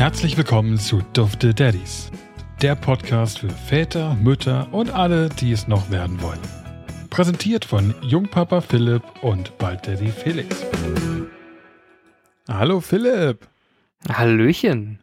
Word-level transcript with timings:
Herzlich 0.00 0.38
willkommen 0.38 0.78
zu 0.78 1.02
Dufte 1.12 1.52
Daddies, 1.52 2.10
der 2.62 2.74
Podcast 2.74 3.40
für 3.40 3.50
Väter, 3.50 4.14
Mütter 4.14 4.72
und 4.72 4.88
alle, 4.88 5.28
die 5.28 5.52
es 5.52 5.68
noch 5.68 5.90
werden 5.90 6.22
wollen. 6.22 6.40
Präsentiert 7.10 7.66
von 7.66 7.94
Jungpapa 8.00 8.62
Philipp 8.62 9.02
und 9.20 9.58
bald 9.58 9.86
Daddy 9.86 10.08
Felix. 10.08 10.64
Hallo 12.48 12.80
Philipp. 12.80 13.46
Hallöchen. 14.08 15.00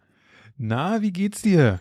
Na, 0.57 0.99
wie 1.03 1.11
geht's 1.11 1.43
dir? 1.43 1.79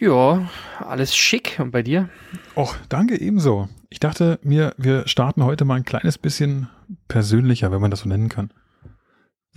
Ja, 0.00 0.50
alles 0.80 1.14
schick. 1.14 1.60
Und 1.60 1.70
bei 1.70 1.84
dir? 1.84 2.08
Och, 2.56 2.74
danke 2.88 3.20
ebenso. 3.20 3.68
Ich 3.88 4.00
dachte 4.00 4.40
mir, 4.42 4.74
wir 4.76 5.06
starten 5.06 5.44
heute 5.44 5.64
mal 5.64 5.76
ein 5.76 5.84
kleines 5.84 6.18
bisschen 6.18 6.68
persönlicher, 7.06 7.70
wenn 7.70 7.80
man 7.80 7.92
das 7.92 8.00
so 8.00 8.08
nennen 8.08 8.28
kann. 8.28 8.50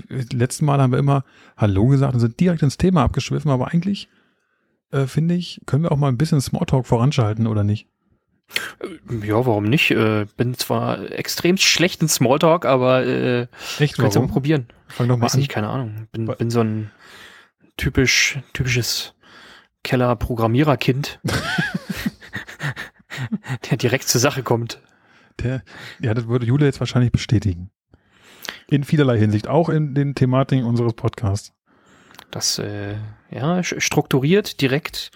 Letzten 0.07 0.65
Mal 0.65 0.81
haben 0.81 0.91
wir 0.91 0.99
immer 0.99 1.23
Hallo 1.55 1.88
gesagt 1.88 2.13
und 2.13 2.20
sind 2.20 2.39
direkt 2.39 2.63
ins 2.63 2.77
Thema 2.77 3.03
abgeschwiffen, 3.03 3.52
aber 3.52 3.67
eigentlich, 3.67 4.09
äh, 4.91 5.05
finde 5.05 5.35
ich, 5.35 5.61
können 5.66 5.83
wir 5.83 5.91
auch 5.91 5.97
mal 5.97 6.07
ein 6.07 6.17
bisschen 6.17 6.41
Smalltalk 6.41 6.88
voranschalten, 6.88 7.47
oder 7.47 7.63
nicht? 7.63 7.88
Äh, 8.79 9.27
ja, 9.27 9.45
warum 9.45 9.66
nicht? 9.66 9.91
Äh, 9.91 10.25
bin 10.38 10.55
zwar 10.55 11.11
extrem 11.11 11.57
schlecht 11.57 12.02
in 12.02 12.09
Smalltalk, 12.09 12.66
aber 12.66 13.05
äh, 13.05 13.47
Echt, 13.79 13.97
kannst 13.97 14.16
du 14.16 14.21
mal 14.21 14.27
probieren. 14.27 14.67
Fang 14.88 15.07
doch 15.07 15.17
mal 15.17 15.25
Weiß 15.25 15.33
an. 15.33 15.39
nicht, 15.39 15.49
keine 15.49 15.69
Ahnung. 15.69 16.07
Bin, 16.11 16.25
bin 16.25 16.49
so 16.49 16.61
ein 16.61 16.91
typisch, 17.77 18.39
typisches 18.53 19.13
Keller-Programmiererkind, 19.83 21.19
der 23.69 23.77
direkt 23.77 24.07
zur 24.07 24.21
Sache 24.21 24.44
kommt. 24.44 24.81
Der, 25.39 25.63
ja, 25.99 26.13
das 26.13 26.27
würde 26.27 26.45
Jule 26.45 26.66
jetzt 26.66 26.80
wahrscheinlich 26.80 27.11
bestätigen. 27.11 27.72
In 28.69 28.83
vielerlei 28.83 29.17
Hinsicht, 29.17 29.47
auch 29.47 29.69
in 29.69 29.94
den 29.95 30.16
Thematiken 30.16 30.66
unseres 30.66 30.94
Podcasts. 30.94 31.53
Das, 32.31 32.58
äh, 32.59 32.95
ja, 33.30 33.61
strukturiert, 33.63 34.61
direkt, 34.61 35.11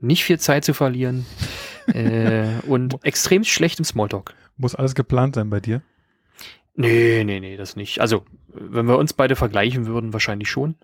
nicht 0.00 0.24
viel 0.24 0.38
Zeit 0.38 0.64
zu 0.64 0.74
verlieren 0.74 1.26
äh, 1.88 2.46
und 2.66 3.04
extrem 3.04 3.44
schlecht 3.44 3.78
im 3.78 3.84
Smalltalk. 3.84 4.34
Muss 4.56 4.74
alles 4.74 4.94
geplant 4.94 5.34
sein 5.34 5.50
bei 5.50 5.60
dir? 5.60 5.82
Nee, 6.74 7.24
nee, 7.24 7.40
nee, 7.40 7.56
das 7.56 7.76
nicht. 7.76 8.00
Also, 8.00 8.24
wenn 8.48 8.86
wir 8.86 8.98
uns 8.98 9.12
beide 9.12 9.36
vergleichen 9.36 9.86
würden, 9.86 10.12
wahrscheinlich 10.12 10.48
schon. 10.48 10.76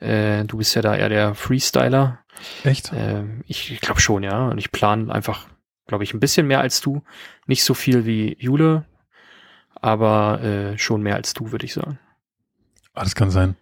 Äh, 0.00 0.44
du 0.44 0.58
bist 0.58 0.74
ja 0.74 0.82
da 0.82 0.94
eher 0.94 1.08
der 1.08 1.34
Freestyler. 1.34 2.18
Echt? 2.62 2.92
Äh, 2.92 3.24
ich 3.46 3.80
glaube 3.80 4.00
schon, 4.00 4.22
ja. 4.22 4.48
Und 4.48 4.58
ich 4.58 4.70
plane 4.70 5.12
einfach, 5.12 5.48
glaube 5.86 6.04
ich, 6.04 6.12
ein 6.12 6.20
bisschen 6.20 6.46
mehr 6.46 6.60
als 6.60 6.80
du. 6.80 7.02
Nicht 7.46 7.64
so 7.64 7.72
viel 7.72 8.04
wie 8.04 8.36
Jule, 8.38 8.84
aber 9.84 10.42
äh, 10.42 10.78
schon 10.78 11.02
mehr 11.02 11.14
als 11.14 11.34
du, 11.34 11.52
würde 11.52 11.66
ich 11.66 11.74
sagen. 11.74 11.98
Ah, 12.94 13.04
das 13.04 13.14
kann 13.14 13.30
sein. 13.30 13.54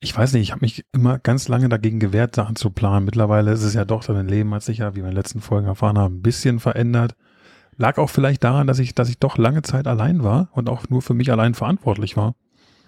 Ich 0.00 0.16
weiß 0.16 0.32
nicht, 0.32 0.42
ich 0.42 0.50
habe 0.50 0.62
mich 0.62 0.84
immer 0.92 1.20
ganz 1.20 1.46
lange 1.46 1.68
dagegen 1.68 2.00
gewehrt, 2.00 2.34
Sachen 2.34 2.56
zu 2.56 2.70
planen. 2.70 3.04
Mittlerweile 3.04 3.52
ist 3.52 3.62
es 3.62 3.74
ja 3.74 3.84
doch, 3.84 4.04
dein 4.04 4.26
Leben 4.26 4.52
hat 4.52 4.64
sich 4.64 4.78
ja, 4.78 4.92
wie 4.92 4.96
wir 4.96 5.04
in 5.04 5.10
den 5.10 5.16
letzten 5.16 5.40
Folgen 5.40 5.68
erfahren 5.68 5.96
haben, 5.96 6.16
ein 6.16 6.22
bisschen 6.22 6.58
verändert. 6.58 7.14
Lag 7.76 7.98
auch 7.98 8.10
vielleicht 8.10 8.42
daran, 8.42 8.66
dass 8.66 8.80
ich, 8.80 8.96
dass 8.96 9.08
ich 9.08 9.20
doch 9.20 9.38
lange 9.38 9.62
Zeit 9.62 9.86
allein 9.86 10.24
war 10.24 10.48
und 10.52 10.68
auch 10.68 10.88
nur 10.88 11.02
für 11.02 11.14
mich 11.14 11.30
allein 11.30 11.54
verantwortlich 11.54 12.16
war. 12.16 12.34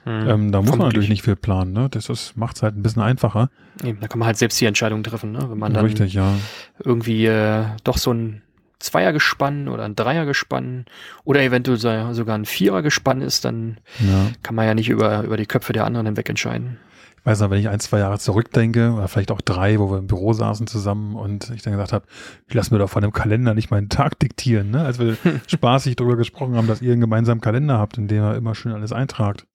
Hm, 0.02 0.28
Ähm, 0.28 0.52
da 0.52 0.60
muss 0.60 0.70
man 0.70 0.88
natürlich 0.88 1.08
nicht 1.08 1.22
viel 1.22 1.36
planen, 1.36 1.72
ne? 1.72 1.88
Das 1.88 2.08
ist, 2.08 2.36
macht's 2.36 2.64
halt 2.64 2.76
ein 2.76 2.82
bisschen 2.82 3.02
einfacher. 3.02 3.48
Eben, 3.84 4.00
da 4.00 4.08
kann 4.08 4.18
man 4.18 4.26
halt 4.26 4.38
selbst 4.38 4.60
die 4.60 4.66
Entscheidung 4.66 5.04
treffen, 5.04 5.30
ne? 5.30 5.48
Wenn 5.48 5.58
man 5.58 5.72
dann 5.72 5.84
Richtig, 5.84 6.14
ja. 6.14 6.34
irgendwie 6.82 7.26
äh, 7.26 7.64
doch 7.84 7.98
so 7.98 8.12
ein 8.12 8.42
Zweiergespann 8.80 9.68
oder 9.68 9.84
ein 9.84 9.94
Dreiergespann 9.96 10.86
oder 11.24 11.42
eventuell 11.42 11.78
so- 11.78 12.12
sogar 12.12 12.36
ein 12.36 12.44
Vierergespann 12.46 13.20
ist, 13.22 13.44
dann 13.44 13.78
ja. 14.00 14.26
kann 14.42 14.54
man 14.54 14.66
ja 14.66 14.74
nicht 14.74 14.88
über, 14.88 15.22
über 15.22 15.36
die 15.36 15.46
Köpfe 15.46 15.72
der 15.72 15.84
anderen 15.84 16.06
hinweg 16.06 16.28
entscheiden. 16.28 16.78
Ich 17.19 17.26
weiß 17.26 17.40
noch, 17.40 17.50
wenn 17.50 17.60
ich 17.60 17.69
ein, 17.69 17.80
zwei 17.80 17.98
Jahre 17.98 18.19
zurückdenke, 18.19 18.92
oder 18.92 19.06
vielleicht 19.06 19.30
auch 19.30 19.42
drei, 19.42 19.78
wo 19.78 19.90
wir 19.90 19.98
im 19.98 20.06
Büro 20.06 20.32
saßen 20.32 20.66
zusammen 20.66 21.16
und 21.16 21.50
ich 21.50 21.60
dann 21.60 21.74
gesagt 21.74 21.92
habe, 21.92 22.06
ich 22.48 22.54
lass 22.54 22.70
mir 22.70 22.78
doch 22.78 22.88
von 22.88 23.02
dem 23.02 23.12
Kalender 23.12 23.52
nicht 23.52 23.70
meinen 23.70 23.90
Tag 23.90 24.19
diktieren, 24.19 24.70
ne? 24.70 24.82
Als 24.86 24.98
wir 24.98 25.19
spaßig 25.46 25.96
darüber 25.96 26.16
gesprochen 26.16 26.56
haben, 26.56 26.66
dass 26.66 26.80
ihr 26.80 26.92
einen 26.92 27.02
gemeinsamen 27.02 27.42
Kalender 27.42 27.76
habt, 27.78 27.98
in 27.98 28.08
dem 28.08 28.22
ihr 28.24 28.34
immer 28.36 28.54
schön 28.54 28.72
alles 28.72 28.92
eintragt. 28.92 29.46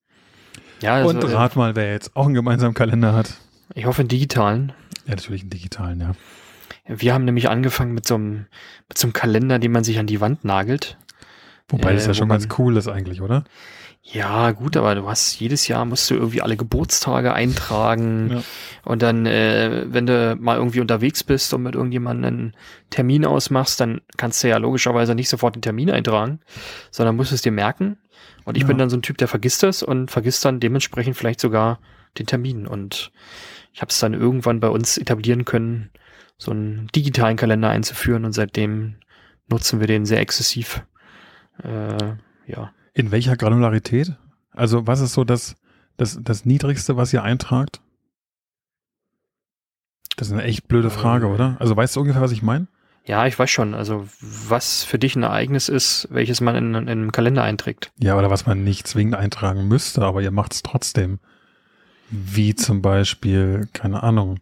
Ja, 0.82 0.94
also, 0.94 1.10
und 1.10 1.24
rat 1.34 1.56
mal, 1.56 1.76
wer 1.76 1.92
jetzt 1.92 2.16
auch 2.16 2.26
einen 2.26 2.36
gemeinsamen 2.36 2.76
Kalender 2.76 3.14
hat. 3.14 3.30
äh, 3.74 3.80
ich 3.80 3.86
hoffe 3.88 4.02
einen 4.02 4.10
digitalen. 4.10 4.72
Ja, 5.08 5.16
natürlich 5.16 5.42
einen 5.42 5.50
digitalen, 5.50 6.00
ja. 6.02 6.12
Wir 6.88 7.14
haben 7.14 7.26
nämlich 7.26 7.50
angefangen 7.50 7.94
mit 7.94 8.08
so 8.08 8.16
einem, 8.16 8.46
mit 8.88 8.98
so 8.98 9.08
einem 9.08 9.14
Kalender, 9.14 9.60
den 9.60 9.72
man 9.72 9.84
sich 9.84 9.98
an 10.00 10.08
die 10.08 10.22
Wand 10.22 10.44
nagelt. 10.46 10.98
Wobei 11.68 11.94
das 11.94 12.04
Äh, 12.04 12.06
ja 12.06 12.10
wo 12.10 12.14
schon 12.14 12.30
ganz 12.30 12.48
man- 12.48 12.58
cool 12.60 12.78
ist 12.78 12.88
eigentlich, 12.88 13.22
oder? 13.22 13.44
Ja, 14.04 14.52
gut, 14.52 14.78
aber 14.78 14.94
du 14.94 15.08
hast 15.10 15.40
jedes 15.40 15.68
Jahr 15.68 15.84
musst 15.84 16.12
du 16.12 16.14
irgendwie 16.14 16.44
alle 16.44 16.58
Geburtstage 16.58 17.34
eintragen. 17.34 18.30
Ja. 18.36 18.44
Und 18.84 19.02
dann, 19.02 19.26
äh, 19.26 19.86
wenn 19.88 20.06
du 20.06 20.36
mal 20.40 20.58
irgendwie 20.58 20.80
unterwegs 20.80 21.24
bist 21.24 21.52
und 21.56 21.64
mit 21.64 21.74
irgendjemandem 21.74 22.26
einen 22.26 22.54
Termin 22.92 23.26
ausmachst, 23.26 23.80
dann 23.80 24.02
kannst 24.16 24.44
du 24.44 24.48
ja 24.48 24.58
logischerweise 24.58 25.16
nicht 25.16 25.28
sofort 25.28 25.56
den 25.56 25.64
Termin 25.64 25.90
eintragen, 25.90 26.40
sondern 26.92 27.16
musst 27.16 27.32
es 27.32 27.42
dir 27.42 27.52
merken. 27.52 27.98
Und 28.44 28.58
ich 28.58 28.62
Ja. 28.62 28.68
bin 28.68 28.78
dann 28.78 28.92
so 28.92 28.98
ein 28.98 29.02
Typ, 29.02 29.18
der 29.18 29.28
vergisst 29.28 29.64
das 29.64 29.82
und 29.82 30.12
vergisst 30.12 30.46
dann 30.46 30.60
dementsprechend 30.60 31.18
vielleicht 31.18 31.40
sogar 31.42 31.80
den 32.20 32.28
Termin. 32.28 32.68
Und 32.68 33.12
ich 33.74 33.82
habe 33.82 33.90
es 33.90 33.98
dann 34.00 34.14
irgendwann 34.14 34.60
bei 34.60 34.70
uns 34.70 35.00
etablieren 35.00 35.46
können, 35.46 35.90
so 36.38 36.52
einen 36.52 36.88
digitalen 36.96 37.38
Kalender 37.38 37.70
einzuführen 37.70 38.26
und 38.26 38.34
seitdem 38.34 38.96
nutzen 39.48 39.80
wir 39.80 39.88
den 39.88 40.06
sehr 40.06 40.20
exzessiv. 40.20 40.84
Äh, 41.64 42.16
ja. 42.48 42.72
In 42.94 43.12
welcher 43.12 43.38
Granularität? 43.38 44.16
Also, 44.52 44.88
was 44.88 45.02
ist 45.02 45.14
so 45.14 45.24
das, 45.24 45.56
das, 45.98 46.20
das 46.22 46.46
Niedrigste, 46.46 46.98
was 46.98 47.14
ihr 47.14 47.24
eintragt? 47.24 47.82
Das 50.18 50.28
ist 50.28 50.34
eine 50.34 50.44
echt 50.44 50.68
blöde 50.68 50.90
Frage, 50.90 51.28
Ähm. 51.28 51.34
oder? 51.34 51.58
Also, 51.60 51.76
weißt 51.76 51.96
du 51.96 52.02
ungefähr, 52.02 52.22
was 52.22 52.32
ich 52.32 52.42
meine? 52.42 52.68
Ja, 53.06 53.28
ich 53.28 53.38
weiß 53.38 53.50
schon. 53.50 53.76
Also, 53.76 54.08
was 54.20 54.84
für 54.84 54.98
dich 54.98 55.16
ein 55.16 55.24
Ereignis 55.24 55.70
ist, 55.70 56.08
welches 56.10 56.42
man 56.42 56.56
in, 56.56 56.74
in 56.74 56.90
einem 56.90 57.12
Kalender 57.12 57.44
einträgt. 57.44 57.92
Ja, 58.00 58.18
oder 58.18 58.32
was 58.32 58.46
man 58.46 58.64
nicht 58.64 58.88
zwingend 58.88 59.16
eintragen 59.16 59.68
müsste, 59.68 60.02
aber 60.02 60.22
ihr 60.22 60.32
macht 60.32 60.54
es 60.54 60.64
trotzdem. 60.64 61.20
Wie 62.10 62.56
zum 62.56 62.82
Beispiel, 62.82 63.68
keine 63.74 64.04
Ahnung. 64.04 64.40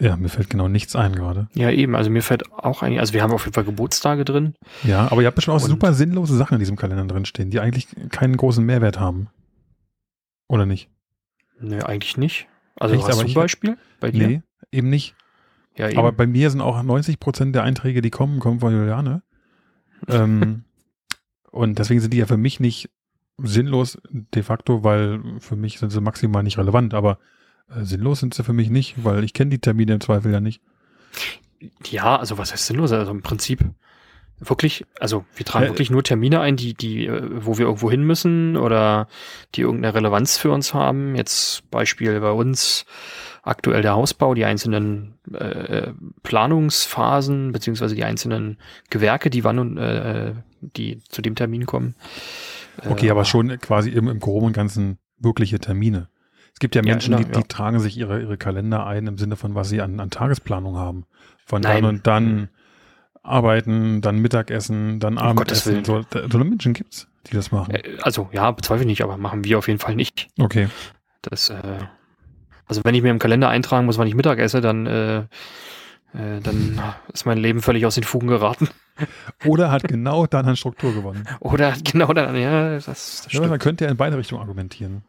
Ja, 0.00 0.16
mir 0.16 0.28
fällt 0.28 0.48
genau 0.50 0.68
nichts 0.68 0.94
ein 0.94 1.14
gerade. 1.16 1.48
Ja, 1.54 1.70
eben. 1.70 1.96
Also, 1.96 2.08
mir 2.10 2.22
fällt 2.22 2.52
auch 2.52 2.82
ein, 2.82 2.98
also 3.00 3.12
wir 3.14 3.22
haben 3.22 3.32
auf 3.32 3.44
jeden 3.44 3.54
Fall 3.54 3.64
Geburtstage 3.64 4.24
drin. 4.24 4.54
Ja, 4.84 5.10
aber 5.10 5.22
ihr 5.22 5.26
habt 5.26 5.34
bestimmt 5.34 5.56
auch 5.56 5.62
Und- 5.62 5.70
super 5.70 5.92
sinnlose 5.92 6.36
Sachen 6.36 6.54
in 6.54 6.60
diesem 6.60 6.76
Kalender 6.76 7.04
drinstehen, 7.06 7.50
die 7.50 7.58
eigentlich 7.60 7.88
keinen 8.10 8.36
großen 8.36 8.64
Mehrwert 8.64 9.00
haben. 9.00 9.28
Oder 10.48 10.66
nicht? 10.66 10.88
Nö, 11.60 11.80
eigentlich 11.82 12.16
nicht. 12.16 12.46
Also, 12.76 12.94
Echt? 12.94 13.08
hast 13.08 13.20
du 13.20 13.26
ein 13.26 13.34
Beispiel 13.34 13.76
bei 13.98 14.12
dir? 14.12 14.28
Nee, 14.28 14.42
eben 14.70 14.88
nicht. 14.88 15.16
Ja, 15.76 15.88
eben. 15.88 15.98
Aber 15.98 16.12
bei 16.12 16.26
mir 16.28 16.50
sind 16.50 16.60
auch 16.60 16.80
90 16.82 17.18
Prozent 17.18 17.54
der 17.54 17.64
Einträge, 17.64 18.00
die 18.00 18.10
kommen, 18.10 18.38
kommen 18.38 18.60
von 18.60 18.72
Juliane. 18.72 19.22
ähm, 20.08 20.64
und 21.50 21.78
deswegen 21.80 22.00
sind 22.00 22.12
die 22.12 22.18
ja 22.18 22.26
für 22.26 22.36
mich 22.36 22.60
nicht 22.60 22.88
sinnlos 23.38 23.98
de 24.10 24.42
facto, 24.44 24.84
weil 24.84 25.20
für 25.40 25.56
mich 25.56 25.78
sind 25.80 25.90
sie 25.90 26.00
maximal 26.00 26.42
nicht 26.44 26.58
relevant. 26.58 26.94
Aber 26.94 27.18
äh, 27.74 27.84
sinnlos 27.84 28.20
sind 28.20 28.34
sie 28.34 28.44
für 28.44 28.52
mich 28.52 28.70
nicht, 28.70 29.04
weil 29.04 29.24
ich 29.24 29.32
kenne 29.32 29.50
die 29.50 29.58
Termine 29.58 29.94
im 29.94 30.00
Zweifel 30.00 30.32
ja 30.32 30.40
nicht. 30.40 30.60
ja, 31.86 32.16
also 32.16 32.38
was 32.38 32.52
heißt 32.52 32.66
sinnlos? 32.66 32.92
Also 32.92 33.10
im 33.10 33.22
Prinzip 33.22 33.64
wirklich, 34.40 34.84
also 35.00 35.24
wir 35.34 35.44
tragen 35.44 35.64
Ja, 35.64 35.70
wirklich 35.70 35.90
nur 35.90 36.02
Termine 36.02 36.40
ein, 36.40 36.56
die, 36.56 36.74
die, 36.74 37.06
äh, 37.06 37.22
wo 37.30 37.58
wir 37.58 37.66
irgendwo 37.66 37.90
hin 37.90 38.04
müssen 38.04 38.56
oder 38.56 39.08
die 39.54 39.62
irgendeine 39.62 39.94
Relevanz 39.94 40.38
für 40.38 40.50
uns 40.50 40.74
haben. 40.74 41.16
Jetzt 41.16 41.68
Beispiel 41.70 42.20
bei 42.20 42.30
uns 42.30 42.86
aktuell 43.42 43.82
der 43.82 43.94
Hausbau, 43.94 44.34
die 44.34 44.44
einzelnen 44.44 45.14
äh, 45.32 45.92
Planungsphasen 46.22 47.52
beziehungsweise 47.52 47.94
die 47.94 48.04
einzelnen 48.04 48.58
Gewerke, 48.90 49.30
die 49.30 49.44
wann 49.44 49.58
und 49.58 49.78
äh, 49.78 50.34
die 50.60 51.00
zu 51.08 51.22
dem 51.22 51.34
Termin 51.34 51.66
kommen. 51.66 51.94
Okay, 52.88 53.08
Äh, 53.08 53.10
aber 53.10 53.24
schon 53.24 53.58
quasi 53.58 53.90
im, 53.90 54.08
im 54.08 54.20
Groben 54.20 54.46
und 54.46 54.52
Ganzen 54.52 54.98
wirkliche 55.18 55.58
Termine. 55.58 56.08
Es 56.58 56.60
gibt 56.60 56.74
ja 56.74 56.82
Ja, 56.82 56.94
Menschen, 56.94 57.14
genau, 57.14 57.22
die, 57.28 57.32
ja. 57.34 57.40
die 57.40 57.46
tragen 57.46 57.78
sich 57.78 57.96
ihre, 57.96 58.20
ihre 58.20 58.36
Kalender 58.36 58.84
ein 58.84 59.06
im 59.06 59.16
Sinne 59.16 59.36
von, 59.36 59.54
was 59.54 59.68
sie 59.68 59.80
an, 59.80 60.00
an 60.00 60.10
Tagesplanung 60.10 60.76
haben. 60.76 61.04
Von 61.46 61.62
Nein. 61.62 61.84
dann 61.84 61.94
und 61.94 62.06
dann 62.08 62.48
arbeiten, 63.22 64.00
dann 64.00 64.18
Mittagessen, 64.18 64.98
dann 64.98 65.18
Abendessen. 65.18 65.84
So, 65.84 66.00
da- 66.10 66.28
so 66.28 66.36
eine 66.36 66.44
Menschen 66.44 66.74
gibt's, 66.74 67.06
die 67.28 67.36
das 67.36 67.52
machen. 67.52 67.76
Äh, 67.76 67.98
Also 68.02 68.28
ja, 68.32 68.50
bezweifle 68.50 68.82
ich 68.82 68.88
nicht, 68.88 69.02
aber 69.04 69.16
machen 69.18 69.44
wir 69.44 69.56
auf 69.56 69.68
jeden 69.68 69.78
Fall 69.78 69.94
nicht. 69.94 70.26
Okay. 70.36 70.66
Das, 71.22 71.48
äh, 71.48 71.62
also 72.66 72.80
wenn 72.82 72.96
ich 72.96 73.02
mir 73.02 73.10
im 73.12 73.20
Kalender 73.20 73.48
eintragen 73.50 73.86
muss, 73.86 73.96
wann 73.96 74.08
ich 74.08 74.16
Mittag 74.16 74.40
esse, 74.40 74.60
dann, 74.60 74.86
äh, 74.86 75.18
äh, 75.18 76.40
dann 76.42 76.82
ist 77.12 77.24
mein 77.24 77.38
Leben 77.38 77.62
völlig 77.62 77.86
aus 77.86 77.94
den 77.94 78.02
Fugen 78.02 78.26
geraten. 78.26 78.68
Oder 79.44 79.70
hat 79.70 79.84
genau 79.86 80.26
dann 80.26 80.46
an 80.46 80.56
Struktur 80.56 80.92
gewonnen. 80.92 81.24
Oder 81.38 81.72
genau 81.84 82.12
dann, 82.12 82.34
ja, 82.34 82.70
das, 82.70 82.84
das 82.84 83.28
Ja, 83.30 83.46
man 83.46 83.60
könnte 83.60 83.84
ja 83.84 83.92
in 83.92 83.96
beide 83.96 84.16
Richtungen 84.18 84.40
argumentieren. 84.40 85.04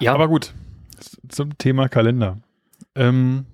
Ja, 0.00 0.14
Aber 0.14 0.28
gut, 0.28 0.54
zum 1.28 1.56
Thema 1.58 1.88
Kalender. 1.88 2.38
Ähm, 2.94 3.46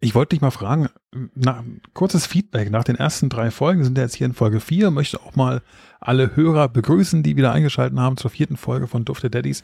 ich 0.00 0.14
wollte 0.14 0.30
dich 0.30 0.40
mal 0.40 0.50
fragen, 0.50 0.88
na, 1.34 1.64
kurzes 1.94 2.26
Feedback 2.26 2.70
nach 2.70 2.84
den 2.84 2.96
ersten 2.96 3.28
drei 3.28 3.50
Folgen, 3.50 3.84
sind 3.84 3.96
ja 3.96 4.04
jetzt 4.04 4.14
hier 4.14 4.26
in 4.26 4.34
Folge 4.34 4.60
vier, 4.60 4.90
möchte 4.90 5.20
auch 5.20 5.36
mal 5.36 5.62
alle 6.00 6.36
Hörer 6.36 6.68
begrüßen, 6.68 7.22
die 7.22 7.36
wieder 7.36 7.52
eingeschaltet 7.52 7.98
haben 7.98 8.16
zur 8.16 8.30
vierten 8.30 8.56
Folge 8.56 8.86
von 8.86 9.04
Dufte 9.04 9.30
Daddies. 9.30 9.62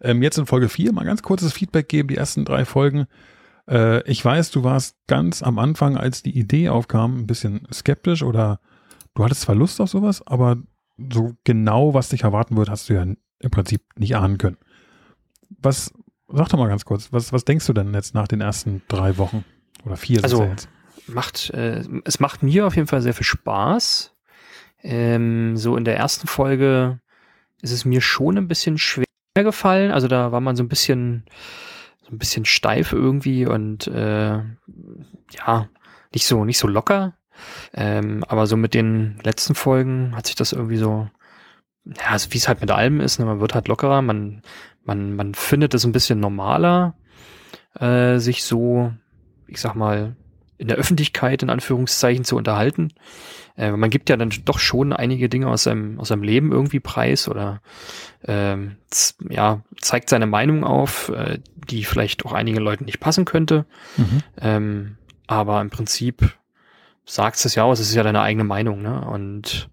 Ähm, 0.00 0.22
jetzt 0.22 0.38
in 0.38 0.46
Folge 0.46 0.68
vier 0.68 0.92
mal 0.92 1.04
ganz 1.04 1.22
kurzes 1.22 1.52
Feedback 1.52 1.88
geben, 1.88 2.08
die 2.08 2.16
ersten 2.16 2.44
drei 2.44 2.64
Folgen. 2.64 3.06
Äh, 3.68 4.02
ich 4.10 4.24
weiß, 4.24 4.50
du 4.50 4.64
warst 4.64 4.96
ganz 5.06 5.42
am 5.42 5.58
Anfang, 5.58 5.96
als 5.96 6.22
die 6.22 6.36
Idee 6.38 6.70
aufkam, 6.70 7.18
ein 7.18 7.26
bisschen 7.26 7.66
skeptisch 7.72 8.22
oder 8.22 8.60
du 9.14 9.24
hattest 9.24 9.42
zwar 9.42 9.54
Lust 9.54 9.80
auf 9.80 9.90
sowas, 9.90 10.26
aber 10.26 10.56
so 11.12 11.34
genau, 11.44 11.92
was 11.92 12.08
dich 12.08 12.22
erwarten 12.22 12.56
wird, 12.56 12.70
hast 12.70 12.88
du 12.88 12.94
ja 12.94 13.06
im 13.40 13.50
Prinzip 13.50 13.82
nicht 13.96 14.16
ahnen 14.16 14.38
können. 14.38 14.58
Was, 15.48 15.92
sag 16.28 16.48
doch 16.48 16.58
mal 16.58 16.68
ganz 16.68 16.84
kurz, 16.84 17.12
was, 17.12 17.32
was 17.32 17.44
denkst 17.44 17.66
du 17.66 17.72
denn 17.72 17.92
jetzt 17.94 18.14
nach 18.14 18.28
den 18.28 18.40
ersten 18.40 18.82
drei 18.88 19.18
Wochen 19.18 19.44
oder 19.84 19.96
vier? 19.96 20.22
Also, 20.22 20.44
ja 20.44 20.56
macht, 21.14 21.50
äh, 21.50 21.84
es 22.04 22.20
macht 22.20 22.42
mir 22.42 22.66
auf 22.66 22.76
jeden 22.76 22.88
Fall 22.88 23.02
sehr 23.02 23.14
viel 23.14 23.26
Spaß. 23.26 24.14
Ähm, 24.82 25.56
so 25.56 25.76
in 25.76 25.84
der 25.84 25.96
ersten 25.96 26.26
Folge 26.26 27.00
ist 27.60 27.72
es 27.72 27.84
mir 27.84 28.00
schon 28.00 28.38
ein 28.38 28.48
bisschen 28.48 28.78
schwer 28.78 29.04
gefallen. 29.34 29.90
Also 29.90 30.08
da 30.08 30.32
war 30.32 30.40
man 30.40 30.56
so 30.56 30.62
ein 30.62 30.68
bisschen, 30.68 31.24
so 32.02 32.12
ein 32.12 32.18
bisschen 32.18 32.44
steif 32.44 32.92
irgendwie 32.92 33.46
und 33.46 33.86
äh, 33.88 34.38
ja, 34.38 35.68
nicht 36.12 36.26
so, 36.26 36.44
nicht 36.44 36.58
so 36.58 36.68
locker. 36.68 37.14
Ähm, 37.72 38.24
aber 38.28 38.46
so 38.46 38.56
mit 38.56 38.74
den 38.74 39.18
letzten 39.22 39.54
Folgen 39.54 40.14
hat 40.16 40.26
sich 40.26 40.36
das 40.36 40.52
irgendwie 40.52 40.76
so, 40.76 41.08
ja, 41.96 42.10
also 42.10 42.32
wie 42.32 42.38
es 42.38 42.48
halt 42.48 42.60
mit 42.60 42.70
allem 42.70 43.00
ist, 43.00 43.18
ne, 43.18 43.26
man 43.26 43.40
wird 43.40 43.54
halt 43.54 43.68
lockerer, 43.68 44.02
man, 44.02 44.42
man, 44.84 45.16
man 45.16 45.34
findet 45.34 45.74
es 45.74 45.84
ein 45.84 45.92
bisschen 45.92 46.20
normaler, 46.20 46.94
äh, 47.78 48.18
sich 48.18 48.44
so, 48.44 48.92
ich 49.46 49.60
sag 49.60 49.74
mal, 49.74 50.16
in 50.58 50.68
der 50.68 50.76
Öffentlichkeit 50.76 51.42
in 51.42 51.48
Anführungszeichen 51.48 52.24
zu 52.24 52.36
unterhalten. 52.36 52.92
Äh, 53.56 53.72
man 53.72 53.88
gibt 53.88 54.10
ja 54.10 54.16
dann 54.16 54.30
doch 54.44 54.58
schon 54.58 54.92
einige 54.92 55.28
Dinge 55.28 55.48
aus 55.48 55.62
seinem, 55.62 55.98
aus 55.98 56.08
seinem 56.08 56.22
Leben 56.22 56.52
irgendwie 56.52 56.80
preis 56.80 57.28
oder 57.28 57.62
ähm, 58.26 58.76
ja, 59.28 59.62
zeigt 59.80 60.10
seine 60.10 60.26
Meinung 60.26 60.62
auf, 60.62 61.08
äh, 61.08 61.38
die 61.68 61.84
vielleicht 61.84 62.26
auch 62.26 62.32
einigen 62.32 62.58
Leuten 62.58 62.84
nicht 62.84 63.00
passen 63.00 63.24
könnte. 63.24 63.64
Mhm. 63.96 64.22
Ähm, 64.38 64.96
aber 65.26 65.60
im 65.62 65.70
Prinzip 65.70 66.34
sagst 67.06 67.46
es 67.46 67.54
ja 67.54 67.64
aus, 67.64 67.80
es 67.80 67.88
ist 67.88 67.94
ja 67.94 68.02
deine 68.02 68.20
eigene 68.20 68.44
Meinung, 68.44 68.82
ne? 68.82 69.00
Und 69.00 69.70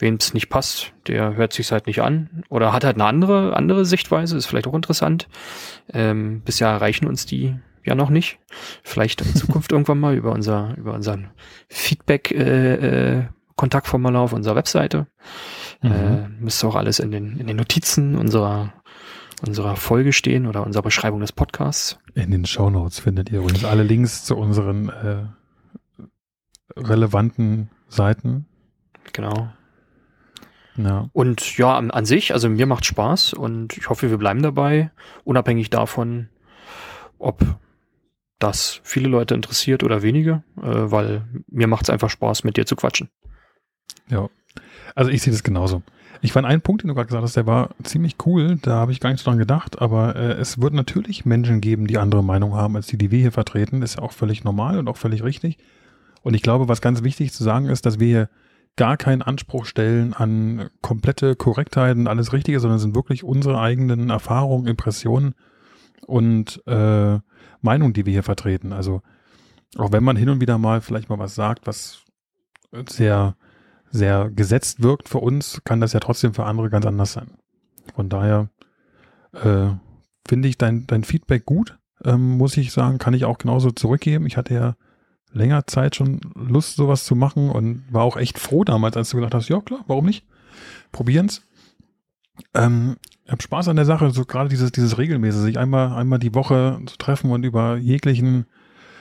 wem 0.00 0.14
es 0.14 0.34
nicht 0.34 0.48
passt, 0.48 0.92
der 1.06 1.36
hört 1.36 1.52
sich 1.52 1.70
halt 1.72 1.86
nicht 1.86 2.00
an 2.00 2.44
oder 2.48 2.72
hat 2.72 2.84
halt 2.84 2.96
eine 2.96 3.04
andere 3.04 3.56
andere 3.56 3.84
Sichtweise, 3.84 4.36
ist 4.36 4.46
vielleicht 4.46 4.66
auch 4.66 4.74
interessant. 4.74 5.28
Ähm, 5.92 6.42
bisher 6.44 6.68
erreichen 6.68 7.06
uns 7.06 7.26
die 7.26 7.56
ja 7.84 7.94
noch 7.94 8.10
nicht. 8.10 8.38
Vielleicht 8.82 9.20
in 9.20 9.34
Zukunft 9.34 9.72
irgendwann 9.72 10.00
mal 10.00 10.14
über 10.14 10.32
unser 10.32 10.74
über 10.76 10.94
unseren 10.94 11.30
Feedback 11.68 12.30
äh, 12.30 13.18
äh, 13.18 13.24
Kontaktformular 13.56 14.22
auf 14.22 14.32
unserer 14.32 14.56
Webseite. 14.56 15.06
Mhm. 15.82 15.92
Äh, 15.92 16.28
müsste 16.40 16.66
auch 16.66 16.76
alles 16.76 16.98
in 16.98 17.10
den 17.10 17.38
in 17.38 17.46
den 17.46 17.56
Notizen 17.56 18.16
unserer 18.16 18.72
unserer 19.46 19.76
Folge 19.76 20.12
stehen 20.12 20.46
oder 20.46 20.64
unserer 20.64 20.82
Beschreibung 20.82 21.20
des 21.20 21.32
Podcasts. 21.32 21.98
In 22.14 22.30
den 22.30 22.44
Show 22.44 22.68
Notes 22.70 22.98
findet 22.98 23.30
ihr 23.30 23.38
übrigens 23.38 23.64
alle 23.64 23.82
Links 23.82 24.24
zu 24.24 24.36
unseren 24.36 24.90
äh, 24.90 25.24
relevanten 26.76 27.70
Seiten. 27.88 28.46
Genau. 29.12 29.50
Ja. 30.84 31.08
Und 31.12 31.56
ja, 31.56 31.76
an, 31.76 31.90
an, 31.90 32.04
sich, 32.04 32.32
also 32.32 32.48
mir 32.48 32.66
macht 32.66 32.84
Spaß 32.84 33.34
und 33.34 33.76
ich 33.76 33.88
hoffe, 33.88 34.10
wir 34.10 34.18
bleiben 34.18 34.42
dabei, 34.42 34.90
unabhängig 35.24 35.70
davon, 35.70 36.28
ob 37.18 37.44
das 38.38 38.80
viele 38.82 39.08
Leute 39.08 39.34
interessiert 39.34 39.82
oder 39.84 40.02
wenige, 40.02 40.42
äh, 40.56 40.62
weil 40.62 41.24
mir 41.48 41.66
macht 41.66 41.84
es 41.84 41.90
einfach 41.90 42.10
Spaß, 42.10 42.44
mit 42.44 42.56
dir 42.56 42.66
zu 42.66 42.76
quatschen. 42.76 43.10
Ja, 44.08 44.28
also 44.94 45.10
ich 45.10 45.22
sehe 45.22 45.32
das 45.32 45.42
genauso. 45.42 45.82
Ich 46.22 46.32
fand 46.32 46.46
einen 46.46 46.60
Punkt, 46.60 46.82
den 46.82 46.88
du 46.88 46.94
gerade 46.94 47.06
gesagt 47.06 47.22
hast, 47.22 47.36
der 47.36 47.46
war 47.46 47.70
ziemlich 47.82 48.16
cool, 48.26 48.58
da 48.60 48.72
habe 48.72 48.92
ich 48.92 49.00
gar 49.00 49.10
nicht 49.10 49.20
so 49.20 49.30
dran 49.30 49.38
gedacht, 49.38 49.80
aber 49.80 50.16
äh, 50.16 50.32
es 50.32 50.60
wird 50.60 50.74
natürlich 50.74 51.24
Menschen 51.24 51.60
geben, 51.60 51.86
die 51.86 51.98
andere 51.98 52.22
Meinung 52.22 52.54
haben, 52.54 52.76
als 52.76 52.86
die, 52.86 52.98
die 52.98 53.10
wir 53.10 53.20
hier 53.20 53.32
vertreten. 53.32 53.80
Das 53.80 53.90
ist 53.90 53.96
ja 53.96 54.02
auch 54.02 54.12
völlig 54.12 54.44
normal 54.44 54.78
und 54.78 54.88
auch 54.88 54.96
völlig 54.96 55.22
richtig. 55.22 55.58
Und 56.22 56.34
ich 56.34 56.42
glaube, 56.42 56.68
was 56.68 56.82
ganz 56.82 57.02
wichtig 57.02 57.32
zu 57.32 57.42
sagen 57.42 57.66
ist, 57.66 57.86
dass 57.86 58.00
wir 58.00 58.06
hier 58.06 58.28
gar 58.80 58.96
keinen 58.96 59.20
Anspruch 59.20 59.66
stellen 59.66 60.14
an 60.14 60.70
komplette 60.80 61.36
Korrektheit 61.36 61.98
und 61.98 62.06
alles 62.06 62.32
Richtige, 62.32 62.60
sondern 62.60 62.78
sind 62.78 62.94
wirklich 62.94 63.22
unsere 63.22 63.60
eigenen 63.60 64.08
Erfahrungen, 64.08 64.66
Impressionen 64.66 65.34
und 66.06 66.66
äh, 66.66 67.18
Meinungen, 67.60 67.92
die 67.92 68.06
wir 68.06 68.12
hier 68.14 68.22
vertreten. 68.22 68.72
Also 68.72 69.02
auch 69.76 69.92
wenn 69.92 70.02
man 70.02 70.16
hin 70.16 70.30
und 70.30 70.40
wieder 70.40 70.56
mal 70.56 70.80
vielleicht 70.80 71.10
mal 71.10 71.18
was 71.18 71.34
sagt, 71.34 71.66
was 71.66 72.04
sehr, 72.88 73.36
sehr 73.90 74.30
gesetzt 74.30 74.82
wirkt 74.82 75.10
für 75.10 75.18
uns, 75.18 75.60
kann 75.64 75.82
das 75.82 75.92
ja 75.92 76.00
trotzdem 76.00 76.32
für 76.32 76.46
andere 76.46 76.70
ganz 76.70 76.86
anders 76.86 77.12
sein. 77.12 77.32
Von 77.94 78.08
daher 78.08 78.48
äh, 79.34 79.72
finde 80.26 80.48
ich 80.48 80.56
dein, 80.56 80.86
dein 80.86 81.04
Feedback 81.04 81.44
gut, 81.44 81.78
ähm, 82.02 82.38
muss 82.38 82.56
ich 82.56 82.72
sagen, 82.72 82.96
kann 82.96 83.12
ich 83.12 83.26
auch 83.26 83.36
genauso 83.36 83.72
zurückgeben. 83.72 84.24
Ich 84.24 84.38
hatte 84.38 84.54
ja 84.54 84.74
länger 85.32 85.66
Zeit 85.66 85.96
schon 85.96 86.20
Lust, 86.34 86.76
sowas 86.76 87.04
zu 87.04 87.14
machen 87.14 87.50
und 87.50 87.84
war 87.90 88.02
auch 88.02 88.16
echt 88.16 88.38
froh 88.38 88.64
damals, 88.64 88.96
als 88.96 89.10
du 89.10 89.16
gesagt 89.16 89.34
hast, 89.34 89.48
ja 89.48 89.60
klar, 89.60 89.84
warum 89.86 90.06
nicht? 90.06 90.24
Probieren's. 90.92 91.42
Ähm, 92.54 92.96
ich 93.24 93.32
habe 93.32 93.42
Spaß 93.42 93.68
an 93.68 93.76
der 93.76 93.84
Sache, 93.84 94.10
so 94.10 94.24
gerade 94.24 94.48
dieses, 94.48 94.72
dieses 94.72 94.98
regelmäßig, 94.98 95.40
sich 95.40 95.58
einmal, 95.58 95.92
einmal 95.92 96.18
die 96.18 96.34
Woche 96.34 96.80
zu 96.86 96.96
treffen 96.96 97.30
und 97.30 97.44
über 97.44 97.76
jeglichen, 97.76 98.46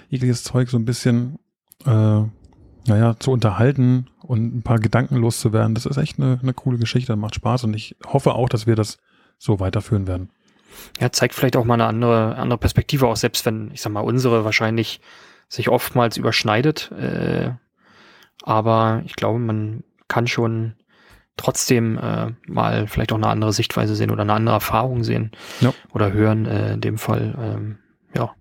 jegliches 0.10 0.44
Zeug 0.44 0.70
so 0.70 0.78
ein 0.78 0.86
bisschen, 0.86 1.40
äh, 1.86 2.22
naja, 2.88 3.16
zu 3.20 3.32
unterhalten 3.32 4.08
und 4.22 4.56
ein 4.58 4.62
paar 4.62 4.80
Gedanken 4.80 5.16
loszuwerden. 5.16 5.74
Das 5.74 5.86
ist 5.86 5.98
echt 5.98 6.20
eine, 6.20 6.40
eine 6.42 6.54
coole 6.54 6.78
Geschichte, 6.78 7.16
macht 7.16 7.36
Spaß 7.36 7.64
und 7.64 7.74
ich 7.74 7.96
hoffe 8.06 8.36
auch, 8.36 8.50
dass 8.50 8.68
wir 8.68 8.76
das 8.76 8.98
so 9.38 9.60
weiterführen 9.60 10.06
werden. 10.06 10.30
Ja, 11.00 11.12
zeigt 11.12 11.34
vielleicht 11.34 11.56
auch 11.56 11.66
mal 11.66 11.76
eine 11.76 11.86
andere, 11.86 12.36
andere 12.36 12.60
Perspektive 12.60 13.08
auch, 13.08 13.16
selbst 13.16 13.46
wenn, 13.46 13.72
ich 13.74 13.82
sag 13.82 13.92
mal, 13.92 14.02
unsere 14.02 14.46
wahrscheinlich 14.46 15.02
sich 15.50 15.70
oftmals 15.70 16.16
überschneidet. 16.16 16.92
Äh, 16.92 17.52
aber 18.44 19.02
ich 19.06 19.16
glaube, 19.16 19.40
man 19.40 19.84
kann 20.08 20.28
schon 20.28 20.76
trotzdem 21.36 21.98
äh, 21.98 22.32
mal 22.48 22.88
vielleicht 22.88 23.12
auch 23.12 23.18
eine 23.18 23.28
andere 23.28 23.54
Sichtweise 23.54 23.96
sehen 23.96 24.12
oder 24.12 24.22
eine 24.22 24.34
andere 24.34 24.56
Erfahrung 24.56 25.04
sehen 25.04 25.32
ja. 25.62 25.74
oder 25.94 26.14
hören 26.14 26.46
äh, 26.46 26.74
in 26.74 26.82
dem 26.82 26.98
Fall. 26.98 27.36
Ähm, 27.40 27.78
ja. 28.16 28.34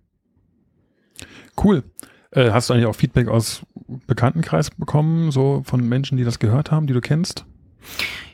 Cool. 1.63 1.85
Äh, 2.31 2.51
hast 2.51 2.69
du 2.69 2.75
eigentlich 2.75 2.87
auch 2.87 2.97
Feedback 2.97 3.29
aus 3.29 3.63
Bekanntenkreis 4.07 4.71
bekommen, 4.71 5.31
so 5.31 5.62
von 5.65 5.81
Menschen, 5.81 6.19
die 6.19 6.25
das 6.25 6.38
gehört 6.38 6.71
haben, 6.71 6.87
die 6.87 6.93
du 6.93 7.00
kennst? 7.00 7.47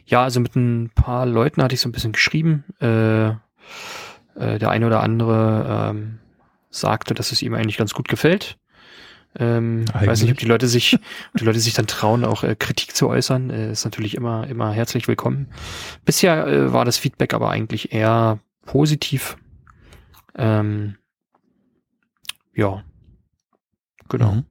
Ja, 0.06 0.22
also 0.22 0.40
mit 0.40 0.56
ein 0.56 0.90
paar 0.94 1.26
Leuten 1.26 1.62
hatte 1.62 1.74
ich 1.74 1.80
so 1.80 1.88
ein 1.88 1.92
bisschen 1.92 2.12
geschrieben. 2.12 2.64
Äh, 2.80 3.28
äh, 3.28 4.58
der 4.58 4.70
eine 4.70 4.86
oder 4.86 5.00
andere 5.00 5.90
ähm, 5.90 6.18
sagte, 6.70 7.14
dass 7.14 7.32
es 7.32 7.42
ihm 7.42 7.54
eigentlich 7.54 7.76
ganz 7.76 7.94
gut 7.94 8.08
gefällt. 8.08 8.58
Ähm, 9.36 9.84
ich 10.00 10.06
weiß 10.06 10.22
nicht, 10.22 10.30
ob 10.30 10.38
die 10.38 10.46
Leute 10.46 10.68
sich, 10.68 10.98
die 11.38 11.44
Leute 11.44 11.60
sich 11.60 11.74
dann 11.74 11.86
trauen, 11.86 12.24
auch 12.24 12.44
äh, 12.44 12.54
Kritik 12.54 12.94
zu 12.94 13.08
äußern. 13.08 13.50
Äh, 13.50 13.72
ist 13.72 13.84
natürlich 13.84 14.14
immer, 14.14 14.46
immer 14.46 14.72
herzlich 14.72 15.08
willkommen. 15.08 15.48
Bisher 16.04 16.46
äh, 16.46 16.72
war 16.72 16.84
das 16.84 16.98
Feedback 16.98 17.34
aber 17.34 17.50
eigentlich 17.50 17.92
eher 17.92 18.38
positiv. 18.64 19.36
Ähm, 20.36 20.96
ja, 22.54 22.84
genau. 24.08 24.32
Mhm. 24.32 24.44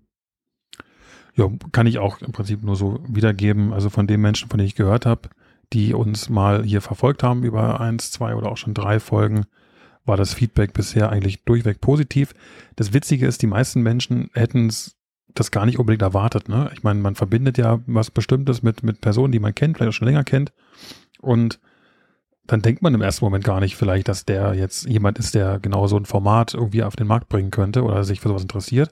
Ja, 1.36 1.50
kann 1.72 1.88
ich 1.88 1.98
auch 1.98 2.22
im 2.22 2.32
Prinzip 2.32 2.62
nur 2.64 2.76
so 2.76 3.04
wiedergeben. 3.08 3.74
Also 3.74 3.90
von 3.90 4.06
den 4.06 4.22
Menschen, 4.22 4.50
von 4.50 4.58
denen 4.58 4.68
ich 4.68 4.76
gehört 4.76 5.06
habe, 5.06 5.30
die 5.72 5.94
uns 5.94 6.30
mal 6.30 6.64
hier 6.64 6.82
verfolgt 6.82 7.24
haben 7.24 7.44
über 7.44 7.80
eins, 7.80 8.12
zwei 8.12 8.36
oder 8.36 8.52
auch 8.52 8.58
schon 8.58 8.76
drei 8.76 9.00
Folgen, 9.00 9.46
war 10.06 10.18
das 10.18 10.34
Feedback 10.34 10.74
bisher 10.74 11.10
eigentlich 11.10 11.44
durchweg 11.44 11.82
positiv. 11.82 12.34
Das 12.76 12.94
Witzige 12.94 13.28
ist, 13.28 13.42
die 13.42 13.48
meisten 13.48 13.82
Menschen 13.82 14.30
hätten 14.34 14.72
das 15.34 15.52
gar 15.52 15.66
nicht 15.66 15.80
unbedingt 15.80 16.02
erwartet. 16.02 16.50
Ne? 16.50 16.70
Ich 16.74 16.84
meine, 16.84 17.00
man 17.00 17.16
verbindet 17.16 17.58
ja 17.58 17.80
was 17.88 18.12
Bestimmtes 18.12 18.64
mit, 18.64 18.84
mit 18.84 19.02
Personen, 19.02 19.32
die 19.32 19.40
man 19.40 19.56
kennt, 19.56 19.78
vielleicht 19.78 19.90
auch 19.90 19.98
schon 19.98 20.08
länger 20.08 20.24
kennt. 20.24 20.52
Und 21.22 21.60
dann 22.46 22.62
denkt 22.62 22.82
man 22.82 22.94
im 22.94 23.02
ersten 23.02 23.24
Moment 23.24 23.44
gar 23.44 23.62
nicht 23.62 23.76
vielleicht, 23.76 24.10
dass 24.10 24.26
der 24.26 24.54
jetzt 24.54 24.86
jemand 24.86 25.18
ist, 25.18 25.34
der 25.34 25.60
genau 25.60 25.88
so 25.88 25.96
ein 25.96 26.06
Format 26.06 26.54
irgendwie 26.54 26.84
auf 26.84 26.96
den 26.96 27.08
Markt 27.08 27.30
bringen 27.30 27.52
könnte 27.52 27.84
oder 27.84 28.04
sich 28.04 28.20
für 28.20 28.28
sowas 28.28 28.42
interessiert. 28.42 28.92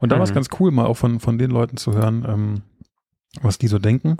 Und 0.00 0.10
da 0.10 0.16
mhm. 0.16 0.20
war 0.20 0.24
es 0.24 0.34
ganz 0.34 0.48
cool, 0.58 0.70
mal 0.72 0.86
auch 0.86 0.96
von, 0.96 1.20
von 1.20 1.38
den 1.38 1.50
Leuten 1.50 1.76
zu 1.76 1.94
hören, 1.94 2.26
ähm, 2.28 2.62
was 3.40 3.58
die 3.58 3.68
so 3.68 3.78
denken. 3.78 4.16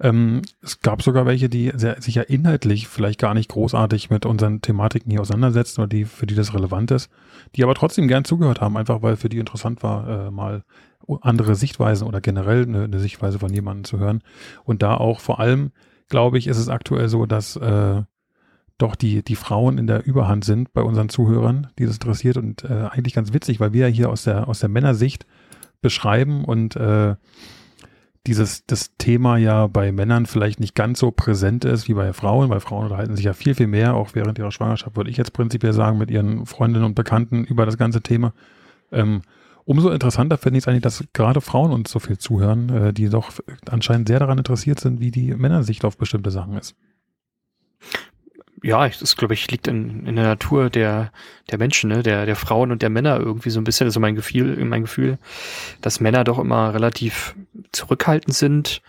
Ähm, 0.00 0.42
es 0.62 0.80
gab 0.80 1.02
sogar 1.02 1.26
welche, 1.26 1.48
die 1.48 1.72
sehr, 1.74 2.00
sich 2.00 2.14
ja 2.14 2.22
inhaltlich 2.22 2.88
vielleicht 2.88 3.18
gar 3.18 3.34
nicht 3.34 3.48
großartig 3.50 4.10
mit 4.10 4.26
unseren 4.26 4.60
Thematiken 4.60 5.10
hier 5.10 5.20
auseinandersetzen 5.20 5.80
oder 5.80 5.88
die, 5.88 6.04
für 6.04 6.26
die 6.26 6.34
das 6.34 6.54
relevant 6.54 6.90
ist, 6.90 7.10
die 7.54 7.64
aber 7.64 7.74
trotzdem 7.74 8.08
gern 8.08 8.24
zugehört 8.24 8.60
haben, 8.60 8.76
einfach 8.76 9.02
weil 9.02 9.16
für 9.16 9.28
die 9.28 9.38
interessant 9.38 9.82
war, 9.82 10.26
äh, 10.26 10.30
mal 10.30 10.64
andere 11.22 11.54
Sichtweisen 11.54 12.06
oder 12.06 12.20
generell 12.20 12.62
eine, 12.62 12.84
eine, 12.84 13.00
Sichtweise 13.00 13.38
von 13.38 13.52
jemandem 13.52 13.84
zu 13.84 13.98
hören. 13.98 14.22
Und 14.64 14.82
da 14.82 14.96
auch 14.96 15.20
vor 15.20 15.40
allem, 15.40 15.72
glaube 16.08 16.38
ich, 16.38 16.46
ist 16.46 16.58
es 16.58 16.68
aktuell 16.68 17.08
so, 17.08 17.24
dass 17.26 17.56
äh, 17.56 18.02
doch 18.76 18.94
die, 18.94 19.24
die 19.24 19.34
Frauen 19.34 19.78
in 19.78 19.86
der 19.86 20.06
Überhand 20.06 20.44
sind 20.44 20.72
bei 20.72 20.82
unseren 20.82 21.08
Zuhörern, 21.08 21.68
die 21.78 21.86
das 21.86 21.94
interessiert 21.94 22.36
und 22.36 22.64
äh, 22.64 22.88
eigentlich 22.90 23.14
ganz 23.14 23.32
witzig, 23.32 23.58
weil 23.58 23.72
wir 23.72 23.88
ja 23.88 23.94
hier 23.94 24.10
aus 24.10 24.24
der, 24.24 24.48
aus 24.48 24.60
der 24.60 24.68
Männersicht 24.68 25.26
beschreiben 25.80 26.44
und 26.44 26.76
äh, 26.76 27.16
dieses 28.28 28.64
das 28.66 28.96
Thema 28.96 29.36
ja 29.36 29.66
bei 29.66 29.90
Männern 29.90 30.26
vielleicht 30.26 30.60
nicht 30.60 30.74
ganz 30.74 31.00
so 31.00 31.10
präsent 31.10 31.64
ist 31.64 31.88
wie 31.88 31.94
bei 31.94 32.12
Frauen, 32.12 32.50
weil 32.50 32.60
Frauen 32.60 32.84
unterhalten 32.84 33.16
sich 33.16 33.24
ja 33.24 33.32
viel, 33.32 33.54
viel 33.54 33.66
mehr, 33.66 33.94
auch 33.94 34.10
während 34.14 34.38
ihrer 34.38 34.52
Schwangerschaft, 34.52 34.96
würde 34.96 35.10
ich 35.10 35.16
jetzt 35.16 35.32
prinzipiell 35.32 35.72
sagen, 35.72 35.98
mit 35.98 36.10
ihren 36.10 36.46
Freundinnen 36.46 36.84
und 36.84 36.94
Bekannten 36.94 37.44
über 37.44 37.66
das 37.66 37.78
ganze 37.78 38.02
Thema. 38.02 38.32
Ähm, 38.92 39.22
umso 39.64 39.90
interessanter 39.90 40.38
finde 40.38 40.58
ich 40.58 40.64
es 40.64 40.68
eigentlich, 40.68 40.82
dass 40.82 41.04
gerade 41.12 41.40
Frauen 41.40 41.72
uns 41.72 41.90
so 41.90 41.98
viel 41.98 42.18
zuhören, 42.18 42.68
äh, 42.68 42.92
die 42.92 43.08
doch 43.08 43.32
anscheinend 43.68 44.08
sehr 44.08 44.20
daran 44.20 44.38
interessiert 44.38 44.78
sind, 44.78 45.00
wie 45.00 45.10
die 45.10 45.34
Männersicht 45.34 45.84
auf 45.84 45.96
bestimmte 45.96 46.30
Sachen 46.30 46.56
ist 46.56 46.76
ja, 48.62 48.88
das 48.88 49.16
glaube 49.16 49.34
ich 49.34 49.50
liegt 49.50 49.68
in, 49.68 50.06
in 50.06 50.16
der 50.16 50.24
Natur 50.24 50.70
der 50.70 51.12
der 51.50 51.58
Menschen, 51.58 51.90
ne, 51.90 52.02
der 52.02 52.26
der 52.26 52.36
Frauen 52.36 52.72
und 52.72 52.82
der 52.82 52.90
Männer 52.90 53.18
irgendwie 53.18 53.50
so 53.50 53.60
ein 53.60 53.64
bisschen, 53.64 53.86
also 53.86 54.00
mein 54.00 54.16
Gefühl, 54.16 54.64
mein 54.64 54.82
Gefühl, 54.82 55.18
dass 55.80 56.00
Männer 56.00 56.24
doch 56.24 56.38
immer 56.38 56.74
relativ 56.74 57.36
zurückhaltend 57.72 58.34
sind 58.34 58.82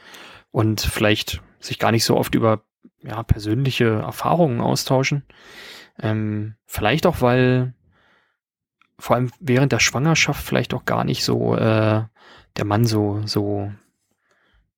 und 0.52 0.82
vielleicht 0.82 1.42
sich 1.60 1.80
gar 1.80 1.92
nicht 1.92 2.06
so 2.06 2.18
oft 2.18 2.36
über 2.36 2.64
ja 3.04 3.24
persönliche 3.24 3.86
Erfahrungen 3.86 4.62
austauschen. 4.62 5.24
Ähm, 6.02 6.56
vielleicht 6.66 7.06
auch, 7.06 7.22
weil 7.22 7.74
vor 8.98 9.16
allem 9.16 9.32
während 9.40 9.72
der 9.72 9.80
Schwangerschaft 9.80 10.44
vielleicht 10.44 10.74
auch 10.74 10.86
gar 10.86 11.04
nicht 11.04 11.24
so 11.24 11.56
äh, 11.56 12.04
der 12.58 12.66
Mann 12.66 12.86
so 12.86 13.22
so 13.26 13.72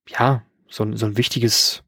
ja 0.06 0.42
so, 0.68 0.96
so 0.96 1.06
ein 1.06 1.16
wichtiges 1.16 1.84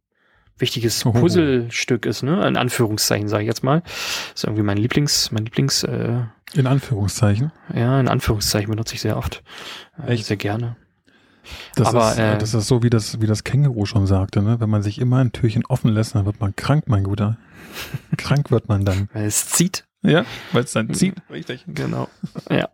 wichtiges 0.59 1.03
Puzzlestück 1.03 2.07
ist, 2.07 2.23
ne? 2.23 2.47
In 2.47 2.57
Anführungszeichen, 2.57 3.29
sage 3.29 3.43
ich 3.43 3.49
jetzt 3.49 3.65
mal. 3.65 3.81
Das 3.83 4.35
ist 4.35 4.45
irgendwie 4.45 4.63
mein 4.63 4.77
Lieblings, 4.79 5.31
mein 5.33 5.45
Lieblings. 5.45 5.83
Äh, 5.83 6.21
in 6.55 6.67
Anführungszeichen? 6.67 7.53
Ja, 7.75 7.99
in 7.99 8.09
Anführungszeichen 8.09 8.71
benutze 8.71 8.95
ich 8.95 9.01
sehr 9.01 9.17
oft. 9.17 9.43
Äh, 10.07 10.13
Echt? 10.13 10.27
Sehr 10.27 10.37
gerne. 10.37 10.77
Das, 11.75 11.89
Aber, 11.89 12.13
ist, 12.13 12.19
äh, 12.19 12.39
das 12.39 12.55
ist 12.55 12.69
so, 12.69 12.83
wie 12.83 12.91
das, 12.91 13.21
wie 13.21 13.27
das 13.27 13.45
Känguru 13.45 13.85
schon 13.87 14.07
sagte, 14.07 14.43
ne? 14.43 14.61
Wenn 14.61 14.71
man 14.71 14.83
sich 14.83 14.99
immer 14.99 15.19
ein 15.19 15.33
Türchen 15.33 15.67
offen 15.67 15.91
lässt, 15.91 16.15
dann 16.15 16.25
wird 16.27 16.41
man 16.41 16.57
krank, 16.57 16.85
mein 16.87 17.05
Guter. 17.05 17.37
krank 18.17 18.51
wird 18.51 18.69
man 18.69 18.85
dann. 18.85 19.09
Weil 19.13 19.27
es 19.27 19.49
zieht. 19.49 19.85
Ja, 20.03 20.25
weil 20.53 20.65
es 20.65 20.73
dann 20.73 20.93
zieht. 20.95 21.17
Richtig. 21.31 21.65
Genau. 21.67 22.09
Ja. 22.51 22.69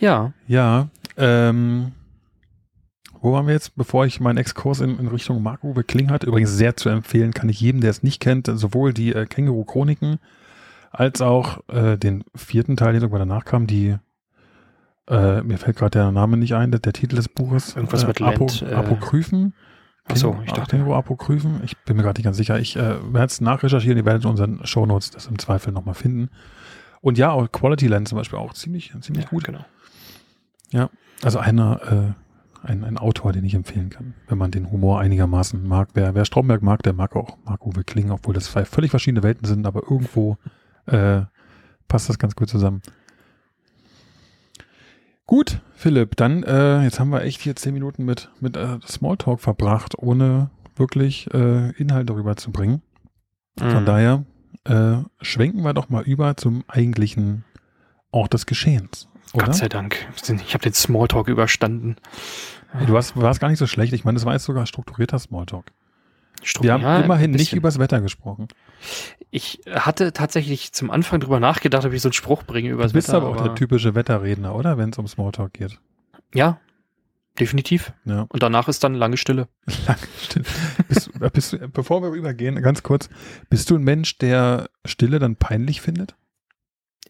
Ja. 0.00 0.32
Ja. 0.46 0.88
Ähm, 1.16 1.92
wo 3.26 3.32
waren 3.32 3.48
wir 3.48 3.54
jetzt, 3.54 3.74
bevor 3.74 4.06
ich 4.06 4.20
meinen 4.20 4.38
Exkurs 4.38 4.78
in, 4.78 5.00
in 5.00 5.08
Richtung 5.08 5.42
Marco-Uwe 5.42 5.82
Kling 5.82 6.10
hatte? 6.10 6.28
Übrigens 6.28 6.52
sehr 6.52 6.76
zu 6.76 6.88
empfehlen, 6.88 7.34
kann 7.34 7.48
ich 7.48 7.60
jedem, 7.60 7.80
der 7.80 7.90
es 7.90 8.04
nicht 8.04 8.20
kennt, 8.20 8.46
sowohl 8.46 8.94
die 8.94 9.12
äh, 9.12 9.26
Känguru-Chroniken 9.26 10.20
als 10.92 11.20
auch 11.20 11.58
äh, 11.68 11.96
den 11.96 12.22
vierten 12.36 12.76
Teil, 12.76 12.92
der 12.92 13.00
sogar 13.00 13.18
danach 13.18 13.44
kam, 13.44 13.66
die 13.66 13.96
äh, 15.08 15.42
mir 15.42 15.58
fällt 15.58 15.76
gerade 15.76 15.98
der 15.98 16.12
Name 16.12 16.36
nicht 16.36 16.54
ein, 16.54 16.70
der, 16.70 16.78
der 16.78 16.92
Titel 16.92 17.16
des 17.16 17.28
Buches. 17.28 17.74
Irgendwas 17.74 18.04
äh, 18.04 18.06
mit 18.06 18.22
Apo, 18.22 18.46
Land, 18.46 18.62
äh, 18.62 18.74
Apokryphen. 18.74 19.54
Achso, 20.04 20.38
ich 20.44 20.52
dachte. 20.52 20.76
Känguru 20.76 20.94
Apokryphen. 20.94 21.62
Ich 21.64 21.76
bin 21.78 21.96
mir 21.96 22.04
gerade 22.04 22.20
nicht 22.20 22.26
ganz 22.26 22.36
sicher. 22.36 22.60
Ich 22.60 22.76
äh, 22.76 23.12
werde 23.12 23.26
es 23.26 23.40
nachrecherchieren, 23.40 23.98
ihr 23.98 24.04
werdet 24.04 24.22
in 24.22 24.30
unseren 24.30 24.64
Shownotes 24.64 25.10
das 25.10 25.26
im 25.26 25.40
Zweifel 25.40 25.72
nochmal 25.72 25.94
finden. 25.96 26.30
Und 27.00 27.18
ja, 27.18 27.32
auch 27.32 27.50
Quality 27.50 27.88
Land 27.88 28.06
zum 28.06 28.18
Beispiel 28.18 28.38
auch 28.38 28.54
ziemlich, 28.54 28.94
ziemlich 29.00 29.24
ja, 29.24 29.30
gut. 29.30 29.42
Genau. 29.42 29.64
Ja, 30.70 30.90
also 31.24 31.40
einer 31.40 32.14
äh, 32.14 32.25
ein, 32.66 32.84
ein 32.84 32.98
Autor, 32.98 33.32
den 33.32 33.44
ich 33.44 33.54
empfehlen 33.54 33.90
kann, 33.90 34.14
wenn 34.28 34.38
man 34.38 34.50
den 34.50 34.70
Humor 34.70 35.00
einigermaßen 35.00 35.66
mag. 35.66 35.90
Wer, 35.94 36.14
wer 36.14 36.24
Stromberg 36.24 36.62
mag, 36.62 36.82
der 36.82 36.92
mag 36.92 37.16
auch 37.16 37.36
Marc-Uwe 37.44 37.84
Kling, 37.84 38.10
obwohl 38.10 38.34
das 38.34 38.44
zwei 38.44 38.64
völlig 38.64 38.90
verschiedene 38.90 39.22
Welten 39.22 39.46
sind, 39.46 39.66
aber 39.66 39.82
irgendwo 39.84 40.36
äh, 40.86 41.22
passt 41.88 42.08
das 42.08 42.18
ganz 42.18 42.36
gut 42.36 42.48
zusammen. 42.48 42.82
Gut, 45.26 45.60
Philipp, 45.74 46.16
dann, 46.16 46.44
äh, 46.44 46.82
jetzt 46.82 47.00
haben 47.00 47.10
wir 47.10 47.22
echt 47.22 47.40
hier 47.40 47.56
zehn 47.56 47.74
Minuten 47.74 48.04
mit, 48.04 48.30
mit 48.40 48.56
äh, 48.56 48.78
Smalltalk 48.86 49.40
verbracht, 49.40 49.98
ohne 49.98 50.50
wirklich 50.76 51.32
äh, 51.34 51.70
Inhalt 51.72 52.08
darüber 52.08 52.36
zu 52.36 52.52
bringen. 52.52 52.82
Von 53.58 53.82
mhm. 53.82 53.86
daher 53.86 54.24
äh, 54.64 54.98
schwenken 55.20 55.62
wir 55.62 55.74
doch 55.74 55.88
mal 55.88 56.04
über 56.04 56.36
zum 56.36 56.64
eigentlichen 56.68 57.44
Ort 58.12 58.34
des 58.34 58.46
Geschehens. 58.46 59.08
Oder? 59.32 59.46
Gott 59.46 59.56
sei 59.56 59.68
Dank. 59.68 60.06
Ich 60.14 60.54
habe 60.54 60.62
den 60.62 60.72
Smalltalk 60.72 61.28
überstanden. 61.28 61.96
Du 62.86 62.92
warst, 62.92 63.16
warst 63.16 63.40
gar 63.40 63.48
nicht 63.48 63.58
so 63.58 63.66
schlecht. 63.66 63.92
Ich 63.92 64.04
meine, 64.04 64.16
das 64.16 64.24
war 64.24 64.32
jetzt 64.32 64.44
sogar 64.44 64.66
strukturierter 64.66 65.18
Smalltalk. 65.18 65.72
Wir 66.60 66.74
haben 66.74 66.82
ja, 66.82 67.00
immerhin 67.00 67.30
nicht 67.30 67.52
übers 67.54 67.78
Wetter 67.78 68.00
gesprochen. 68.00 68.48
Ich 69.30 69.60
hatte 69.70 70.12
tatsächlich 70.12 70.72
zum 70.72 70.90
Anfang 70.90 71.20
drüber 71.20 71.40
nachgedacht, 71.40 71.84
ob 71.84 71.92
ich 71.92 72.02
so 72.02 72.08
einen 72.08 72.12
Spruch 72.12 72.42
bringe 72.42 72.70
übers 72.70 72.92
Wetter. 72.92 72.92
Du 72.92 72.94
bist 72.94 73.08
Wetter, 73.08 73.16
aber 73.18 73.28
auch 73.30 73.42
der 73.42 73.54
typische 73.54 73.94
Wetterredner, 73.94 74.54
oder? 74.54 74.78
Wenn 74.78 74.90
es 74.90 74.98
um 74.98 75.08
Smalltalk 75.08 75.54
geht. 75.54 75.78
Ja, 76.34 76.60
definitiv. 77.38 77.92
Ja. 78.04 78.26
Und 78.28 78.42
danach 78.42 78.68
ist 78.68 78.84
dann 78.84 78.94
lange 78.94 79.16
Stille. 79.16 79.48
Lange 79.86 79.98
Stille. 80.22 80.44
bist, 80.88 81.10
bist 81.32 81.52
du, 81.52 81.68
bevor 81.68 82.02
wir 82.02 82.10
übergehen, 82.10 82.60
ganz 82.62 82.82
kurz. 82.82 83.08
Bist 83.48 83.70
du 83.70 83.76
ein 83.76 83.82
Mensch, 83.82 84.18
der 84.18 84.68
Stille 84.84 85.18
dann 85.18 85.36
peinlich 85.36 85.80
findet? 85.80 86.16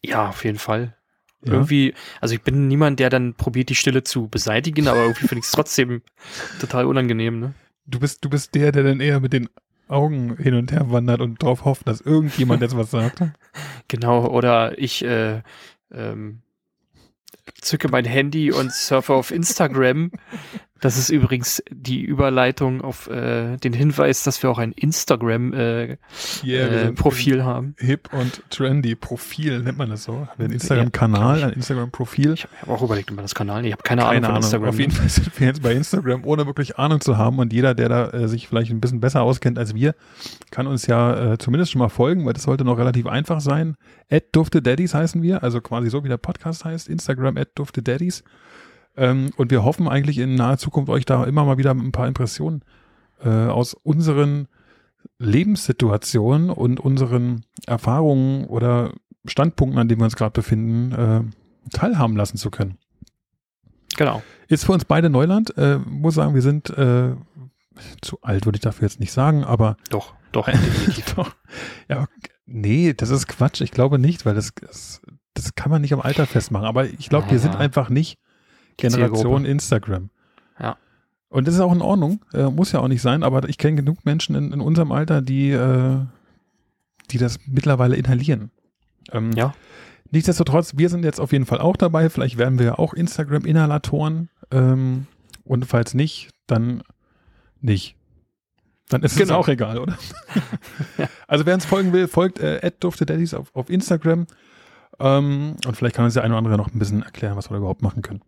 Ja, 0.04 0.28
auf 0.28 0.44
jeden 0.44 0.58
Fall. 0.58 0.96
Ja. 1.44 1.52
Irgendwie, 1.52 1.94
also 2.20 2.34
ich 2.34 2.42
bin 2.42 2.66
niemand, 2.68 2.98
der 2.98 3.10
dann 3.10 3.34
probiert, 3.34 3.68
die 3.68 3.74
Stille 3.74 4.02
zu 4.02 4.28
beseitigen, 4.28 4.88
aber 4.88 5.02
irgendwie 5.02 5.28
finde 5.28 5.40
ich 5.40 5.46
es 5.46 5.52
trotzdem 5.52 6.02
total 6.60 6.86
unangenehm, 6.86 7.38
ne? 7.38 7.54
Du 7.86 8.00
bist, 8.00 8.24
du 8.24 8.30
bist 8.30 8.54
der, 8.54 8.72
der 8.72 8.82
dann 8.82 9.00
eher 9.00 9.20
mit 9.20 9.32
den 9.32 9.48
Augen 9.88 10.36
hin 10.36 10.54
und 10.54 10.72
her 10.72 10.90
wandert 10.90 11.20
und 11.20 11.42
darauf 11.42 11.64
hofft, 11.64 11.86
dass 11.86 12.00
irgendjemand 12.00 12.62
jetzt 12.62 12.76
was 12.76 12.90
sagt. 12.90 13.22
Genau, 13.88 14.26
oder 14.26 14.76
ich 14.78 15.04
äh, 15.04 15.42
ähm, 15.92 16.40
zücke 17.60 17.88
mein 17.88 18.04
Handy 18.04 18.50
und 18.50 18.72
surfe 18.72 19.14
auf 19.14 19.30
Instagram 19.30 20.10
das 20.80 20.98
ist 20.98 21.08
übrigens 21.08 21.62
die 21.70 22.02
Überleitung 22.02 22.82
auf 22.82 23.08
äh, 23.08 23.56
den 23.56 23.72
Hinweis, 23.72 24.24
dass 24.24 24.42
wir 24.42 24.50
auch 24.50 24.58
ein 24.58 24.72
Instagram-Profil 24.72 25.96
äh, 26.44 27.36
yeah, 27.36 27.40
äh, 27.40 27.42
haben. 27.42 27.74
Hip 27.78 28.10
und 28.12 28.42
trendy 28.50 28.94
Profil 28.94 29.60
nennt 29.60 29.78
man 29.78 29.88
das 29.88 30.04
so. 30.04 30.28
Ein 30.38 30.50
Instagram-Kanal, 30.50 31.44
ein 31.44 31.52
Instagram-Profil. 31.52 32.34
Ich 32.34 32.46
habe 32.60 32.72
auch 32.72 32.82
überlegt, 32.82 33.10
ob 33.10 33.16
man 33.16 33.24
das 33.24 33.34
Kanal. 33.34 33.64
Ich 33.64 33.72
habe 33.72 33.82
keine, 33.82 34.02
keine, 34.02 34.28
Ahnung. 34.28 34.44
Ahnung. 34.44 34.66
Auf 34.66 34.78
jeden 34.78 34.92
Fall 34.92 35.08
sind 35.08 35.40
wir 35.40 35.46
jetzt 35.46 35.62
bei 35.62 35.72
Instagram, 35.72 36.24
ohne 36.24 36.46
wirklich 36.46 36.78
Ahnung 36.78 37.00
zu 37.00 37.16
haben. 37.16 37.38
Und 37.38 37.54
jeder, 37.54 37.74
der 37.74 37.88
da 37.88 38.10
äh, 38.10 38.28
sich 38.28 38.46
vielleicht 38.46 38.70
ein 38.70 38.80
bisschen 38.80 39.00
besser 39.00 39.22
auskennt 39.22 39.58
als 39.58 39.74
wir, 39.74 39.94
kann 40.50 40.66
uns 40.66 40.86
ja 40.86 41.32
äh, 41.32 41.38
zumindest 41.38 41.72
schon 41.72 41.78
mal 41.78 41.88
folgen, 41.88 42.26
weil 42.26 42.34
das 42.34 42.42
sollte 42.42 42.64
noch 42.64 42.76
relativ 42.76 43.06
einfach 43.06 43.40
sein. 43.40 43.76
At 44.10 44.24
Dufte 44.32 44.60
Daddies 44.60 44.92
heißen 44.92 45.22
wir, 45.22 45.42
also 45.42 45.62
quasi 45.62 45.88
so 45.88 46.04
wie 46.04 46.08
der 46.08 46.18
Podcast 46.18 46.66
heißt. 46.66 46.88
Instagram 46.88 47.38
at 47.38 47.48
Dufte 47.54 47.82
Daddies. 47.82 48.22
Ähm, 48.96 49.30
und 49.36 49.50
wir 49.50 49.64
hoffen 49.64 49.88
eigentlich 49.88 50.18
in 50.18 50.34
naher 50.34 50.58
Zukunft 50.58 50.90
euch 50.90 51.04
da 51.04 51.24
immer 51.24 51.44
mal 51.44 51.58
wieder 51.58 51.72
ein 51.72 51.92
paar 51.92 52.08
Impressionen 52.08 52.62
äh, 53.22 53.28
aus 53.28 53.74
unseren 53.74 54.48
Lebenssituationen 55.18 56.50
und 56.50 56.80
unseren 56.80 57.44
Erfahrungen 57.66 58.44
oder 58.46 58.92
Standpunkten, 59.26 59.78
an 59.78 59.88
denen 59.88 60.00
wir 60.00 60.06
uns 60.06 60.16
gerade 60.16 60.32
befinden, 60.32 60.92
äh, 60.92 61.22
teilhaben 61.70 62.16
lassen 62.16 62.36
zu 62.36 62.50
können. 62.50 62.78
Genau. 63.96 64.22
Ist 64.48 64.64
für 64.66 64.72
uns 64.72 64.84
beide 64.84 65.10
Neuland. 65.10 65.56
Äh, 65.56 65.78
muss 65.78 66.14
sagen, 66.14 66.34
wir 66.34 66.42
sind 66.42 66.70
äh, 66.70 67.14
zu 68.02 68.22
alt, 68.22 68.46
würde 68.46 68.56
ich 68.56 68.62
dafür 68.62 68.88
jetzt 68.88 69.00
nicht 69.00 69.12
sagen, 69.12 69.44
aber. 69.44 69.76
Doch, 69.90 70.14
doch, 70.32 70.48
doch. 71.16 71.34
Ja, 71.88 72.06
nee, 72.44 72.94
das 72.94 73.10
ist 73.10 73.26
Quatsch. 73.26 73.60
Ich 73.60 73.70
glaube 73.70 73.98
nicht, 73.98 74.26
weil 74.26 74.34
das, 74.34 74.52
das, 74.54 75.02
das 75.34 75.54
kann 75.54 75.70
man 75.70 75.82
nicht 75.82 75.92
am 75.92 76.00
Alter 76.00 76.26
festmachen. 76.26 76.66
Aber 76.66 76.86
ich 76.86 77.08
glaube, 77.08 77.26
ja, 77.26 77.32
wir 77.32 77.38
sind 77.38 77.56
einfach 77.56 77.88
nicht 77.88 78.18
Generation 78.76 79.44
Instagram. 79.44 80.10
Ja. 80.60 80.76
Und 81.28 81.46
das 81.46 81.54
ist 81.54 81.60
auch 81.60 81.72
in 81.72 81.82
Ordnung, 81.82 82.24
äh, 82.32 82.44
muss 82.44 82.72
ja 82.72 82.80
auch 82.80 82.88
nicht 82.88 83.02
sein, 83.02 83.22
aber 83.22 83.48
ich 83.48 83.58
kenne 83.58 83.76
genug 83.76 84.04
Menschen 84.04 84.34
in, 84.36 84.52
in 84.52 84.60
unserem 84.60 84.92
Alter, 84.92 85.22
die, 85.22 85.50
äh, 85.50 85.98
die 87.10 87.18
das 87.18 87.38
mittlerweile 87.46 87.96
inhalieren. 87.96 88.50
Ähm, 89.12 89.32
ja. 89.32 89.54
Nichtsdestotrotz, 90.10 90.74
wir 90.76 90.88
sind 90.88 91.04
jetzt 91.04 91.20
auf 91.20 91.32
jeden 91.32 91.46
Fall 91.46 91.60
auch 91.60 91.76
dabei. 91.76 92.08
Vielleicht 92.10 92.38
werden 92.38 92.58
wir 92.58 92.78
auch 92.78 92.94
Instagram-Inhalatoren. 92.94 94.30
Ähm, 94.50 95.06
und 95.44 95.66
falls 95.66 95.94
nicht, 95.94 96.30
dann 96.46 96.82
nicht. 97.60 97.96
Dann 98.88 99.02
ist 99.02 99.16
genau. 99.16 99.34
es 99.34 99.44
auch 99.44 99.48
egal, 99.48 99.78
oder? 99.78 99.98
ja. 100.98 101.08
Also 101.28 101.44
wer 101.44 101.54
uns 101.54 101.64
folgen 101.64 101.92
will, 101.92 102.06
folgt 102.06 102.38
äh, 102.38 102.70
auf, 102.82 103.54
auf 103.54 103.68
Instagram. 103.68 104.26
Ähm, 105.00 105.56
und 105.66 105.76
vielleicht 105.76 105.96
kann 105.96 106.04
uns 106.04 106.14
der 106.14 106.22
eine 106.22 106.34
oder 106.34 106.38
andere 106.38 106.56
noch 106.56 106.72
ein 106.72 106.78
bisschen 106.78 107.02
erklären, 107.02 107.36
was 107.36 107.50
wir 107.50 107.54
da 107.54 107.58
überhaupt 107.58 107.82
machen 107.82 108.02
können. 108.02 108.22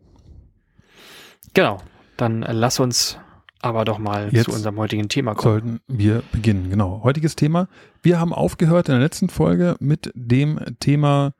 Genau. 1.58 1.78
Dann 2.16 2.42
lass 2.42 2.78
uns 2.78 3.18
aber 3.60 3.84
doch 3.84 3.98
mal 3.98 4.32
Jetzt 4.32 4.44
zu 4.44 4.52
unserem 4.52 4.76
heutigen 4.76 5.08
Thema 5.08 5.34
kommen. 5.34 5.52
Sollten 5.52 5.80
wir 5.88 6.22
beginnen, 6.30 6.70
genau. 6.70 7.02
Heutiges 7.02 7.34
Thema. 7.34 7.66
Wir 8.00 8.20
haben 8.20 8.32
aufgehört 8.32 8.88
in 8.88 8.92
der 8.92 9.00
letzten 9.00 9.28
Folge 9.28 9.74
mit 9.80 10.12
dem 10.14 10.60
Thema 10.78 11.34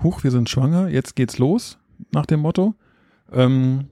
Huch, 0.00 0.22
wir 0.22 0.30
sind 0.30 0.48
schwanger, 0.48 0.86
jetzt 0.90 1.16
geht's 1.16 1.38
los, 1.38 1.80
nach 2.12 2.24
dem 2.24 2.38
Motto. 2.38 2.76
Ähm, 3.32 3.88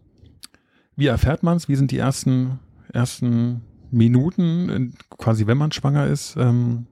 wie 0.95 1.09
erfährt 1.09 1.42
man 1.42 1.57
es? 1.57 1.69
Wie 1.69 1.75
sind 1.75 1.90
die 1.90 1.99
ersten, 1.99 2.61
ersten 2.92 3.62
Minuten, 3.90 4.95
quasi 5.19 5.49
wenn 5.49 5.59
man 5.59 5.73
schwanger 5.73 6.07
ist? 6.07 6.37
Ähm, 6.37 6.87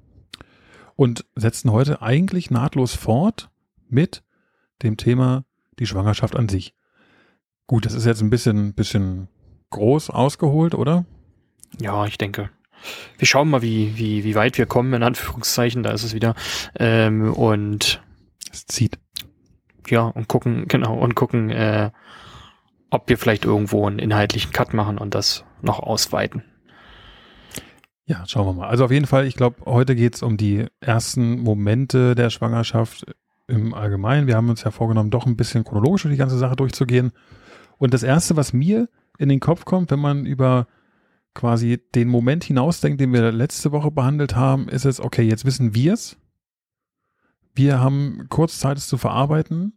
und 0.96 1.26
setzen 1.36 1.70
heute 1.70 2.02
eigentlich 2.02 2.50
nahtlos 2.50 2.96
fort 2.96 3.50
mit 3.88 4.24
dem 4.82 4.96
Thema 4.96 5.44
die 5.78 5.86
Schwangerschaft 5.86 6.34
an 6.34 6.48
sich. 6.48 6.74
Gut, 7.68 7.84
das 7.84 7.92
ist 7.92 8.06
jetzt 8.06 8.22
ein 8.22 8.30
bisschen, 8.30 8.72
bisschen 8.72 9.28
groß 9.70 10.08
ausgeholt, 10.08 10.74
oder? 10.74 11.04
Ja, 11.78 12.06
ich 12.06 12.16
denke. 12.16 12.48
Wir 13.18 13.26
schauen 13.26 13.50
mal, 13.50 13.60
wie, 13.60 13.98
wie, 13.98 14.24
wie 14.24 14.34
weit 14.34 14.56
wir 14.56 14.64
kommen, 14.64 14.94
in 14.94 15.02
Anführungszeichen, 15.02 15.82
da 15.82 15.90
ist 15.90 16.02
es 16.02 16.14
wieder. 16.14 16.34
Ähm, 16.78 17.30
und 17.34 18.02
es 18.50 18.66
zieht. 18.66 18.98
Ja, 19.86 20.02
und 20.02 20.28
gucken, 20.28 20.66
genau, 20.66 20.94
und 20.94 21.14
gucken, 21.14 21.50
äh, 21.50 21.90
ob 22.88 23.10
wir 23.10 23.18
vielleicht 23.18 23.44
irgendwo 23.44 23.86
einen 23.86 23.98
inhaltlichen 23.98 24.50
Cut 24.52 24.72
machen 24.72 24.96
und 24.96 25.14
das 25.14 25.44
noch 25.60 25.78
ausweiten. 25.78 26.44
Ja, 28.06 28.24
schauen 28.26 28.46
wir 28.46 28.54
mal. 28.54 28.68
Also 28.68 28.86
auf 28.86 28.90
jeden 28.90 29.06
Fall, 29.06 29.26
ich 29.26 29.36
glaube, 29.36 29.56
heute 29.66 29.94
geht 29.94 30.14
es 30.14 30.22
um 30.22 30.38
die 30.38 30.64
ersten 30.80 31.40
Momente 31.40 32.14
der 32.14 32.30
Schwangerschaft 32.30 33.04
im 33.46 33.74
Allgemeinen. 33.74 34.26
Wir 34.26 34.36
haben 34.36 34.48
uns 34.48 34.64
ja 34.64 34.70
vorgenommen, 34.70 35.10
doch 35.10 35.26
ein 35.26 35.36
bisschen 35.36 35.64
chronologisch 35.64 36.02
durch 36.02 36.14
die 36.14 36.18
ganze 36.18 36.38
Sache 36.38 36.56
durchzugehen. 36.56 37.12
Und 37.78 37.94
das 37.94 38.02
Erste, 38.02 38.36
was 38.36 38.52
mir 38.52 38.88
in 39.18 39.28
den 39.28 39.40
Kopf 39.40 39.64
kommt, 39.64 39.90
wenn 39.90 40.00
man 40.00 40.26
über 40.26 40.66
quasi 41.34 41.80
den 41.94 42.08
Moment 42.08 42.44
hinausdenkt, 42.44 43.00
den 43.00 43.12
wir 43.12 43.30
letzte 43.32 43.72
Woche 43.72 43.90
behandelt 43.90 44.34
haben, 44.34 44.68
ist 44.68 44.84
es, 44.84 45.00
okay, 45.00 45.22
jetzt 45.22 45.44
wissen 45.44 45.74
wir 45.74 45.94
es. 45.94 46.16
Wir 47.54 47.80
haben 47.80 48.26
kurz 48.28 48.58
Zeit, 48.58 48.76
es 48.76 48.88
zu 48.88 48.98
verarbeiten. 48.98 49.72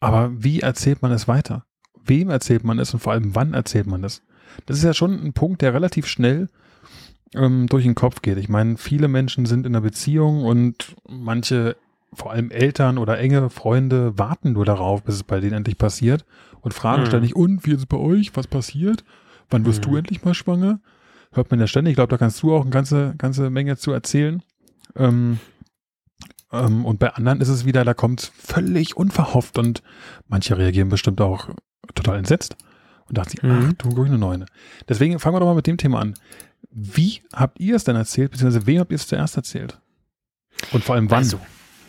Aber 0.00 0.30
wie 0.32 0.60
erzählt 0.60 1.02
man 1.02 1.10
es 1.10 1.26
weiter? 1.26 1.64
Wem 2.04 2.30
erzählt 2.30 2.64
man 2.64 2.78
es 2.78 2.94
und 2.94 3.00
vor 3.00 3.12
allem 3.12 3.34
wann 3.34 3.54
erzählt 3.54 3.86
man 3.86 4.04
es? 4.04 4.22
Das 4.66 4.76
ist 4.78 4.84
ja 4.84 4.94
schon 4.94 5.12
ein 5.12 5.32
Punkt, 5.32 5.62
der 5.62 5.74
relativ 5.74 6.06
schnell 6.06 6.48
ähm, 7.34 7.66
durch 7.66 7.84
den 7.84 7.94
Kopf 7.94 8.22
geht. 8.22 8.38
Ich 8.38 8.48
meine, 8.48 8.76
viele 8.76 9.08
Menschen 9.08 9.46
sind 9.46 9.66
in 9.66 9.74
einer 9.74 9.82
Beziehung 9.82 10.44
und 10.44 10.96
manche, 11.08 11.76
vor 12.12 12.30
allem 12.30 12.50
Eltern 12.50 12.98
oder 12.98 13.18
enge 13.18 13.50
Freunde, 13.50 14.18
warten 14.18 14.52
nur 14.52 14.64
darauf, 14.64 15.02
bis 15.02 15.16
es 15.16 15.22
bei 15.24 15.40
denen 15.40 15.54
endlich 15.54 15.78
passiert 15.78 16.24
und 16.68 16.74
fragen 16.74 17.02
mhm. 17.02 17.06
ständig, 17.06 17.34
und 17.34 17.64
wie 17.64 17.72
ist 17.72 17.78
es 17.78 17.86
bei 17.86 17.96
euch? 17.96 18.36
Was 18.36 18.46
passiert? 18.46 19.02
Wann 19.48 19.64
wirst 19.64 19.86
mhm. 19.86 19.90
du 19.90 19.96
endlich 19.96 20.22
mal 20.22 20.34
schwanger? 20.34 20.80
Hört 21.32 21.50
man 21.50 21.60
ja 21.60 21.66
ständig. 21.66 21.92
Ich 21.92 21.96
glaube, 21.96 22.10
da 22.10 22.18
kannst 22.18 22.42
du 22.42 22.54
auch 22.54 22.60
eine 22.60 22.70
ganze, 22.70 23.14
ganze 23.16 23.48
Menge 23.48 23.78
zu 23.78 23.90
erzählen. 23.90 24.42
Ähm, 24.96 25.38
ähm, 26.52 26.84
und 26.84 26.98
bei 26.98 27.14
anderen 27.14 27.40
ist 27.40 27.48
es 27.48 27.64
wieder, 27.64 27.84
da 27.84 27.94
kommt 27.94 28.20
es 28.20 28.32
völlig 28.36 28.96
unverhofft 28.98 29.56
und 29.56 29.82
manche 30.26 30.58
reagieren 30.58 30.90
bestimmt 30.90 31.22
auch 31.22 31.48
total 31.94 32.18
entsetzt 32.18 32.56
und 33.06 33.16
dachten 33.16 33.30
sich, 33.30 33.42
mhm. 33.42 33.68
ach 33.70 33.72
du 33.78 33.94
grüne 33.94 34.18
Neune. 34.18 34.44
Deswegen 34.88 35.18
fangen 35.18 35.36
wir 35.36 35.40
doch 35.40 35.46
mal 35.46 35.54
mit 35.54 35.66
dem 35.66 35.78
Thema 35.78 36.00
an. 36.00 36.14
Wie 36.70 37.22
habt 37.32 37.60
ihr 37.60 37.76
es 37.76 37.84
denn 37.84 37.96
erzählt, 37.96 38.30
beziehungsweise 38.30 38.66
wem 38.66 38.80
habt 38.80 38.92
ihr 38.92 38.96
es 38.96 39.06
zuerst 39.06 39.36
erzählt? 39.36 39.80
Und 40.72 40.84
vor 40.84 40.96
allem 40.96 41.10
wann? 41.10 41.18
Also, 41.18 41.40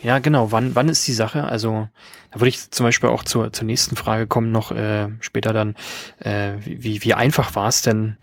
ja, 0.02 0.18
genau. 0.18 0.52
Wann, 0.52 0.74
wann 0.74 0.88
ist 0.88 1.06
die 1.06 1.12
Sache? 1.12 1.44
Also, 1.44 1.88
da 2.30 2.40
würde 2.40 2.48
ich 2.48 2.70
zum 2.70 2.84
Beispiel 2.84 3.10
auch 3.10 3.24
zur, 3.24 3.52
zur 3.52 3.66
nächsten 3.66 3.96
Frage 3.96 4.26
kommen, 4.26 4.52
noch 4.52 4.72
äh, 4.72 5.08
später 5.20 5.52
dann. 5.52 5.74
Äh, 6.18 6.54
wie, 6.64 7.02
wie 7.02 7.14
einfach 7.14 7.54
war 7.54 7.68
es 7.68 7.82
denn, 7.82 8.16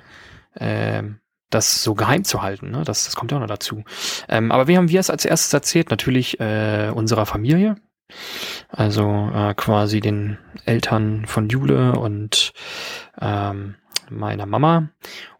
äh, 0.55 1.03
das 1.50 1.84
so 1.84 1.96
geheim 1.96 2.24
zu 2.24 2.41
halten? 2.41 2.72
Ne? 2.72 2.84
Das, 2.84 3.05
das 3.05 3.15
kommt 3.15 3.31
ja 3.31 3.38
auch 3.38 3.41
noch 3.41 3.48
dazu. 3.48 3.84
Ähm, 4.27 4.51
aber 4.51 4.67
wie 4.67 4.77
haben 4.77 4.89
wir 4.89 5.00
es 5.00 5.10
als 5.10 5.25
erstes 5.25 5.53
erzählt? 5.53 5.89
Natürlich 5.89 6.39
äh, 6.39 6.91
unserer 6.93 7.25
Familie. 7.25 7.75
Also 8.69 9.31
äh, 9.34 9.53
quasi 9.53 10.00
den 10.00 10.38
Eltern 10.65 11.25
von 11.25 11.50
Jule 11.50 11.93
und 11.93 12.53
ähm, 13.19 13.75
meiner 14.09 14.45
Mama. 14.45 14.89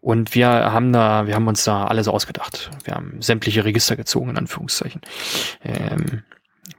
Und 0.00 0.34
wir 0.34 0.48
haben 0.48 0.92
da, 0.92 1.26
wir 1.26 1.34
haben 1.34 1.46
uns 1.48 1.64
da 1.64 1.86
alles 1.86 2.08
ausgedacht. 2.08 2.70
Wir 2.84 2.94
haben 2.94 3.20
sämtliche 3.20 3.64
Register 3.64 3.96
gezogen, 3.96 4.30
in 4.30 4.38
Anführungszeichen. 4.38 5.00
Ähm, 5.62 6.22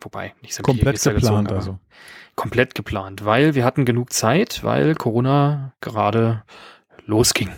wobei, 0.01 0.33
nicht 0.41 0.53
sämtliche 0.53 0.77
komplett 0.77 0.87
Register 0.87 1.13
geplant, 1.13 1.47
gezogen, 1.47 1.59
also. 1.59 1.79
Komplett 2.35 2.75
geplant, 2.75 3.25
weil 3.25 3.55
wir 3.55 3.65
hatten 3.65 3.85
genug 3.85 4.13
Zeit, 4.13 4.63
weil 4.63 4.95
Corona 4.95 5.73
gerade 5.81 6.43
losging. 7.05 7.51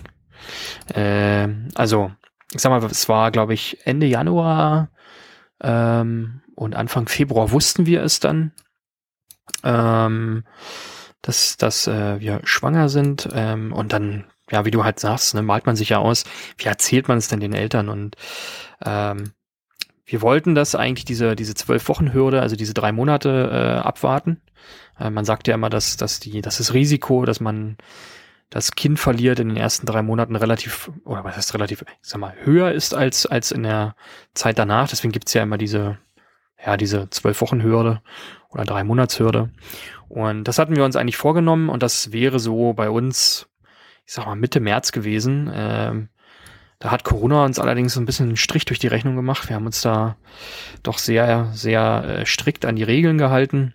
Äh, 0.93 1.47
also, 1.75 2.11
ich 2.53 2.61
sag 2.61 2.69
mal, 2.69 2.83
es 2.83 3.07
war, 3.07 3.31
glaube 3.31 3.53
ich, 3.53 3.85
Ende 3.85 4.07
Januar 4.07 4.89
ähm, 5.61 6.41
und 6.55 6.75
Anfang 6.75 7.07
Februar 7.07 7.51
wussten 7.51 7.85
wir 7.85 8.03
es 8.03 8.19
dann. 8.19 8.51
Ähm, 9.63 10.43
dass, 11.21 11.57
dass 11.57 11.87
äh, 11.87 12.19
wir 12.19 12.41
schwanger 12.43 12.89
sind 12.89 13.29
ähm, 13.33 13.73
und 13.73 13.93
dann, 13.93 14.25
ja, 14.49 14.65
wie 14.65 14.71
du 14.71 14.83
halt 14.83 14.99
sagst, 14.99 15.35
ne, 15.35 15.41
malt 15.41 15.65
man 15.65 15.75
sich 15.75 15.89
ja 15.89 15.99
aus, 15.99 16.23
wie 16.57 16.65
erzählt 16.65 17.07
man 17.07 17.17
es 17.17 17.27
denn 17.27 17.39
den 17.39 17.53
Eltern 17.53 17.89
und 17.89 18.15
ähm, 18.83 19.33
wir 20.05 20.21
wollten 20.21 20.55
das 20.55 20.75
eigentlich, 20.75 21.05
diese, 21.05 21.35
diese 21.35 21.53
zwölf 21.53 21.87
Wochen 21.87 22.13
Hürde, 22.13 22.41
also 22.41 22.57
diese 22.57 22.73
drei 22.73 22.91
Monate 22.91 23.49
äh, 23.49 23.79
abwarten. 23.79 24.41
Äh, 24.99 25.09
man 25.09 25.23
sagt 25.23 25.47
ja 25.47 25.55
immer, 25.55 25.69
dass, 25.69 25.95
dass 25.95 26.19
die, 26.19 26.41
dass 26.41 26.57
das 26.57 26.73
Risiko, 26.73 27.23
dass 27.23 27.39
man 27.39 27.77
das 28.49 28.73
Kind 28.73 28.99
verliert 28.99 29.39
in 29.39 29.47
den 29.47 29.57
ersten 29.57 29.85
drei 29.85 30.01
Monaten 30.01 30.35
relativ, 30.35 30.91
oder 31.05 31.23
was 31.23 31.37
heißt 31.37 31.53
relativ, 31.53 31.83
ich 31.83 31.87
sag 32.01 32.19
mal, 32.19 32.35
höher 32.43 32.73
ist 32.73 32.93
als, 32.93 33.25
als 33.25 33.51
in 33.51 33.63
der 33.63 33.95
Zeit 34.33 34.59
danach. 34.59 34.89
Deswegen 34.89 35.13
gibt's 35.13 35.33
ja 35.33 35.43
immer 35.43 35.57
diese, 35.57 35.97
ja, 36.63 36.75
diese 36.75 37.09
zwölf 37.09 37.39
Wochen 37.39 37.63
Hürde 37.63 38.01
oder 38.49 38.65
drei 38.65 38.83
Monats 38.83 39.17
Hürde. 39.19 39.51
Und 40.11 40.43
das 40.43 40.59
hatten 40.59 40.75
wir 40.75 40.83
uns 40.83 40.97
eigentlich 40.97 41.15
vorgenommen 41.15 41.69
und 41.69 41.81
das 41.81 42.11
wäre 42.11 42.37
so 42.37 42.73
bei 42.73 42.89
uns, 42.89 43.47
ich 44.05 44.11
sag 44.11 44.25
mal, 44.25 44.35
Mitte 44.35 44.59
März 44.59 44.91
gewesen. 44.91 45.49
Ähm, 45.53 46.09
da 46.79 46.91
hat 46.91 47.05
Corona 47.05 47.45
uns 47.45 47.59
allerdings 47.59 47.93
so 47.93 48.01
ein 48.01 48.05
bisschen 48.05 48.27
einen 48.27 48.35
Strich 48.35 48.65
durch 48.65 48.77
die 48.77 48.87
Rechnung 48.87 49.15
gemacht. 49.15 49.47
Wir 49.47 49.55
haben 49.55 49.65
uns 49.65 49.79
da 49.79 50.17
doch 50.83 50.97
sehr, 50.97 51.49
sehr 51.53 52.03
äh, 52.03 52.25
strikt 52.25 52.65
an 52.65 52.75
die 52.75 52.83
Regeln 52.83 53.17
gehalten 53.17 53.73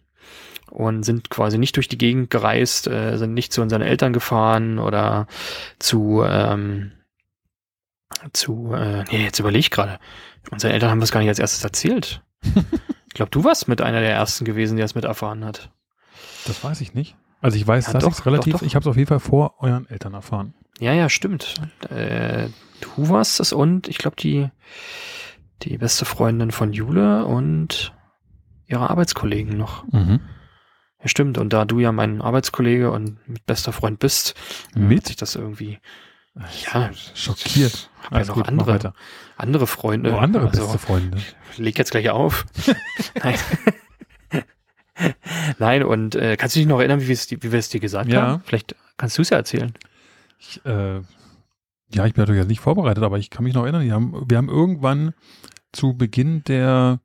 und 0.71 1.05
sind 1.05 1.31
quasi 1.31 1.57
nicht 1.57 1.77
durch 1.77 1.89
die 1.89 1.97
Gegend 1.97 2.29
gereist, 2.29 2.87
äh, 2.87 3.17
sind 3.17 3.33
nicht 3.33 3.51
zu 3.51 3.63
unseren 3.63 3.81
Eltern 3.81 4.13
gefahren 4.13 4.79
oder 4.79 5.29
zu, 5.79 6.23
ähm, 6.23 6.93
zu, 8.35 8.75
äh, 8.75 9.05
nee, 9.05 9.25
jetzt 9.25 9.39
überlege 9.39 9.61
ich 9.61 9.71
gerade. 9.71 9.99
Unseren 10.51 10.73
Eltern 10.73 10.91
haben 10.91 10.99
wir 10.99 11.05
es 11.05 11.13
gar 11.13 11.21
nicht 11.21 11.31
als 11.31 11.39
erstes 11.39 11.65
erzählt. 11.65 12.21
ich 13.07 13.15
glaube, 13.15 13.31
du 13.31 13.43
warst 13.43 13.69
mit 13.69 13.81
einer 13.81 14.01
der 14.01 14.13
ersten 14.13 14.45
gewesen, 14.45 14.77
die 14.77 14.83
das 14.83 14.95
mit 14.95 15.05
erfahren 15.05 15.43
hat. 15.43 15.71
Das 16.47 16.63
weiß 16.63 16.81
ich 16.81 16.95
nicht. 16.95 17.17
Also 17.41 17.57
ich 17.57 17.67
weiß, 17.67 17.89
ja, 17.89 17.93
dass 17.95 18.05
es 18.05 18.27
relativ, 18.27 18.55
doch, 18.55 18.61
doch. 18.61 18.67
ich 18.67 18.75
habe 18.75 18.83
es 18.83 18.87
auf 18.87 18.97
jeden 18.97 19.09
Fall 19.09 19.21
vor 19.21 19.55
euren 19.61 19.89
Eltern 19.89 20.15
erfahren. 20.15 20.55
Ja, 20.79 20.93
ja, 20.93 21.09
stimmt. 21.09 21.55
Äh, 21.91 22.49
du 22.81 23.09
warst 23.09 23.41
es 23.41 23.53
und 23.53 23.89
ich 23.89 23.99
glaube 23.99 24.17
die, 24.17 24.49
die 25.63 25.79
beste 25.79 26.05
Freundin 26.05 26.51
von 26.51 26.73
Jule 26.73 27.25
und 27.25 27.95
ihre 28.67 28.91
Arbeitskollegen 28.91 29.57
noch. 29.57 29.85
Mhm. 29.93 30.21
Ja, 31.01 31.09
stimmt. 31.09 31.39
Und 31.39 31.53
da 31.53 31.65
du 31.65 31.79
ja 31.79 31.93
mein 31.93 32.21
Arbeitskollege 32.21 32.91
und 32.91 33.27
mit 33.29 33.47
bester 33.47 33.73
Freund 33.73 33.99
bist, 33.99 34.35
mit 34.75 34.99
hat 34.99 35.07
sich 35.07 35.17
das 35.17 35.35
irgendwie 35.35 35.79
ja, 36.73 36.91
schockiert. 37.15 37.91
Ich 38.03 38.07
habe 38.11 38.21
ja 38.21 38.27
noch 38.27 38.35
gut, 38.35 38.49
andere, 38.49 38.93
andere 39.37 39.67
Freunde. 39.67 40.13
Oh, 40.13 40.19
andere 40.19 40.49
also, 40.49 40.63
beste 40.63 40.79
Freunde. 40.79 41.19
Leg 41.57 41.79
jetzt 41.79 41.91
gleich 41.91 42.11
auf. 42.11 42.47
Nein. 43.23 43.39
Nein, 45.59 45.83
und 45.83 46.15
äh, 46.15 46.37
kannst 46.37 46.57
du 46.57 46.61
dich 46.61 46.69
noch 46.69 46.79
erinnern, 46.79 47.01
wie 47.01 47.09
wir 47.09 47.15
es, 47.15 47.31
wie 47.31 47.53
wir 47.53 47.59
es 47.59 47.69
dir 47.69 47.81
gesagt 47.81 48.11
ja. 48.11 48.23
haben? 48.23 48.43
Vielleicht 48.45 48.75
kannst 48.97 49.19
du 49.19 49.23
es 49.23 49.31
ja 49.31 49.37
erzählen. 49.37 49.73
Ich, 50.39 50.65
äh, 50.65 51.01
ja, 51.93 52.07
ich 52.07 52.15
bin 52.15 52.23
natürlich 52.23 52.41
jetzt 52.41 52.49
nicht 52.49 52.61
vorbereitet, 52.61 53.05
aber 53.05 53.19
ich 53.19 53.31
kann 53.31 53.45
mich 53.45 53.55
noch 53.55 53.63
erinnern, 53.63 53.85
wir 53.85 53.93
haben, 53.93 54.25
wir 54.29 54.37
haben 54.37 54.49
irgendwann 54.49 55.15
zu 55.73 55.95
Beginn 55.95 56.43
der 56.45 57.01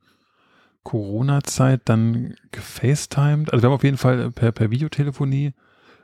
Corona-Zeit 0.83 1.81
dann 1.85 2.35
gefacetimed. 2.51 3.51
Also 3.51 3.61
wir 3.61 3.69
haben 3.69 3.75
auf 3.75 3.83
jeden 3.83 3.97
Fall 3.97 4.31
per, 4.31 4.51
per 4.51 4.71
Videotelefonie 4.71 5.53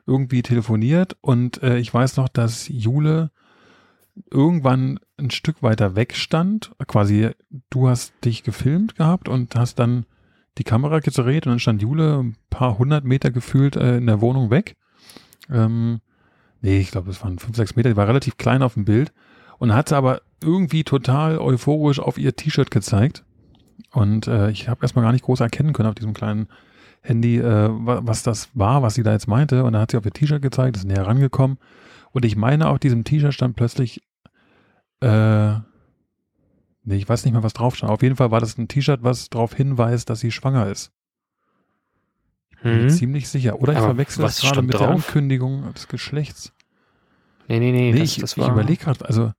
irgendwie 0.05 0.41
telefoniert 0.41 1.17
und 1.21 1.61
äh, 1.63 1.77
ich 1.77 1.93
weiß 1.93 2.17
noch, 2.17 2.29
dass 2.29 2.67
Jule 2.69 3.31
irgendwann 4.31 4.99
ein 5.17 5.31
Stück 5.31 5.61
weiter 5.61 5.95
weg 5.95 6.15
stand. 6.15 6.71
Quasi, 6.87 7.31
du 7.69 7.89
hast 7.89 8.13
dich 8.23 8.43
gefilmt 8.43 8.95
gehabt 8.95 9.27
und 9.27 9.55
hast 9.55 9.79
dann 9.79 10.05
die 10.57 10.63
Kamera 10.63 10.99
gedreht 10.99 11.45
und 11.45 11.51
dann 11.51 11.59
stand 11.59 11.81
Jule 11.81 12.19
ein 12.19 12.37
paar 12.49 12.77
hundert 12.77 13.03
Meter 13.03 13.31
gefühlt 13.31 13.75
äh, 13.75 13.97
in 13.97 14.07
der 14.07 14.21
Wohnung 14.21 14.49
weg. 14.49 14.75
Ähm, 15.49 15.99
nee, 16.61 16.79
ich 16.79 16.91
glaube, 16.91 17.09
es 17.09 17.23
waren 17.23 17.39
fünf, 17.39 17.55
sechs 17.55 17.75
Meter. 17.75 17.89
Die 17.89 17.97
war 17.97 18.07
relativ 18.07 18.37
klein 18.37 18.63
auf 18.63 18.73
dem 18.73 18.85
Bild 18.85 19.13
und 19.59 19.73
hat 19.73 19.93
aber 19.93 20.21
irgendwie 20.43 20.83
total 20.83 21.37
euphorisch 21.39 21.99
auf 21.99 22.17
ihr 22.17 22.35
T-Shirt 22.35 22.71
gezeigt. 22.71 23.23
Und 23.91 24.27
äh, 24.27 24.49
ich 24.49 24.69
habe 24.69 24.81
erstmal 24.81 25.05
gar 25.05 25.11
nicht 25.11 25.23
groß 25.25 25.39
erkennen 25.39 25.73
können 25.73 25.89
auf 25.89 25.95
diesem 25.95 26.13
kleinen 26.13 26.47
Handy, 27.01 27.37
äh, 27.37 27.69
was 27.71 28.23
das 28.23 28.49
war, 28.53 28.81
was 28.81 28.95
sie 28.95 29.03
da 29.03 29.13
jetzt 29.13 29.27
meinte. 29.27 29.63
Und 29.63 29.73
dann 29.73 29.81
hat 29.81 29.91
sie 29.91 29.97
auf 29.97 30.05
ihr 30.05 30.11
T-Shirt 30.11 30.41
gezeigt, 30.41 30.77
ist 30.77 30.85
näher 30.85 31.07
rangekommen. 31.07 31.57
Und 32.11 32.25
ich 32.25 32.35
meine, 32.35 32.67
auf 32.69 32.79
diesem 32.79 33.03
T-Shirt 33.03 33.33
stand 33.33 33.55
plötzlich 33.55 34.01
äh, 35.01 35.53
Nee, 36.87 36.95
ich 36.95 37.09
weiß 37.09 37.25
nicht 37.25 37.33
mehr, 37.33 37.43
was 37.43 37.51
drauf 37.51 37.75
stand. 37.75 37.91
Auf 37.91 38.01
jeden 38.01 38.15
Fall 38.15 38.31
war 38.31 38.39
das 38.39 38.57
ein 38.57 38.69
T-Shirt, 38.69 39.03
was 39.03 39.29
darauf 39.29 39.53
hinweist, 39.53 40.09
dass 40.09 40.21
sie 40.21 40.31
schwanger 40.31 40.67
ist. 40.67 40.93
Ich 42.49 42.59
bin 42.59 42.83
mhm. 42.83 42.89
ziemlich 42.89 43.27
sicher. 43.27 43.59
Oder 43.59 43.73
ich 43.73 43.79
Aber 43.79 43.87
verwechsel 43.87 44.21
das 44.21 44.39
gerade 44.39 44.61
mit 44.61 44.73
drauf? 44.73 44.79
der 44.79 44.89
Ankündigung 44.91 45.73
des 45.73 45.89
Geschlechts. 45.89 46.53
Nee, 47.49 47.59
nee, 47.59 47.73
nee. 47.73 47.91
nee 47.91 47.99
das, 47.99 48.11
ich, 48.11 48.21
das 48.21 48.37
ich 48.37 48.47
überlege 48.47 48.85
gerade, 48.85 49.05
also 49.05 49.33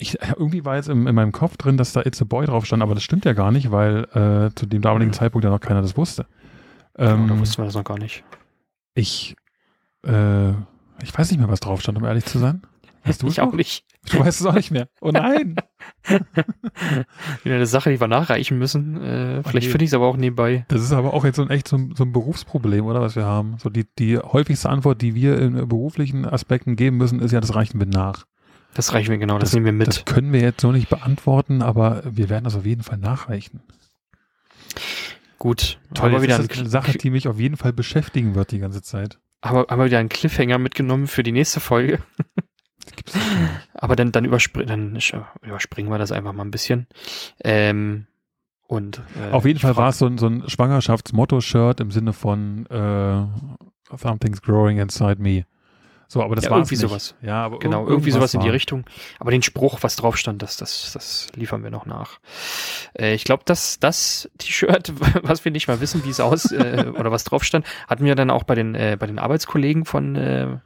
Ich, 0.00 0.18
irgendwie 0.20 0.64
war 0.64 0.74
jetzt 0.74 0.88
in, 0.88 1.06
in, 1.06 1.14
meinem 1.14 1.30
Kopf 1.30 1.56
drin, 1.56 1.76
dass 1.76 1.92
da 1.92 2.02
It's 2.02 2.20
a 2.20 2.24
Boy 2.24 2.46
drauf 2.46 2.66
stand, 2.66 2.82
aber 2.82 2.94
das 2.94 3.04
stimmt 3.04 3.24
ja 3.24 3.32
gar 3.32 3.52
nicht, 3.52 3.70
weil 3.70 4.02
äh, 4.12 4.52
zu 4.56 4.66
dem 4.66 4.82
damaligen 4.82 5.10
mhm. 5.10 5.14
Zeitpunkt 5.14 5.44
ja 5.44 5.50
noch 5.50 5.60
keiner 5.60 5.82
das 5.82 5.96
wusste. 5.96 6.26
Ähm, 6.98 7.28
ja, 7.28 7.34
da 7.34 7.38
wussten 7.38 7.58
wir 7.58 7.66
das 7.66 7.76
noch 7.76 7.84
gar 7.84 7.98
nicht. 8.00 8.24
Ich, 8.94 9.36
äh, 10.04 10.50
ich 10.50 11.16
weiß 11.16 11.30
nicht 11.30 11.38
mehr, 11.38 11.48
was 11.48 11.60
drauf 11.60 11.80
stand, 11.80 11.96
um 11.96 12.04
ehrlich 12.04 12.24
zu 12.24 12.40
sein. 12.40 12.62
Weißt 13.04 13.22
du 13.22 13.28
ich 13.28 13.40
auch 13.40 13.52
nicht. 13.52 13.85
Du 14.10 14.20
weißt 14.20 14.40
es 14.40 14.46
auch 14.46 14.54
nicht 14.54 14.70
mehr. 14.70 14.88
Oh 15.00 15.10
nein. 15.10 15.56
Wieder 17.42 17.56
eine 17.56 17.66
Sache, 17.66 17.90
die 17.90 18.00
wir 18.00 18.06
nachreichen 18.06 18.58
müssen. 18.58 19.02
Äh, 19.02 19.42
vielleicht 19.42 19.66
okay. 19.66 19.70
finde 19.70 19.84
ich 19.84 19.90
es 19.90 19.94
aber 19.94 20.06
auch 20.06 20.16
nebenbei. 20.16 20.64
Das 20.68 20.80
ist 20.82 20.92
aber 20.92 21.12
auch 21.12 21.24
jetzt 21.24 21.36
so 21.36 21.42
ein 21.42 21.50
echt 21.50 21.66
so 21.66 21.76
ein, 21.76 21.94
so 21.96 22.04
ein, 22.04 22.12
Berufsproblem, 22.12 22.84
oder 22.84 23.00
was 23.00 23.16
wir 23.16 23.24
haben. 23.24 23.56
So 23.58 23.68
die, 23.68 23.84
die 23.98 24.18
häufigste 24.18 24.68
Antwort, 24.68 25.02
die 25.02 25.14
wir 25.14 25.38
in 25.38 25.68
beruflichen 25.68 26.24
Aspekten 26.24 26.76
geben 26.76 26.98
müssen, 26.98 27.20
ist 27.20 27.32
ja, 27.32 27.40
das 27.40 27.54
reichen 27.54 27.80
wir 27.80 27.86
nach. 27.86 28.26
Das 28.74 28.92
reichen 28.92 29.10
wir 29.10 29.18
genau, 29.18 29.38
das, 29.38 29.50
das 29.50 29.54
nehmen 29.54 29.66
wir 29.66 29.72
mit. 29.72 29.88
Das 29.88 30.04
können 30.04 30.32
wir 30.32 30.40
jetzt 30.40 30.60
so 30.60 30.70
nicht 30.70 30.88
beantworten, 30.88 31.62
aber 31.62 32.02
wir 32.04 32.28
werden 32.28 32.44
das 32.44 32.54
auf 32.54 32.66
jeden 32.66 32.82
Fall 32.82 32.98
nachreichen. 32.98 33.60
Gut. 35.38 35.78
Toll, 35.94 36.10
aber 36.10 36.22
wieder 36.22 36.36
eine 36.36 36.68
Sache, 36.68 36.96
die 36.98 37.10
mich 37.10 37.26
auf 37.26 37.40
jeden 37.40 37.56
Fall 37.56 37.72
beschäftigen 37.72 38.34
wird 38.34 38.52
die 38.52 38.58
ganze 38.58 38.82
Zeit. 38.82 39.18
Aber 39.40 39.66
haben 39.68 39.78
wir 39.78 39.86
wieder 39.86 39.98
einen 39.98 40.08
Cliffhanger 40.08 40.58
mitgenommen 40.58 41.06
für 41.06 41.22
die 41.22 41.32
nächste 41.32 41.60
Folge. 41.60 42.00
Aber 43.74 43.96
dann, 43.96 44.12
dann, 44.12 44.24
überspring, 44.24 44.66
dann 44.66 44.98
überspringen 45.42 45.90
wir 45.90 45.98
das 45.98 46.12
einfach 46.12 46.32
mal 46.32 46.44
ein 46.44 46.50
bisschen. 46.50 46.86
Ähm, 47.42 48.06
und, 48.68 49.00
äh, 49.20 49.32
Auf 49.32 49.44
jeden 49.44 49.60
Fall 49.60 49.76
war 49.76 49.90
es 49.90 49.98
so 49.98 50.06
ein, 50.06 50.18
so 50.18 50.26
ein 50.26 50.48
Schwangerschaftsmotto-Shirt 50.48 51.80
im 51.80 51.90
Sinne 51.90 52.12
von 52.12 52.66
äh, 52.66 53.26
Something's 53.96 54.42
growing 54.42 54.78
inside 54.78 55.22
me. 55.22 55.44
So, 56.08 56.22
aber 56.22 56.36
das 56.36 56.44
ja, 56.44 56.50
war 56.50 56.58
irgendwie 56.58 56.76
sowas. 56.76 57.14
Ja, 57.20 57.44
aber 57.44 57.58
genau, 57.58 57.86
irgendwie 57.86 58.12
sowas 58.12 58.32
in 58.34 58.40
die 58.40 58.48
Richtung. 58.48 58.84
Aber 59.18 59.30
den 59.32 59.42
Spruch, 59.42 59.78
was 59.80 59.96
drauf 59.96 60.16
stand, 60.16 60.42
das, 60.42 60.56
das, 60.56 60.92
das 60.92 61.28
liefern 61.34 61.64
wir 61.64 61.70
noch 61.70 61.84
nach. 61.84 62.20
Äh, 62.94 63.14
ich 63.14 63.24
glaube, 63.24 63.42
dass 63.44 63.80
das 63.80 64.30
T-Shirt, 64.38 64.92
was 65.22 65.44
wir 65.44 65.52
nicht 65.52 65.66
mal 65.66 65.80
wissen, 65.80 66.04
wie 66.04 66.10
es 66.10 66.20
aus 66.20 66.52
äh, 66.52 66.86
oder 66.98 67.10
was 67.10 67.24
drauf 67.24 67.42
stand, 67.42 67.66
hatten 67.88 68.04
wir 68.04 68.14
dann 68.14 68.30
auch 68.30 68.44
bei 68.44 68.54
den 68.54 68.74
äh, 68.74 68.96
bei 68.98 69.06
den 69.06 69.18
Arbeitskollegen 69.18 69.84
von 69.84 70.14
äh, 70.16 70.58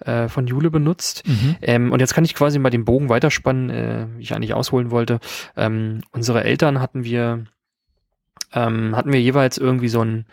äh, 0.00 0.28
von 0.28 0.46
Jule 0.46 0.70
benutzt. 0.70 1.26
Mhm. 1.26 1.56
Ähm, 1.60 1.92
und 1.92 2.00
jetzt 2.00 2.14
kann 2.14 2.24
ich 2.24 2.34
quasi 2.34 2.58
mal 2.58 2.70
den 2.70 2.84
Bogen 2.84 3.08
weiterspannen, 3.08 3.70
äh, 3.70 4.06
wie 4.16 4.22
ich 4.22 4.34
eigentlich 4.34 4.54
ausholen 4.54 4.90
wollte. 4.90 5.20
Ähm, 5.56 6.00
unsere 6.12 6.44
Eltern 6.44 6.80
hatten 6.80 7.04
wir 7.04 7.44
ähm, 8.52 8.96
hatten 8.96 9.12
wir 9.12 9.20
jeweils 9.20 9.58
irgendwie 9.58 9.88
so 9.88 10.02
ein 10.02 10.26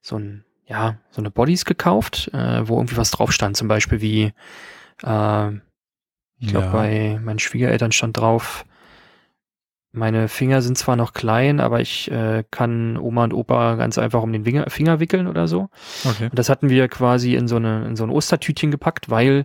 so 0.00 0.18
ein 0.18 0.44
ja, 0.66 0.96
so 1.10 1.20
eine 1.20 1.30
Bodies 1.30 1.64
gekauft, 1.64 2.30
äh, 2.32 2.66
wo 2.68 2.76
irgendwie 2.76 2.96
was 2.96 3.10
drauf 3.10 3.32
stand, 3.32 3.56
zum 3.56 3.68
Beispiel 3.68 4.00
wie, 4.00 4.32
äh, 5.02 5.50
ich 6.38 6.48
glaube, 6.48 6.66
ja. 6.66 6.72
bei 6.72 7.20
meinen 7.22 7.38
Schwiegereltern 7.38 7.92
stand 7.92 8.16
drauf, 8.16 8.64
meine 9.92 10.28
Finger 10.28 10.62
sind 10.62 10.78
zwar 10.78 10.96
noch 10.96 11.12
klein, 11.12 11.60
aber 11.60 11.80
ich 11.80 12.10
äh, 12.10 12.44
kann 12.50 12.96
Oma 12.96 13.24
und 13.24 13.34
Opa 13.34 13.74
ganz 13.74 13.98
einfach 13.98 14.22
um 14.22 14.32
den 14.32 14.44
Finger, 14.44 14.70
Finger 14.70 15.00
wickeln 15.00 15.26
oder 15.26 15.46
so. 15.46 15.68
Okay. 16.04 16.24
Und 16.30 16.38
das 16.38 16.48
hatten 16.48 16.70
wir 16.70 16.88
quasi 16.88 17.34
in 17.34 17.46
so, 17.46 17.56
eine, 17.56 17.86
in 17.86 17.94
so 17.94 18.04
ein 18.04 18.10
Ostertütchen 18.10 18.70
gepackt, 18.70 19.10
weil 19.10 19.44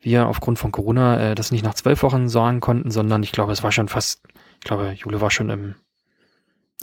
wir 0.00 0.26
aufgrund 0.26 0.58
von 0.58 0.72
Corona 0.72 1.20
äh, 1.30 1.34
das 1.36 1.52
nicht 1.52 1.64
nach 1.64 1.74
zwölf 1.74 2.02
Wochen 2.02 2.28
sagen 2.28 2.58
konnten, 2.60 2.90
sondern 2.90 3.22
ich 3.22 3.30
glaube, 3.30 3.52
es 3.52 3.62
war 3.62 3.70
schon 3.70 3.88
fast, 3.88 4.22
ich 4.54 4.64
glaube, 4.64 4.92
Jule 4.92 5.20
war 5.20 5.30
schon 5.30 5.50
im 5.50 5.76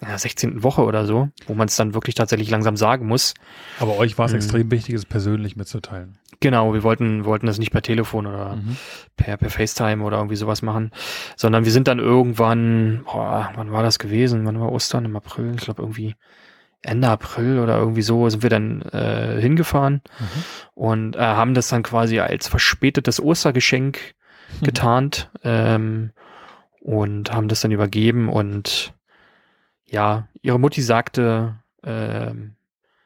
der 0.07 0.17
16. 0.17 0.63
Woche 0.63 0.83
oder 0.83 1.05
so, 1.05 1.29
wo 1.47 1.53
man 1.53 1.67
es 1.67 1.75
dann 1.75 1.93
wirklich 1.93 2.15
tatsächlich 2.15 2.49
langsam 2.49 2.77
sagen 2.77 3.07
muss. 3.07 3.33
Aber 3.79 3.97
euch 3.97 4.17
war 4.17 4.25
es 4.25 4.31
mhm. 4.31 4.37
extrem 4.37 4.71
wichtig, 4.71 4.95
es 4.95 5.05
persönlich 5.05 5.55
mitzuteilen. 5.55 6.17
Genau, 6.39 6.73
wir 6.73 6.83
wollten, 6.83 7.25
wollten 7.25 7.45
das 7.45 7.57
nicht 7.57 7.71
per 7.71 7.81
Telefon 7.81 8.27
oder 8.27 8.57
mhm. 8.57 8.77
per, 9.15 9.37
per 9.37 9.49
FaceTime 9.49 10.03
oder 10.03 10.17
irgendwie 10.17 10.35
sowas 10.35 10.61
machen, 10.61 10.91
sondern 11.37 11.65
wir 11.65 11.71
sind 11.71 11.87
dann 11.87 11.99
irgendwann, 11.99 13.03
boah, 13.05 13.51
wann 13.55 13.71
war 13.71 13.83
das 13.83 13.99
gewesen? 13.99 14.45
Wann 14.45 14.59
war 14.59 14.71
Ostern? 14.71 15.05
Im 15.05 15.15
April? 15.15 15.53
Ich 15.55 15.61
glaube 15.61 15.81
irgendwie 15.81 16.15
Ende 16.83 17.07
April 17.07 17.59
oder 17.59 17.77
irgendwie 17.77 18.01
so 18.01 18.27
sind 18.29 18.43
wir 18.43 18.49
dann 18.49 18.81
äh, 18.81 19.39
hingefahren 19.39 20.01
mhm. 20.19 20.43
und 20.73 21.15
äh, 21.15 21.19
haben 21.19 21.53
das 21.53 21.69
dann 21.69 21.81
quasi 21.81 22.19
als 22.19 22.49
verspätetes 22.49 23.21
Ostergeschenk 23.21 23.99
mhm. 24.59 24.65
getarnt 24.65 25.31
ähm, 25.43 26.11
und 26.81 27.31
haben 27.31 27.47
das 27.47 27.61
dann 27.61 27.71
übergeben 27.71 28.27
und 28.27 28.93
ja, 29.93 30.27
ihre 30.41 30.59
Mutti 30.59 30.81
sagte, 30.81 31.59
äh, 31.83 32.33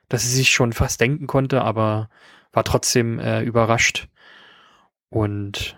dass 0.07 0.23
sie 0.23 0.35
sich 0.35 0.51
schon 0.51 0.71
fast 0.71 1.01
denken 1.01 1.27
konnte, 1.27 1.61
aber 1.61 2.09
war 2.53 2.63
trotzdem 2.63 3.19
äh, 3.19 3.43
überrascht. 3.43 4.07
Und 5.09 5.77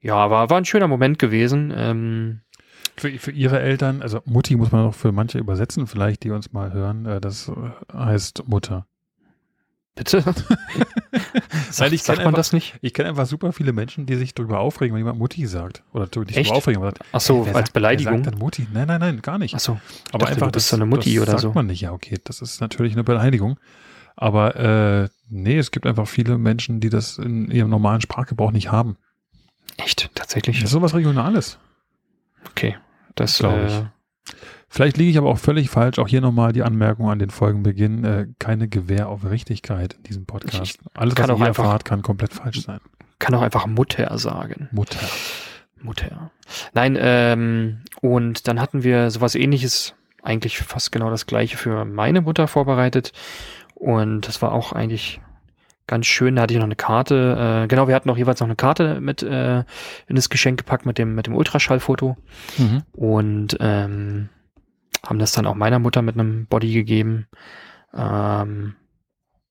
ja, 0.00 0.28
war, 0.28 0.50
war 0.50 0.56
ein 0.58 0.64
schöner 0.64 0.88
Moment 0.88 1.20
gewesen. 1.20 1.72
Ähm, 1.74 2.40
für, 2.96 3.10
für 3.18 3.30
ihre 3.30 3.60
Eltern, 3.60 4.02
also 4.02 4.20
Mutti 4.24 4.56
muss 4.56 4.72
man 4.72 4.86
auch 4.86 4.94
für 4.94 5.12
manche 5.12 5.38
übersetzen, 5.38 5.86
vielleicht, 5.86 6.24
die 6.24 6.30
uns 6.30 6.52
mal 6.52 6.72
hören. 6.72 7.06
Äh, 7.06 7.20
das 7.20 7.50
heißt 7.92 8.48
Mutter. 8.48 8.88
Bitte? 9.96 10.22
Sag, 11.70 11.90
ich 11.90 12.02
sagt 12.02 12.18
man 12.18 12.28
einfach, 12.28 12.36
das 12.36 12.52
nicht? 12.52 12.74
Ich 12.82 12.92
kenne 12.92 13.08
einfach 13.08 13.24
super 13.24 13.52
viele 13.52 13.72
Menschen, 13.72 14.04
die 14.04 14.14
sich 14.16 14.34
darüber 14.34 14.60
aufregen, 14.60 14.94
wenn 14.94 15.00
jemand 15.00 15.18
Mutti 15.18 15.46
sagt. 15.46 15.82
Oder 15.94 16.04
nicht 16.04 16.36
darüber 16.36 16.54
aufregen, 16.54 16.82
aber 16.82 16.90
sagt, 16.90 17.04
Ach 17.12 17.20
so, 17.20 17.44
als 17.44 17.52
sagt, 17.52 17.72
Beleidigung? 17.72 18.22
Sagt 18.22 18.26
dann 18.26 18.38
Mutti? 18.38 18.68
Nein, 18.72 18.86
nein, 18.88 19.00
nein, 19.00 19.22
gar 19.22 19.38
nicht. 19.38 19.54
Ach 19.54 19.60
so. 19.60 19.80
Aber 20.12 20.26
dachte, 20.26 20.34
einfach, 20.34 20.48
du 20.48 20.52
bist 20.52 20.66
das, 20.66 20.70
so 20.70 20.76
eine 20.76 20.86
Mutti 20.86 21.14
das 21.14 21.22
oder 21.22 21.32
sagt 21.32 21.42
so. 21.42 21.52
man 21.54 21.66
nicht. 21.66 21.80
Ja, 21.80 21.92
okay, 21.92 22.18
das 22.22 22.42
ist 22.42 22.60
natürlich 22.60 22.92
eine 22.92 23.04
Beleidigung. 23.04 23.58
Aber 24.16 24.56
äh, 24.56 25.08
nee, 25.30 25.56
es 25.56 25.70
gibt 25.70 25.86
einfach 25.86 26.06
viele 26.06 26.36
Menschen, 26.36 26.80
die 26.80 26.90
das 26.90 27.16
in 27.16 27.50
ihrem 27.50 27.70
normalen 27.70 28.02
Sprachgebrauch 28.02 28.52
nicht 28.52 28.70
haben. 28.70 28.98
Echt? 29.78 30.10
Tatsächlich? 30.14 30.58
Das 30.58 30.66
ist 30.66 30.72
sowas 30.72 30.94
Regionales. 30.94 31.58
Okay. 32.50 32.76
Das 33.14 33.38
glaube 33.38 33.66
ich. 33.66 33.72
Äh, 33.72 33.86
Vielleicht 34.76 34.98
liege 34.98 35.10
ich 35.10 35.16
aber 35.16 35.30
auch 35.30 35.38
völlig 35.38 35.70
falsch. 35.70 35.98
Auch 35.98 36.06
hier 36.06 36.20
nochmal 36.20 36.52
die 36.52 36.62
Anmerkung 36.62 37.08
an 37.08 37.18
den 37.18 37.30
Folgenbeginn. 37.30 38.04
Äh, 38.04 38.26
keine 38.38 38.68
Gewähr 38.68 39.08
auf 39.08 39.24
Richtigkeit 39.24 39.94
in 39.94 40.02
diesem 40.02 40.26
Podcast. 40.26 40.78
Alles, 40.92 41.14
was 41.16 41.28
ihr 41.28 41.32
einfach, 41.32 41.46
erfahrt, 41.64 41.86
kann 41.86 42.02
komplett 42.02 42.34
falsch 42.34 42.60
sein. 42.60 42.80
Kann 43.18 43.34
auch 43.34 43.40
einfach 43.40 43.66
Mutter 43.66 44.18
sagen. 44.18 44.68
Mutter. 44.72 44.98
Mutter. 45.80 46.30
Nein, 46.74 46.98
ähm, 47.00 47.78
und 48.02 48.48
dann 48.48 48.60
hatten 48.60 48.82
wir 48.82 49.10
sowas 49.10 49.34
ähnliches, 49.34 49.94
eigentlich 50.22 50.58
fast 50.58 50.92
genau 50.92 51.08
das 51.08 51.24
gleiche 51.24 51.56
für 51.56 51.86
meine 51.86 52.20
Mutter 52.20 52.46
vorbereitet. 52.46 53.14
Und 53.74 54.28
das 54.28 54.42
war 54.42 54.52
auch 54.52 54.72
eigentlich 54.72 55.22
ganz 55.86 56.04
schön. 56.04 56.36
Da 56.36 56.42
hatte 56.42 56.52
ich 56.52 56.58
noch 56.58 56.66
eine 56.66 56.76
Karte. 56.76 57.62
Äh, 57.64 57.68
genau, 57.68 57.88
wir 57.88 57.94
hatten 57.94 58.10
auch 58.10 58.18
jeweils 58.18 58.40
noch 58.40 58.46
eine 58.46 58.56
Karte 58.56 59.00
mit 59.00 59.22
äh, 59.22 59.60
in 60.06 60.16
das 60.16 60.28
Geschenk 60.28 60.58
gepackt 60.58 60.84
mit 60.84 60.98
dem 60.98 61.14
mit 61.14 61.26
dem 61.28 61.34
Ultraschallfoto. 61.34 62.18
Mhm. 62.58 62.82
Und 62.92 63.56
ähm, 63.60 64.28
haben 65.06 65.18
das 65.18 65.32
dann 65.32 65.46
auch 65.46 65.54
meiner 65.54 65.78
Mutter 65.78 66.02
mit 66.02 66.14
einem 66.14 66.46
Body 66.46 66.72
gegeben. 66.72 67.26
Ähm, 67.94 68.74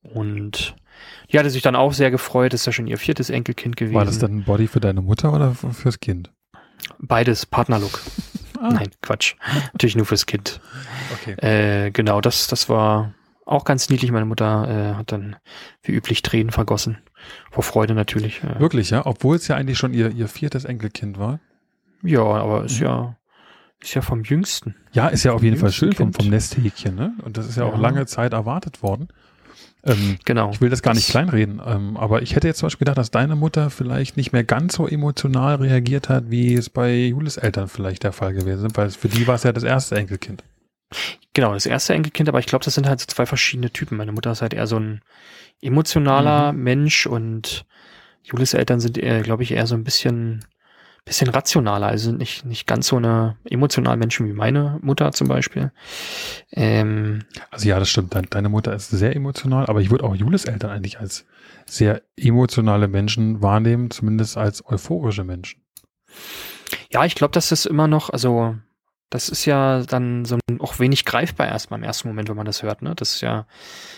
und 0.01 0.75
die 1.31 1.39
hatte 1.39 1.49
sich 1.49 1.61
dann 1.61 1.75
auch 1.75 1.93
sehr 1.93 2.11
gefreut. 2.11 2.53
Das 2.53 2.61
ist 2.61 2.65
ja 2.65 2.71
schon 2.71 2.87
ihr 2.87 2.97
viertes 2.97 3.29
Enkelkind 3.29 3.75
gewesen. 3.75 3.95
War 3.95 4.05
das 4.05 4.19
dann 4.19 4.37
ein 4.37 4.43
Body 4.43 4.67
für 4.67 4.79
deine 4.79 5.01
Mutter 5.01 5.33
oder 5.33 5.53
fürs 5.53 5.99
Kind? 5.99 6.31
Beides, 6.99 7.45
Partnerlook. 7.45 8.01
ah. 8.59 8.69
Nein, 8.71 8.89
Quatsch. 9.01 9.35
Natürlich 9.73 9.95
nur 9.95 10.05
fürs 10.05 10.25
Kind. 10.25 10.61
Okay. 11.13 11.33
Äh, 11.85 11.91
genau, 11.91 12.21
das, 12.21 12.47
das 12.47 12.69
war 12.69 13.13
auch 13.45 13.63
ganz 13.63 13.89
niedlich. 13.89 14.11
Meine 14.11 14.25
Mutter 14.25 14.93
äh, 14.93 14.95
hat 14.95 15.11
dann 15.11 15.35
wie 15.83 15.93
üblich 15.93 16.21
Tränen 16.21 16.51
vergossen. 16.51 16.97
Vor 17.51 17.63
Freude 17.63 17.93
natürlich. 17.93 18.43
Äh. 18.43 18.59
Wirklich, 18.59 18.89
ja? 18.89 19.05
Obwohl 19.05 19.35
es 19.37 19.47
ja 19.47 19.55
eigentlich 19.55 19.77
schon 19.77 19.93
ihr, 19.93 20.11
ihr 20.11 20.27
viertes 20.27 20.65
Enkelkind 20.65 21.17
war. 21.17 21.39
Ja, 22.03 22.21
aber 22.21 22.65
ist 22.65 22.79
ja 22.79 23.15
ist 23.85 23.93
ja 23.93 24.01
vom 24.01 24.23
Jüngsten. 24.23 24.75
Ja, 24.93 25.07
ist 25.07 25.23
ja 25.23 25.33
auf 25.33 25.43
jeden 25.43 25.57
Fall 25.57 25.71
schön 25.71 25.93
vom, 25.93 26.13
vom 26.13 26.27
Nesthäkchen, 26.27 26.95
ne? 26.95 27.13
Und 27.23 27.37
das 27.37 27.47
ist 27.47 27.57
ja, 27.57 27.65
ja. 27.65 27.71
auch 27.71 27.77
lange 27.77 28.05
Zeit 28.05 28.33
erwartet 28.33 28.83
worden. 28.83 29.07
Ähm, 29.83 30.17
genau. 30.25 30.49
Ich 30.51 30.61
will 30.61 30.71
das 30.71 30.81
gar 30.81 30.95
nicht 30.95 31.07
kleinreden, 31.07 31.61
ähm, 31.63 31.95
aber 31.95 32.23
ich 32.23 32.35
hätte 32.35 32.47
jetzt 32.47 32.57
zum 32.57 32.67
Beispiel 32.67 32.85
gedacht, 32.85 32.97
dass 32.97 33.11
deine 33.11 33.35
Mutter 33.35 33.69
vielleicht 33.69 34.17
nicht 34.17 34.33
mehr 34.33 34.43
ganz 34.43 34.75
so 34.75 34.87
emotional 34.87 35.55
reagiert 35.57 36.09
hat, 36.09 36.31
wie 36.31 36.55
es 36.55 36.69
bei 36.69 36.95
Julis 36.95 37.37
Eltern 37.37 37.67
vielleicht 37.67 38.03
der 38.03 38.11
Fall 38.11 38.33
gewesen 38.33 38.65
ist, 38.65 38.77
weil 38.77 38.89
für 38.89 39.09
die 39.09 39.27
war 39.27 39.35
es 39.35 39.43
ja 39.43 39.51
das 39.51 39.63
erste 39.63 39.95
Enkelkind. 39.95 40.43
Genau, 41.33 41.53
das 41.53 41.67
erste 41.67 41.93
Enkelkind, 41.93 42.27
aber 42.29 42.39
ich 42.39 42.47
glaube, 42.47 42.65
das 42.65 42.73
sind 42.73 42.87
halt 42.87 42.99
so 42.99 43.05
zwei 43.05 43.27
verschiedene 43.27 43.69
Typen. 43.69 43.97
Meine 43.97 44.11
Mutter 44.11 44.31
ist 44.31 44.41
halt 44.41 44.53
eher 44.53 44.67
so 44.67 44.79
ein 44.79 45.01
emotionaler 45.61 46.51
mhm. 46.51 46.63
Mensch 46.63 47.05
und 47.05 47.65
Julis 48.23 48.55
Eltern 48.55 48.79
sind, 48.79 48.97
glaube 48.97 49.43
ich, 49.43 49.51
eher 49.51 49.67
so 49.67 49.75
ein 49.75 49.83
bisschen 49.83 50.43
bisschen 51.05 51.29
rationaler, 51.29 51.87
also 51.87 52.11
nicht, 52.11 52.45
nicht 52.45 52.65
ganz 52.65 52.87
so 52.87 52.97
eine 52.97 53.37
emotionale 53.45 53.95
Menschen 53.95 54.27
wie 54.27 54.33
meine 54.33 54.79
Mutter 54.81 55.11
zum 55.11 55.27
Beispiel. 55.27 55.71
Ähm, 56.51 57.23
also 57.51 57.69
ja, 57.69 57.77
das 57.77 57.89
stimmt. 57.89 58.15
Deine 58.31 58.49
Mutter 58.49 58.73
ist 58.73 58.89
sehr 58.89 59.15
emotional, 59.15 59.67
aber 59.67 59.81
ich 59.81 59.91
würde 59.91 60.03
auch 60.03 60.15
Julis 60.15 60.45
Eltern 60.45 60.71
eigentlich 60.71 60.99
als 60.99 61.25
sehr 61.67 62.01
emotionale 62.17 62.87
Menschen 62.87 63.41
wahrnehmen, 63.43 63.91
zumindest 63.91 64.35
als 64.35 64.65
euphorische 64.65 65.23
Menschen. 65.23 65.61
Ja, 66.91 67.05
ich 67.05 67.15
glaube, 67.15 67.31
dass 67.31 67.49
das 67.49 67.67
immer 67.67 67.87
noch, 67.87 68.09
also 68.09 68.55
das 69.09 69.29
ist 69.29 69.45
ja 69.45 69.81
dann 69.83 70.25
so 70.25 70.37
auch 70.59 70.79
wenig 70.79 71.05
greifbar 71.05 71.47
erstmal 71.47 71.79
im 71.79 71.83
ersten 71.83 72.07
Moment, 72.07 72.27
wenn 72.29 72.35
man 72.35 72.45
das 72.45 72.63
hört. 72.63 72.81
Ne? 72.81 72.93
Das 72.95 73.15
ist 73.15 73.21
ja, 73.21 73.45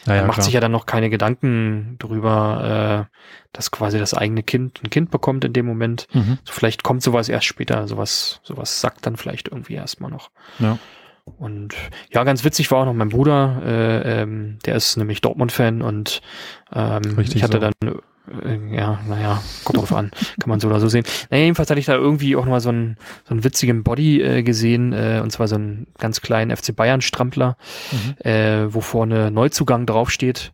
Naja, 0.06 0.22
man 0.22 0.28
macht 0.28 0.36
klar. 0.36 0.46
sich 0.46 0.54
ja 0.54 0.60
dann 0.60 0.72
noch 0.72 0.86
keine 0.86 1.10
Gedanken 1.10 1.96
drüber, 2.00 3.08
äh, 3.10 3.18
dass 3.54 3.72
quasi 3.72 4.00
das 4.00 4.14
eigene 4.14 4.44
Kind 4.44 4.82
ein 4.84 4.90
Kind 4.90 5.10
bekommt 5.10 5.46
in 5.46 5.54
dem 5.54 5.66
Moment. 5.66 6.08
Mhm. 6.14 6.38
So, 6.44 6.54
vielleicht 6.54 6.84
kommt 6.84 7.02
sowas 7.04 7.30
erst 7.30 7.46
später, 7.46 7.88
sowas, 7.88 8.42
sowas 8.44 8.82
sagt 8.82 9.06
dann 9.06 9.16
vielleicht 9.16 9.48
irgendwie 9.48 9.76
erstmal 9.76 10.12
noch. 10.12 10.30
Ja. 10.60 10.78
Und 11.38 11.74
ja, 12.14 12.24
ganz 12.24 12.44
witzig 12.44 12.72
war 12.72 12.80
auch 12.80 12.86
noch 12.86 12.94
mein 12.94 13.10
Bruder, 13.10 13.62
äh, 13.66 14.22
ähm, 14.22 14.60
der 14.66 14.76
ist 14.76 14.96
nämlich 14.98 15.20
Dortmund-Fan 15.22 15.82
und 15.82 16.22
ähm, 16.74 17.02
Richtig 17.18 17.38
ich 17.38 17.44
hatte 17.44 17.60
so. 17.60 17.72
dann, 17.72 18.00
ja, 18.72 19.00
naja, 19.08 19.42
kommt 19.64 19.78
drauf 19.80 19.94
an, 19.94 20.12
kann 20.40 20.50
man 20.50 20.60
so 20.60 20.68
oder 20.68 20.80
so 20.80 20.88
sehen. 20.88 21.06
Naja, 21.30 21.44
jedenfalls 21.44 21.70
hatte 21.70 21.80
ich 21.80 21.86
da 21.86 21.96
irgendwie 21.96 22.36
auch 22.36 22.46
mal 22.46 22.60
so 22.60 22.70
einen, 22.70 22.98
so 23.26 23.34
einen 23.34 23.44
witzigen 23.44 23.84
Body 23.84 24.22
äh, 24.22 24.44
gesehen, 24.44 24.94
äh, 24.94 25.20
und 25.24 25.32
zwar 25.32 25.48
so 25.48 25.56
einen 25.56 25.88
ganz 25.98 26.22
kleinen 26.22 26.56
FC 26.56 26.76
Bayern-Strampler, 26.76 27.58
Mhm. 27.92 28.28
äh, 28.30 28.74
wo 28.74 28.82
vorne 28.82 29.32
Neuzugang 29.32 29.86
draufsteht. 29.86 30.54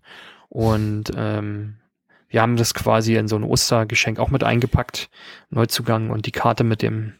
Und 0.49 1.11
ähm, 1.15 1.77
wir 2.29 2.41
haben 2.41 2.57
das 2.57 2.73
quasi 2.73 3.15
in 3.15 3.27
so 3.27 3.35
ein 3.35 3.43
Ostergeschenk 3.43 4.19
auch 4.19 4.29
mit 4.29 4.43
eingepackt, 4.43 5.09
Neuzugang 5.49 6.09
und 6.11 6.25
die 6.25 6.31
Karte 6.31 6.63
mit 6.63 6.81
dem 6.81 7.13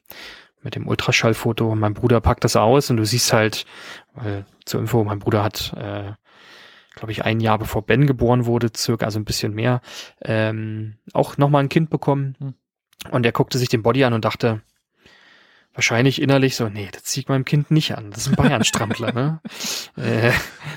mit 0.62 0.76
dem 0.76 0.88
Ultraschallfoto. 0.88 1.70
Und 1.70 1.80
mein 1.80 1.94
Bruder 1.94 2.22
packt 2.22 2.44
das 2.46 2.56
aus 2.56 2.90
und 2.90 2.96
du 2.98 3.06
siehst 3.06 3.34
halt, 3.34 3.66
weil 4.14 4.46
zur 4.66 4.80
Info, 4.80 5.04
mein 5.04 5.20
Bruder 5.20 5.44
hat, 5.44 5.74
äh, 5.76 6.14
glaube 6.96 7.12
ich, 7.12 7.24
ein 7.26 7.40
Jahr 7.40 7.58
bevor 7.60 7.84
Ben 7.86 8.08
geboren 8.08 8.46
wurde, 8.46 8.70
circa, 8.76 9.06
also 9.06 9.20
ein 9.20 9.26
bisschen 9.26 9.54
mehr, 9.54 9.82
ähm, 10.24 10.98
auch 11.14 11.38
nochmal 11.38 11.64
ein 11.64 11.70
Kind 11.70 11.90
bekommen. 11.90 12.36
Hm. 12.40 12.54
Und 13.12 13.26
er 13.26 13.32
guckte 13.32 13.58
sich 13.58 13.70
den 13.70 13.84
Body 13.84 14.04
an 14.04 14.14
und 14.14 14.24
dachte, 14.24 14.62
wahrscheinlich 15.74 16.22
innerlich 16.22 16.56
so, 16.56 16.70
nee, 16.70 16.90
das 16.92 17.04
zieht 17.04 17.30
meinem 17.30 17.46
Kind 17.46 17.72
nicht 17.72 17.98
an. 17.98 18.12
Das 18.12 18.22
ist 18.22 18.28
ein 18.30 18.36
Bayern-Strampler, 18.36 19.12
ne? 19.14 19.40
Äh, 19.96 20.32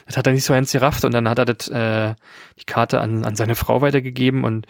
das 0.05 0.19
hat 0.19 0.27
er 0.27 0.35
nicht 0.35 0.45
so 0.45 0.53
ernst 0.53 0.73
gerafft 0.73 1.05
und 1.05 1.13
dann 1.13 1.29
hat 1.29 1.39
er 1.39 1.47
das, 1.47 1.69
äh, 1.69 2.15
die 2.59 2.65
Karte 2.65 3.01
an, 3.01 3.25
an 3.25 3.35
seine 3.35 3.55
Frau 3.55 3.81
weitergegeben 3.81 4.45
und 4.45 4.67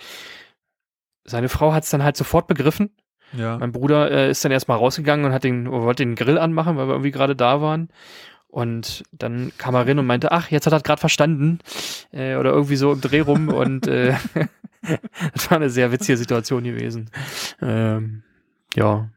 seine 1.25 1.49
Frau 1.49 1.73
hat 1.73 1.83
es 1.83 1.91
dann 1.91 2.05
halt 2.05 2.17
sofort 2.17 2.47
begriffen. 2.47 2.91
Ja. 3.33 3.59
Mein 3.59 3.73
Bruder 3.73 4.11
äh, 4.11 4.31
ist 4.31 4.45
dann 4.45 4.53
erstmal 4.53 4.79
rausgegangen 4.79 5.27
und 5.27 5.33
hat 5.33 5.43
den, 5.43 5.71
wollte 5.71 6.05
den 6.05 6.15
Grill 6.15 6.39
anmachen, 6.39 6.77
weil 6.77 6.87
wir 6.87 6.95
irgendwie 6.95 7.11
gerade 7.11 7.35
da 7.35 7.61
waren. 7.61 7.89
Und 8.57 9.03
dann 9.13 9.53
kam 9.59 9.75
er 9.75 9.87
rein 9.87 9.99
und 9.99 10.07
meinte, 10.07 10.33
ach, 10.33 10.51
jetzt 10.51 10.65
hat 10.65 10.73
er 10.73 10.81
gerade 10.81 10.99
verstanden. 10.99 11.59
Äh, 12.11 12.37
oder 12.37 12.53
irgendwie 12.53 12.77
so 12.77 12.91
im 12.91 13.03
Dreh 13.03 13.21
rum. 13.21 13.49
und 13.49 13.87
äh, 13.87 14.15
das 15.35 15.51
war 15.51 15.59
eine 15.59 15.69
sehr 15.69 15.93
witzige 15.93 16.17
Situation 16.17 16.65
gewesen. 16.65 17.11
Ähm, 17.61 18.23
ja, 18.75 19.11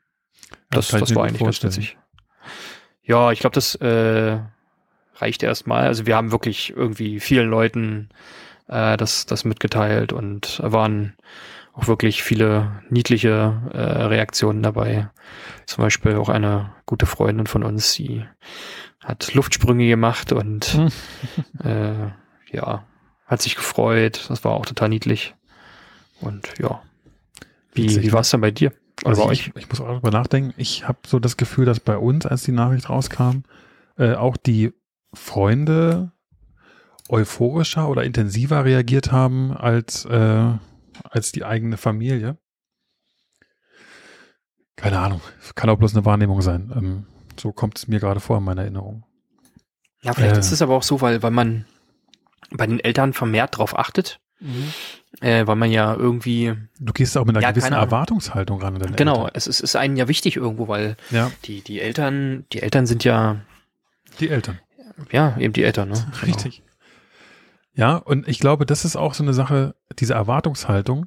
das, 0.71 0.89
das 0.89 1.11
mir 1.11 1.15
war 1.15 1.23
eigentlich 1.23 1.41
ganz 1.41 1.63
witzig. 1.63 1.97
Ja, 3.01 3.31
ich 3.31 3.39
glaube, 3.39 3.53
das 3.53 3.75
äh, 3.75 4.39
reicht 5.15 5.41
erstmal. 5.41 5.87
Also 5.87 6.05
wir 6.05 6.17
haben 6.17 6.33
wirklich 6.33 6.73
irgendwie 6.75 7.21
vielen 7.21 7.49
Leuten 7.49 8.09
äh, 8.67 8.97
das, 8.97 9.25
das 9.25 9.45
mitgeteilt 9.45 10.11
und 10.11 10.59
waren 10.61 11.15
auch 11.71 11.87
wirklich 11.87 12.23
viele 12.23 12.81
niedliche 12.89 13.61
äh, 13.71 13.77
Reaktionen 13.79 14.63
dabei. 14.63 15.09
Zum 15.65 15.81
Beispiel 15.81 16.17
auch 16.17 16.27
eine 16.27 16.73
gute 16.85 17.05
Freundin 17.05 17.47
von 17.47 17.63
uns, 17.63 17.93
die 17.93 18.25
hat 18.99 19.33
Luftsprünge 19.33 19.87
gemacht 19.87 20.31
und 20.31 20.65
Hm. 20.73 20.89
äh, 21.63 22.11
ja, 22.51 22.85
hat 23.25 23.41
sich 23.41 23.55
gefreut. 23.55 24.25
Das 24.29 24.43
war 24.43 24.51
auch 24.53 24.65
total 24.65 24.89
niedlich. 24.89 25.35
Und 26.21 26.53
ja. 26.59 26.81
Wie, 27.73 27.83
Witzig, 27.83 28.03
wie 28.03 28.11
war 28.11 28.21
es 28.21 28.29
dann 28.29 28.41
bei 28.41 28.51
dir? 28.51 28.73
Oder 29.01 29.09
Also 29.11 29.25
bei 29.27 29.31
ich, 29.33 29.47
euch? 29.55 29.63
ich 29.63 29.69
muss 29.69 29.79
auch 29.79 29.87
darüber 29.87 30.11
nachdenken. 30.11 30.53
Ich 30.57 30.87
habe 30.87 30.99
so 31.07 31.19
das 31.19 31.37
Gefühl, 31.37 31.65
dass 31.65 31.79
bei 31.79 31.97
uns, 31.97 32.25
als 32.25 32.43
die 32.43 32.51
Nachricht 32.51 32.89
rauskam, 32.89 33.43
äh, 33.97 34.15
auch 34.15 34.35
die 34.37 34.73
Freunde 35.13 36.11
euphorischer 37.07 37.87
oder 37.87 38.03
intensiver 38.03 38.65
reagiert 38.65 39.11
haben 39.11 39.55
als, 39.55 40.05
äh, 40.05 40.51
als 41.03 41.31
die 41.31 41.45
eigene 41.45 41.77
Familie. 41.77 42.37
Keine 44.75 44.99
Ahnung. 44.99 45.21
Kann 45.55 45.69
auch 45.69 45.77
bloß 45.77 45.95
eine 45.95 46.05
Wahrnehmung 46.05 46.41
sein. 46.41 46.71
Ähm, 46.75 47.05
so 47.39 47.51
kommt 47.51 47.77
es 47.77 47.87
mir 47.87 47.99
gerade 47.99 48.19
vor 48.19 48.37
in 48.37 48.43
meiner 48.43 48.61
Erinnerung. 48.63 49.03
Ja, 50.01 50.13
vielleicht 50.13 50.35
Äh. 50.35 50.39
ist 50.39 50.51
es 50.51 50.61
aber 50.61 50.75
auch 50.75 50.83
so, 50.83 51.01
weil, 51.01 51.21
weil 51.23 51.31
man 51.31 51.65
bei 52.51 52.65
den 52.67 52.79
Eltern 52.79 53.13
vermehrt 53.13 53.57
drauf 53.57 53.77
achtet, 53.77 54.19
äh, 55.19 55.45
weil 55.45 55.55
man 55.57 55.69
ja 55.71 55.93
irgendwie, 55.93 56.55
Du 56.79 56.93
gehst 56.93 57.17
auch 57.17 57.25
mit 57.25 57.35
einer 57.35 57.43
Ja, 57.45 57.51
gewissen. 57.51 57.73
Erwartungshaltung 57.73 58.61
ran. 58.61 58.79
genau, 58.95 59.17
Eltern. 59.25 59.31
es 59.33 59.47
ist, 59.47 59.59
ist 59.59 59.75
einem 59.75 59.97
ja 59.97 60.07
wichtig 60.07 60.37
irgendwo, 60.37 60.67
weil 60.67 60.95
Ja, 61.11 61.31
die, 61.45 61.61
die 61.61 61.81
Eltern, 61.81 62.45
die 62.53 62.61
Eltern 62.61 62.85
sind 62.87 63.03
ja, 63.03 63.41
die 64.19 64.29
Eltern. 64.29 64.59
ja, 65.11 65.37
eben 65.37 65.53
die 65.53 65.63
Eltern, 65.63 65.89
ne? 65.89 65.95
Genau. 66.21 66.23
Richtig. 66.37 66.63
Ja, 67.73 67.95
und 67.97 68.27
ich 68.27 68.39
glaube, 68.39 68.65
das 68.65 68.83
ist 68.85 68.95
auch 68.95 69.13
so 69.13 69.23
eine 69.23 69.33
Sache, 69.33 69.75
diese 69.99 70.13
Erwartungshaltung. 70.13 71.05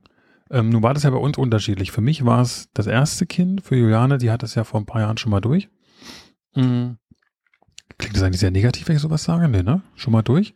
Ähm, 0.50 0.68
nun 0.68 0.82
war 0.82 0.94
das 0.94 1.02
ja 1.02 1.10
bei 1.10 1.16
uns 1.18 1.36
unterschiedlich. 1.38 1.92
Für 1.92 2.00
mich 2.02 2.24
war 2.24 2.40
es 2.42 2.68
das 2.74 2.86
erste 2.86 3.26
Kind, 3.26 3.62
für 3.64 3.74
Juliane, 3.76 4.18
die 4.18 4.30
hat 4.30 4.42
das 4.42 4.54
ja 4.54 4.64
vor 4.64 4.80
ein 4.80 4.86
paar 4.86 5.00
Jahren 5.00 5.16
schon 5.18 5.30
mal 5.30 5.40
durch. 5.40 5.68
Mhm. 6.54 6.98
Klingt 7.98 8.16
das 8.16 8.22
eigentlich 8.22 8.40
sehr 8.40 8.50
negativ, 8.50 8.88
wenn 8.88 8.96
ich 8.96 9.02
sowas 9.02 9.24
sage? 9.24 9.48
Nee, 9.48 9.62
ne? 9.62 9.82
Schon 9.94 10.12
mal 10.12 10.22
durch? 10.22 10.54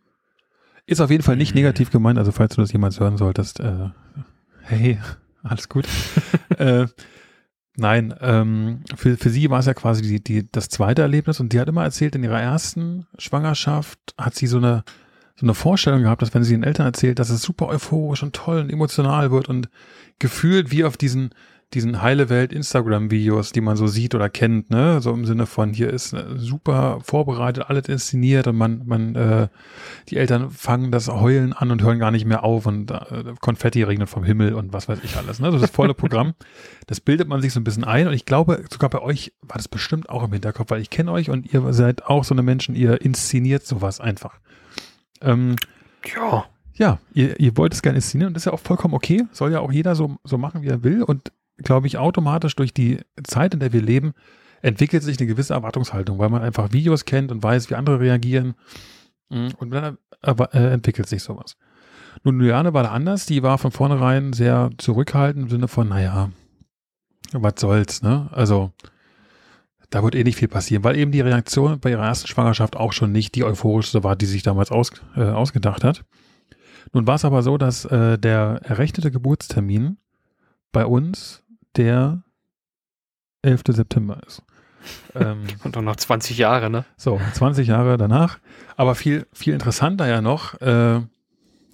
Ist 0.87 1.01
auf 1.01 1.11
jeden 1.11 1.23
Fall 1.23 1.37
nicht 1.37 1.55
negativ 1.55 1.91
gemeint, 1.91 2.19
also 2.19 2.33
falls 2.33 2.55
du 2.55 2.61
das 2.61 2.73
jemals 2.73 3.01
hören 3.01 3.17
solltest, 3.17 3.61
äh, 3.61 3.91
hey, 4.63 4.99
alles 5.43 5.69
gut. 5.69 5.87
äh, 6.59 6.87
nein, 7.77 8.15
ähm, 8.21 8.83
für, 8.95 9.17
für 9.17 9.31
sie 9.31 9.51
war 9.51 9.61
es 9.61 9.67
ja 9.67 9.75
quasi 9.75 10.03
die, 10.03 10.23
die, 10.23 10.51
das 10.51 10.69
zweite 10.69 11.03
Erlebnis 11.03 11.41
und 11.41 11.53
die 11.53 11.61
hat 11.61 11.69
immer 11.69 11.85
erzählt, 11.85 12.15
in 12.15 12.25
ihrer 12.25 12.41
ersten 12.41 13.07
Schwangerschaft 13.19 13.99
hat 14.17 14.35
sie 14.35 14.47
so 14.47 14.59
eine, 14.59 14.85
so 15.35 15.45
eine 15.45 15.55
Vorstellung 15.55 16.03
gehabt, 16.03 16.23
dass 16.23 16.35
wenn 16.35 16.45
sie 16.45 16.55
den 16.55 16.63
Eltern 16.63 16.87
erzählt, 16.87 17.19
dass 17.19 17.31
es 17.31 17.43
super 17.43 17.67
euphorisch 17.67 18.23
und 18.23 18.35
toll 18.35 18.61
und 18.61 18.73
emotional 18.73 19.31
wird 19.31 19.49
und 19.49 19.69
gefühlt 20.19 20.71
wie 20.71 20.85
auf 20.85 20.97
diesen, 20.97 21.31
diesen 21.75 22.01
heile 22.01 22.29
Welt 22.29 22.53
Instagram-Videos, 22.53 23.51
die 23.51 23.61
man 23.61 23.77
so 23.77 23.87
sieht 23.89 24.15
oder 24.15 24.31
kennt, 24.31 24.71
ne, 24.71 25.01
so 25.01 25.13
im 25.13 25.25
Sinne 25.25 25.47
von 25.47 25.73
hier 25.73 25.91
ist 25.91 26.13
äh, 26.13 26.25
super 26.37 27.01
vorbereitet, 27.03 27.65
alles 27.69 27.89
inszeniert 27.89 28.47
und 28.47 28.57
man, 28.57 28.83
man, 28.87 29.15
äh, 29.17 29.49
die 30.09 30.17
Eltern 30.17 30.51
fangen 30.51 30.93
das 30.93 31.09
Heulen 31.09 31.53
an 31.53 31.73
und 31.73 31.83
hören 31.83 31.99
gar 31.99 32.13
nicht 32.13 32.25
mehr 32.25 32.45
auf 32.45 32.67
und 32.67 32.93
äh, 32.93 33.35
Konfetti 33.41 33.83
regnet 33.83 34.09
vom 34.09 34.23
Himmel 34.23 34.55
und 34.55 34.73
was 34.73 34.89
weiß 34.89 35.01
ich 35.03 35.17
alles, 35.17 35.41
ne, 35.41 35.51
so 35.51 35.59
das 35.59 35.71
volle 35.71 35.95
Programm. 35.95 36.35
Das 36.89 37.01
bildet 37.01 37.27
man 37.27 37.43
sich 37.43 37.53
so 37.53 37.59
ein 37.59 37.65
bisschen 37.65 37.83
ein 37.83 38.07
und 38.07 38.13
ich 38.13 38.27
glaube, 38.27 38.65
sogar 38.71 38.89
bei 38.89 39.01
euch 39.01 39.33
war 39.43 39.57
das 39.57 39.67
bestimmt 39.67 40.09
auch 40.09 40.23
im 40.23 40.33
Hinterkopf, 40.33 40.71
weil 40.71 40.81
ich 40.81 40.89
kenne 40.89 41.11
euch 41.11 41.31
und 41.31 41.53
ihr 41.53 41.73
seid 41.73 42.05
auch 42.07 42.23
so 42.23 42.33
eine 42.33 42.45
Menschen, 42.45 42.77
ihr 42.77 43.01
inszeniert 43.01 43.67
sowas 43.67 43.99
einfach. 43.99 44.39
Ähm, 45.21 45.57
Ja, 46.15 46.45
ja, 46.79 46.99
ihr, 47.15 47.41
ihr 47.41 47.57
wollt 47.57 47.73
es 47.73 47.83
gerne 47.83 47.97
inszenieren 47.97 48.29
und 48.29 48.35
das 48.35 48.43
ist 48.43 48.47
ja 48.47 48.53
auch 48.53 48.61
vollkommen 48.61 48.95
okay. 48.95 49.25
Soll 49.33 49.53
ja 49.53 49.61
auch 49.61 49.73
jeder 49.73 49.95
so, 49.95 50.17
so 50.25 50.37
machen, 50.39 50.63
wie 50.63 50.69
er 50.69 50.85
will. 50.85 51.03
Und 51.03 51.33
glaube 51.59 51.87
ich, 51.87 51.99
automatisch 51.99 52.57
durch 52.57 52.75
die 52.75 53.01
Zeit, 53.25 53.55
in 53.55 53.61
der 53.61 53.73
wir 53.73 53.83
leben, 53.83 54.13
entwickelt 54.63 55.03
sich 55.03 55.19
eine 55.19 55.27
gewisse 55.27 55.55
Erwartungshaltung, 55.55 56.19
weil 56.19 56.29
man 56.29 56.43
einfach 56.43 56.73
Videos 56.73 57.05
kennt 57.05 57.31
und 57.31 57.43
weiß, 57.43 57.71
wie 57.71 57.75
andere 57.75 58.01
reagieren. 58.01 58.55
Mm, 59.31 59.49
Und 59.59 59.71
dann 59.71 59.99
äh, 60.23 60.73
entwickelt 60.73 61.09
sich 61.09 61.23
sowas. 61.23 61.57
Nun, 62.25 62.41
Juliane 62.41 62.75
war 62.75 62.83
da 62.83 62.91
anders. 62.91 63.27
Die 63.27 63.43
war 63.43 63.59
von 63.59 63.71
vornherein 63.71 64.33
sehr 64.33 64.71
zurückhaltend 64.79 65.45
im 65.45 65.51
Sinne 65.51 65.69
von, 65.69 65.89
naja, 65.89 66.31
was 67.33 67.55
soll's, 67.59 68.03
ne? 68.03 68.29
Also, 68.33 68.73
da 69.91 70.03
wird 70.03 70.15
eh 70.15 70.25
nicht 70.25 70.37
viel 70.37 70.49
passieren, 70.49 70.85
weil 70.85 70.97
eben 70.97 71.13
die 71.13 71.21
Reaktion 71.21 71.79
bei 71.79 71.91
ihrer 71.91 72.05
ersten 72.05 72.27
Schwangerschaft 72.27 72.77
auch 72.77 72.93
schon 72.93 73.13
nicht 73.13 73.35
die 73.35 73.45
euphorischste 73.45 74.03
war, 74.03 74.17
die 74.17 74.27
sich 74.27 74.43
damals 74.43 74.71
aus, 74.71 74.91
äh, 75.17 75.23
ausgedacht 75.23 75.85
hat. 75.85 76.05
Nun 76.93 77.07
war 77.07 77.17
es 77.17 77.25
aber 77.25 77.43
so, 77.43 77.59
dass 77.59 77.85
äh, 77.85 78.19
der 78.19 78.61
errechnete 78.65 79.11
Geburtstermin 79.11 79.99
bei 80.73 80.87
uns 80.87 81.43
der 81.77 82.23
11. 83.43 83.63
September 83.69 84.21
ist. 84.27 84.43
Ähm, 85.17 85.47
und 85.65 85.75
dann 85.75 85.85
noch 85.85 85.97
20 85.97 86.39
Jahre, 86.39 86.71
ne? 86.71 86.85
so, 86.97 87.21
20 87.33 87.67
Jahre 87.67 87.97
danach. 87.97 88.39
Aber 88.77 88.95
viel, 88.95 89.27
viel 89.33 89.53
interessanter 89.53 90.07
ja 90.07 90.21
noch, 90.21 90.61
äh, 90.61 91.01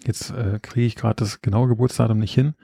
jetzt 0.07 0.31
äh, 0.31 0.61
kriege 0.63 0.87
ich 0.87 0.97
gerade 0.97 1.17
das 1.17 1.43
genaue 1.43 1.69
Geburtsdatum 1.69 2.19
nicht 2.19 2.33
hin, 2.33 2.55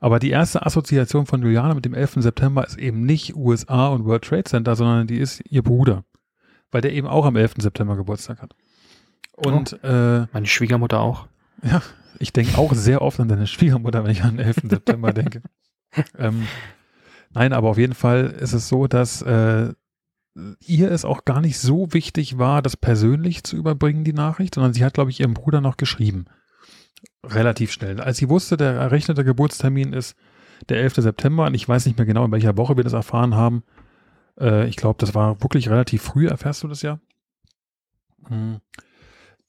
aber 0.00 0.18
die 0.18 0.30
erste 0.30 0.66
Assoziation 0.66 1.24
von 1.24 1.40
Juliane 1.40 1.74
mit 1.74 1.86
dem 1.86 1.94
11. 1.94 2.16
September 2.16 2.66
ist 2.66 2.76
eben 2.76 3.06
nicht 3.06 3.36
USA 3.36 3.88
und 3.88 4.04
World 4.04 4.24
Trade 4.24 4.44
Center, 4.44 4.76
sondern 4.76 5.06
die 5.06 5.16
ist 5.16 5.40
ihr 5.48 5.62
Bruder, 5.62 6.04
weil 6.70 6.82
der 6.82 6.92
eben 6.92 7.06
auch 7.06 7.24
am 7.24 7.36
11. 7.36 7.54
September 7.58 7.96
Geburtstag 7.96 8.42
hat. 8.42 8.54
Und 9.34 9.82
äh, 9.82 10.26
Meine 10.32 10.46
Schwiegermutter 10.46 11.00
auch. 11.00 11.26
ja, 11.62 11.80
ich 12.18 12.32
denke 12.34 12.58
auch 12.58 12.74
sehr 12.74 13.00
oft 13.00 13.18
an 13.20 13.28
deine 13.28 13.46
Schwiegermutter, 13.46 14.04
wenn 14.04 14.10
ich 14.10 14.24
an 14.24 14.36
den 14.36 14.46
11. 14.46 14.56
September 14.68 15.12
denke. 15.12 15.40
Ähm, 16.18 16.46
nein, 17.30 17.52
aber 17.52 17.70
auf 17.70 17.78
jeden 17.78 17.94
Fall 17.94 18.26
ist 18.26 18.52
es 18.52 18.68
so, 18.68 18.86
dass 18.86 19.22
äh, 19.22 19.72
ihr 20.66 20.90
es 20.90 21.04
auch 21.04 21.24
gar 21.24 21.40
nicht 21.40 21.58
so 21.58 21.92
wichtig 21.92 22.38
war, 22.38 22.62
das 22.62 22.76
persönlich 22.76 23.44
zu 23.44 23.56
überbringen, 23.56 24.04
die 24.04 24.12
Nachricht, 24.12 24.54
sondern 24.54 24.74
sie 24.74 24.84
hat, 24.84 24.94
glaube 24.94 25.10
ich, 25.10 25.20
ihrem 25.20 25.34
Bruder 25.34 25.60
noch 25.60 25.76
geschrieben. 25.76 26.26
Relativ 27.24 27.72
schnell. 27.72 28.00
Als 28.00 28.18
sie 28.18 28.28
wusste, 28.28 28.56
der 28.56 28.72
errechnete 28.74 29.24
Geburtstermin 29.24 29.92
ist 29.92 30.16
der 30.68 30.78
11. 30.78 30.96
September 30.96 31.46
und 31.46 31.54
ich 31.54 31.68
weiß 31.68 31.86
nicht 31.86 31.98
mehr 31.98 32.06
genau, 32.06 32.24
in 32.24 32.32
welcher 32.32 32.56
Woche 32.56 32.76
wir 32.76 32.84
das 32.84 32.92
erfahren 32.92 33.34
haben, 33.34 33.62
Äh, 34.38 34.68
ich 34.68 34.76
glaube, 34.76 34.98
das 34.98 35.14
war 35.14 35.42
wirklich 35.42 35.70
relativ 35.70 36.02
früh, 36.02 36.26
erfährst 36.28 36.62
du 36.62 36.68
das 36.68 36.82
ja. 36.82 36.98
Hm. 38.28 38.58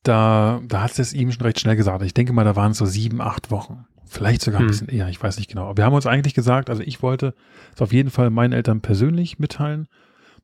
Da, 0.04 0.62
da 0.66 0.82
hat 0.84 0.98
es 0.98 1.12
ihm 1.14 1.32
schon 1.32 1.44
recht 1.44 1.60
schnell 1.60 1.76
gesagt. 1.76 2.02
Ich 2.04 2.14
denke 2.14 2.32
mal, 2.32 2.46
da 2.46 2.56
waren 2.56 2.72
es 2.72 2.78
so 2.78 2.86
sieben, 2.86 3.20
acht 3.20 3.52
Wochen. 3.52 3.86
Vielleicht 4.08 4.42
sogar 4.42 4.62
ein 4.62 4.66
hm. 4.66 4.72
bisschen 4.72 4.90
eher, 4.90 5.10
ich 5.10 5.22
weiß 5.22 5.38
nicht 5.38 5.50
genau. 5.50 5.66
Aber 5.66 5.78
wir 5.78 5.86
haben 5.86 5.94
uns 5.94 6.06
eigentlich 6.06 6.34
gesagt, 6.34 6.70
also 6.70 6.82
ich 6.82 7.02
wollte 7.02 7.34
es 7.76 7.82
auf 7.82 7.94
jeden 7.94 8.10
Fall 8.10 8.30
meinen 8.30 8.54
Eltern 8.54 8.82
persönlich 8.82 9.40
mitteilen. 9.40 9.88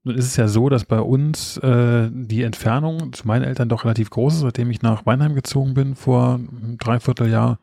Nun 0.04 0.16
ist 0.16 0.26
es 0.26 0.36
ja 0.36 0.48
so, 0.48 0.68
dass 0.68 0.84
bei 0.84 1.00
uns 1.00 1.58
äh, 1.58 2.10
die 2.12 2.44
Entfernung 2.44 3.14
zu 3.14 3.26
meinen 3.26 3.44
Eltern 3.44 3.70
doch 3.70 3.86
relativ 3.86 4.10
groß 4.10 4.36
ist, 4.36 4.42
seitdem 4.42 4.70
ich 4.70 4.82
nach 4.82 5.06
Weinheim 5.06 5.34
gezogen 5.34 5.74
bin 5.74 5.96
vor 5.96 6.36
einem 6.36 6.78
Dreivierteljahr 6.78 7.58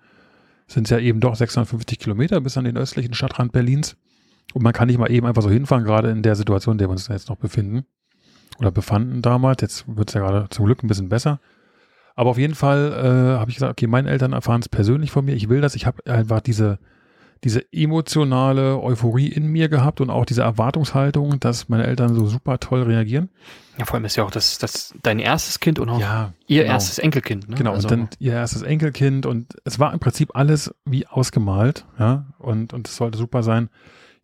sind 0.70 0.86
es 0.86 0.90
ja 0.90 0.98
eben 0.98 1.20
doch 1.20 1.34
650 1.34 1.98
Kilometer 1.98 2.40
bis 2.40 2.56
an 2.56 2.64
den 2.64 2.76
östlichen 2.76 3.12
Stadtrand 3.14 3.52
Berlins. 3.52 3.96
Und 4.54 4.62
man 4.62 4.72
kann 4.72 4.88
nicht 4.88 4.98
mal 4.98 5.10
eben 5.10 5.26
einfach 5.26 5.42
so 5.42 5.50
hinfahren, 5.50 5.84
gerade 5.84 6.10
in 6.10 6.22
der 6.22 6.36
Situation, 6.36 6.74
in 6.74 6.78
der 6.78 6.88
wir 6.88 6.92
uns 6.92 7.08
jetzt 7.08 7.28
noch 7.28 7.36
befinden. 7.36 7.84
Oder 8.58 8.70
befanden 8.70 9.22
damals. 9.22 9.62
Jetzt 9.62 9.84
wird 9.88 10.10
es 10.10 10.14
ja 10.14 10.20
gerade 10.20 10.48
zum 10.50 10.66
Glück 10.66 10.82
ein 10.82 10.88
bisschen 10.88 11.08
besser. 11.08 11.40
Aber 12.20 12.28
auf 12.28 12.37
jeden 12.37 12.54
Fall 12.54 12.92
äh, 12.92 13.38
habe 13.38 13.50
ich 13.50 13.56
gesagt, 13.56 13.72
okay, 13.72 13.87
meine 13.87 14.11
Eltern 14.11 14.35
erfahren 14.35 14.61
es 14.61 14.68
persönlich 14.68 15.11
von 15.11 15.24
mir. 15.24 15.35
Ich 15.35 15.48
will 15.48 15.62
das. 15.62 15.74
Ich 15.74 15.87
habe 15.87 16.04
einfach 16.04 16.42
diese, 16.42 16.78
diese 17.44 17.64
emotionale 17.72 18.78
Euphorie 18.78 19.28
in 19.28 19.46
mir 19.46 19.70
gehabt 19.70 20.02
und 20.02 20.11
auch 20.11 20.26
diese 20.26 20.42
Erwartungshaltung, 20.42 21.40
dass 21.40 21.70
meine 21.70 21.87
Eltern 21.87 22.14
so 22.14 22.26
super 22.26 22.61
toll 22.61 22.83
reagieren. 22.83 23.30
Ja, 23.78 23.87
vor 23.87 23.94
allem 23.94 24.04
ist 24.04 24.16
ja 24.16 24.24
auch 24.24 24.30
das, 24.30 24.59
das 24.59 24.92
dein 25.02 25.18
erstes 25.18 25.61
Kind 25.61 25.78
und 25.78 25.88
auch 25.88 25.98
ja, 25.98 26.35
ihr 26.46 26.64
genau. 26.64 26.74
erstes 26.74 26.98
Enkelkind. 26.98 27.48
Ne? 27.48 27.56
Genau, 27.56 27.72
also, 27.72 27.88
und 27.88 27.90
dann 27.90 28.09
ihr 28.18 28.35
erstes 28.35 28.61
Enkelkind 28.61 29.24
und 29.24 29.54
es 29.64 29.78
war 29.78 29.90
im 29.94 29.98
Prinzip 29.98 30.37
alles 30.37 30.74
wie 30.85 31.06
ausgemalt, 31.06 31.87
ja, 31.98 32.26
und, 32.38 32.74
und 32.74 32.87
es 32.87 32.96
sollte 32.96 33.16
super 33.16 33.42
sein. 33.42 33.70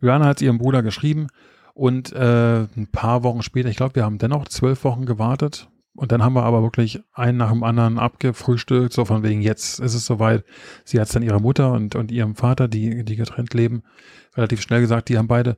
Johanna 0.03 0.27
hat 0.27 0.43
ihrem 0.43 0.59
Bruder 0.59 0.83
geschrieben 0.83 1.29
und 1.73 2.13
äh, 2.13 2.65
ein 2.77 2.89
paar 2.93 3.23
Wochen 3.23 3.41
später, 3.41 3.71
ich 3.71 3.79
glaube, 3.79 3.95
wir 3.95 4.05
haben 4.05 4.19
dennoch 4.19 4.47
zwölf 4.49 4.85
Wochen 4.85 5.07
gewartet, 5.07 5.71
und 5.97 6.13
dann 6.13 6.23
haben 6.23 6.35
wir 6.35 6.45
aber 6.45 6.63
wirklich 6.63 7.01
einen 7.13 7.39
nach 7.39 7.51
dem 7.51 7.63
anderen 7.63 7.99
abgefrühstückt, 7.99 8.93
so 8.93 9.05
von 9.05 9.23
wegen, 9.23 9.41
jetzt 9.41 9.81
ist 9.81 9.95
es 9.95 10.07
soweit. 10.07 10.45
Sie 10.85 11.01
hat 11.01 11.07
es 11.07 11.13
dann 11.13 11.23
ihrer 11.23 11.41
Mutter 11.41 11.73
und, 11.73 11.95
und 11.95 12.11
ihrem 12.11 12.35
Vater, 12.35 12.69
die, 12.69 13.05
die 13.05 13.17
getrennt 13.17 13.55
leben, 13.55 13.83
relativ 14.37 14.61
schnell 14.61 14.81
gesagt, 14.81 15.09
die 15.09 15.19
haben 15.19 15.29
beide 15.29 15.57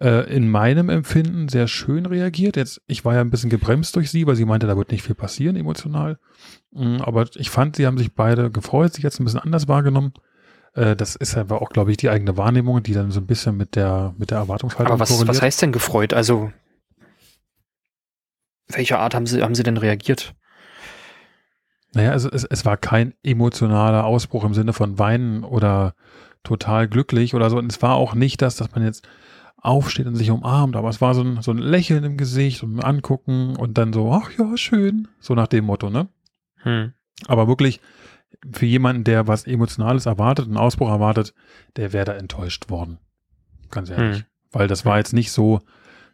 äh, 0.00 0.32
in 0.34 0.48
meinem 0.48 0.88
Empfinden 0.88 1.48
sehr 1.48 1.68
schön 1.68 2.06
reagiert. 2.06 2.56
Jetzt, 2.56 2.80
ich 2.86 3.04
war 3.04 3.14
ja 3.14 3.20
ein 3.20 3.30
bisschen 3.30 3.50
gebremst 3.50 3.96
durch 3.96 4.10
sie, 4.10 4.26
weil 4.26 4.36
sie 4.36 4.44
meinte, 4.44 4.66
da 4.66 4.76
wird 4.76 4.92
nicht 4.92 5.02
viel 5.02 5.14
passieren 5.14 5.56
emotional. 5.56 6.18
Mhm, 6.72 7.00
aber 7.00 7.26
ich 7.34 7.50
fand, 7.50 7.76
sie 7.76 7.86
haben 7.86 7.98
sich 7.98 8.14
beide 8.14 8.50
gefreut, 8.50 8.94
sich 8.94 9.04
jetzt 9.04 9.20
ein 9.20 9.24
bisschen 9.24 9.40
anders 9.40 9.68
wahrgenommen. 9.68 10.12
Äh, 10.74 10.96
das 10.96 11.16
ist 11.16 11.36
aber 11.36 11.62
auch, 11.62 11.70
glaube 11.70 11.90
ich, 11.90 11.96
die 11.96 12.10
eigene 12.10 12.36
Wahrnehmung, 12.36 12.82
die 12.82 12.94
dann 12.94 13.10
so 13.10 13.20
ein 13.20 13.26
bisschen 13.26 13.56
mit 13.56 13.74
der, 13.76 14.14
mit 14.18 14.30
der 14.30 14.38
Erwartungshaltung 14.38 14.92
Aber 14.92 15.00
was, 15.00 15.26
was 15.26 15.42
heißt 15.42 15.62
denn 15.62 15.72
gefreut? 15.72 16.14
Also, 16.14 16.52
welcher 18.68 18.98
Art 18.98 19.14
haben 19.14 19.26
sie, 19.26 19.42
haben 19.42 19.54
sie 19.54 19.62
denn 19.62 19.76
reagiert? 19.76 20.34
Naja, 21.94 22.12
also 22.12 22.30
es, 22.30 22.44
es 22.44 22.64
war 22.64 22.76
kein 22.76 23.14
emotionaler 23.22 24.04
Ausbruch 24.04 24.44
im 24.44 24.54
Sinne 24.54 24.72
von 24.72 24.98
Weinen 24.98 25.42
oder 25.42 25.94
total 26.44 26.88
glücklich 26.88 27.34
oder 27.34 27.50
so. 27.50 27.58
Und 27.58 27.70
es 27.70 27.82
war 27.82 27.94
auch 27.94 28.14
nicht 28.14 28.42
das, 28.42 28.56
dass 28.56 28.72
man 28.72 28.84
jetzt 28.84 29.08
aufsteht 29.60 30.06
und 30.06 30.14
sich 30.14 30.30
umarmt, 30.30 30.76
aber 30.76 30.88
es 30.88 31.00
war 31.00 31.14
so 31.14 31.22
ein, 31.22 31.42
so 31.42 31.50
ein 31.50 31.58
Lächeln 31.58 32.04
im 32.04 32.16
Gesicht 32.16 32.62
und 32.62 32.76
ein 32.76 32.84
Angucken 32.84 33.56
und 33.56 33.76
dann 33.76 33.92
so, 33.92 34.12
ach 34.12 34.30
ja, 34.38 34.56
schön. 34.56 35.08
So 35.18 35.34
nach 35.34 35.48
dem 35.48 35.64
Motto, 35.64 35.90
ne? 35.90 36.08
Hm. 36.62 36.92
Aber 37.26 37.48
wirklich 37.48 37.80
für 38.52 38.66
jemanden, 38.66 39.04
der 39.04 39.26
was 39.26 39.46
Emotionales 39.46 40.06
erwartet, 40.06 40.46
einen 40.46 40.56
Ausbruch 40.56 40.88
erwartet, 40.88 41.34
der 41.76 41.92
wäre 41.92 42.04
da 42.04 42.12
enttäuscht 42.12 42.70
worden. 42.70 42.98
Ganz 43.70 43.90
ehrlich. 43.90 44.18
Hm. 44.18 44.24
Weil 44.52 44.68
das 44.68 44.84
war 44.84 44.94
hm. 44.94 44.98
jetzt 44.98 45.12
nicht 45.12 45.32
so, 45.32 45.60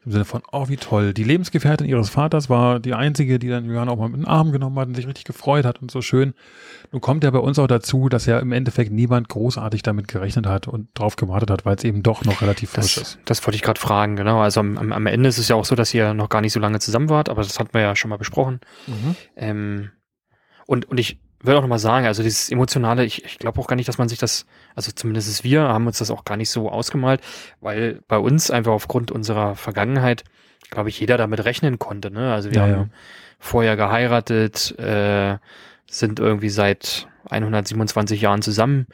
im 0.04 0.12
Sinne 0.12 0.24
von, 0.24 0.42
oh, 0.52 0.68
wie 0.68 0.76
toll. 0.76 1.14
Die 1.14 1.24
Lebensgefährtin 1.24 1.86
ihres 1.86 2.10
Vaters 2.10 2.50
war 2.50 2.78
die 2.78 2.94
einzige, 2.94 3.38
die 3.38 3.48
dann 3.48 3.64
Johanna 3.64 3.92
auch 3.92 3.98
mal 3.98 4.08
mit 4.08 4.20
den 4.20 4.26
Arm 4.26 4.52
genommen 4.52 4.78
hat 4.78 4.88
und 4.88 4.94
sich 4.94 5.06
richtig 5.06 5.24
gefreut 5.24 5.64
hat 5.64 5.80
und 5.80 5.90
so 5.90 6.02
schön. 6.02 6.34
Nun 6.92 7.00
kommt 7.00 7.24
ja 7.24 7.30
bei 7.30 7.38
uns 7.38 7.58
auch 7.58 7.66
dazu, 7.66 8.08
dass 8.08 8.26
ja 8.26 8.38
im 8.38 8.52
Endeffekt 8.52 8.92
niemand 8.92 9.28
großartig 9.28 9.82
damit 9.82 10.08
gerechnet 10.08 10.46
hat 10.46 10.68
und 10.68 10.88
drauf 10.94 11.16
gewartet 11.16 11.50
hat, 11.50 11.64
weil 11.64 11.76
es 11.76 11.84
eben 11.84 12.02
doch 12.02 12.24
noch 12.24 12.42
relativ 12.42 12.70
frisch 12.70 12.96
das, 12.96 13.02
ist. 13.02 13.18
Das 13.24 13.46
wollte 13.46 13.56
ich 13.56 13.62
gerade 13.62 13.80
fragen, 13.80 14.16
genau. 14.16 14.40
Also 14.40 14.60
am, 14.60 14.92
am, 14.92 15.06
Ende 15.06 15.28
ist 15.28 15.38
es 15.38 15.48
ja 15.48 15.56
auch 15.56 15.64
so, 15.64 15.74
dass 15.74 15.94
ihr 15.94 16.12
noch 16.12 16.28
gar 16.28 16.42
nicht 16.42 16.52
so 16.52 16.60
lange 16.60 16.80
zusammen 16.80 17.08
wart, 17.08 17.28
aber 17.30 17.42
das 17.42 17.58
hatten 17.58 17.72
wir 17.72 17.80
ja 17.80 17.96
schon 17.96 18.10
mal 18.10 18.18
besprochen. 18.18 18.60
Mhm. 18.86 19.16
Ähm, 19.36 19.90
und, 20.66 20.88
und 20.88 20.98
ich 20.98 21.18
würde 21.44 21.58
auch 21.58 21.62
nochmal 21.62 21.78
sagen, 21.78 22.06
also 22.06 22.22
dieses 22.22 22.50
Emotionale, 22.50 23.04
ich, 23.04 23.24
ich 23.24 23.38
glaube 23.38 23.60
auch 23.60 23.66
gar 23.66 23.76
nicht, 23.76 23.88
dass 23.88 23.98
man 23.98 24.08
sich 24.08 24.18
das, 24.18 24.46
also 24.74 24.92
zumindest 24.92 25.44
wir 25.44 25.62
haben 25.62 25.86
uns 25.86 25.98
das 25.98 26.10
auch 26.10 26.24
gar 26.24 26.36
nicht 26.36 26.50
so 26.50 26.70
ausgemalt, 26.70 27.20
weil 27.60 28.00
bei 28.08 28.18
uns 28.18 28.50
einfach 28.50 28.72
aufgrund 28.72 29.10
unserer 29.10 29.54
Vergangenheit, 29.54 30.24
glaube 30.70 30.88
ich, 30.88 31.00
jeder 31.00 31.16
damit 31.16 31.44
rechnen 31.44 31.78
konnte. 31.78 32.10
Ne? 32.10 32.32
Also 32.32 32.50
wir 32.50 32.56
ja, 32.56 32.62
haben 32.62 32.72
ja. 32.72 32.88
vorher 33.38 33.76
geheiratet, 33.76 34.78
äh, 34.78 35.38
sind 35.86 36.18
irgendwie 36.18 36.48
seit 36.48 37.08
127 37.30 38.20
Jahren 38.20 38.42
zusammen 38.42 38.86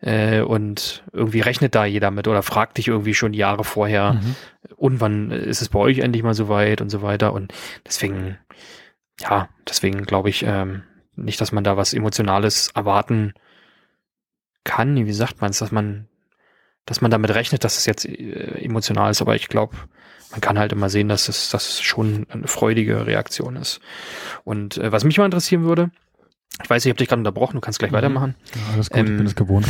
äh, 0.00 0.40
und 0.40 1.04
irgendwie 1.12 1.40
rechnet 1.40 1.74
da 1.74 1.84
jeder 1.84 2.10
mit 2.10 2.28
oder 2.28 2.42
fragt 2.42 2.78
dich 2.78 2.88
irgendwie 2.88 3.14
schon 3.14 3.32
Jahre 3.32 3.64
vorher, 3.64 4.14
mhm. 4.14 4.34
und 4.76 5.00
wann 5.00 5.30
ist 5.30 5.62
es 5.62 5.68
bei 5.68 5.78
euch 5.78 5.98
endlich 5.98 6.22
mal 6.22 6.34
so 6.34 6.48
weit 6.48 6.80
und 6.80 6.90
so 6.90 7.02
weiter. 7.02 7.32
Und 7.32 7.52
deswegen, 7.86 8.38
ja, 9.20 9.48
deswegen 9.66 10.04
glaube 10.04 10.28
ich, 10.28 10.44
ähm, 10.46 10.82
nicht, 11.24 11.40
dass 11.40 11.52
man 11.52 11.64
da 11.64 11.76
was 11.76 11.94
Emotionales 11.94 12.70
erwarten 12.74 13.34
kann. 14.64 15.06
Wie 15.06 15.12
sagt 15.12 15.40
man 15.40 15.50
es, 15.50 15.58
dass 15.58 15.72
man, 15.72 16.08
dass 16.86 17.00
man 17.00 17.10
damit 17.10 17.34
rechnet, 17.34 17.64
dass 17.64 17.78
es 17.78 17.86
jetzt 17.86 18.04
äh, 18.04 18.62
emotional 18.62 19.10
ist, 19.10 19.20
aber 19.20 19.34
ich 19.34 19.48
glaube, 19.48 19.76
man 20.30 20.40
kann 20.40 20.58
halt 20.58 20.72
immer 20.72 20.90
sehen, 20.90 21.08
dass 21.08 21.28
es, 21.28 21.50
dass 21.50 21.68
es 21.68 21.80
schon 21.80 22.26
eine 22.28 22.48
freudige 22.48 23.06
Reaktion 23.06 23.56
ist. 23.56 23.80
Und 24.44 24.76
äh, 24.76 24.92
was 24.92 25.04
mich 25.04 25.18
mal 25.18 25.24
interessieren 25.24 25.64
würde, 25.64 25.90
ich 26.62 26.68
weiß, 26.68 26.84
ich 26.84 26.90
habe 26.90 26.98
dich 26.98 27.08
gerade 27.08 27.20
unterbrochen, 27.20 27.54
du 27.54 27.60
kannst 27.60 27.78
gleich 27.78 27.92
mhm. 27.92 27.96
weitermachen. 27.96 28.34
Ja, 28.54 28.74
alles 28.74 28.90
gut, 28.90 28.98
ähm, 28.98 29.06
ich 29.06 29.16
bin 29.16 29.26
es 29.26 29.34
gewohnt. 29.34 29.66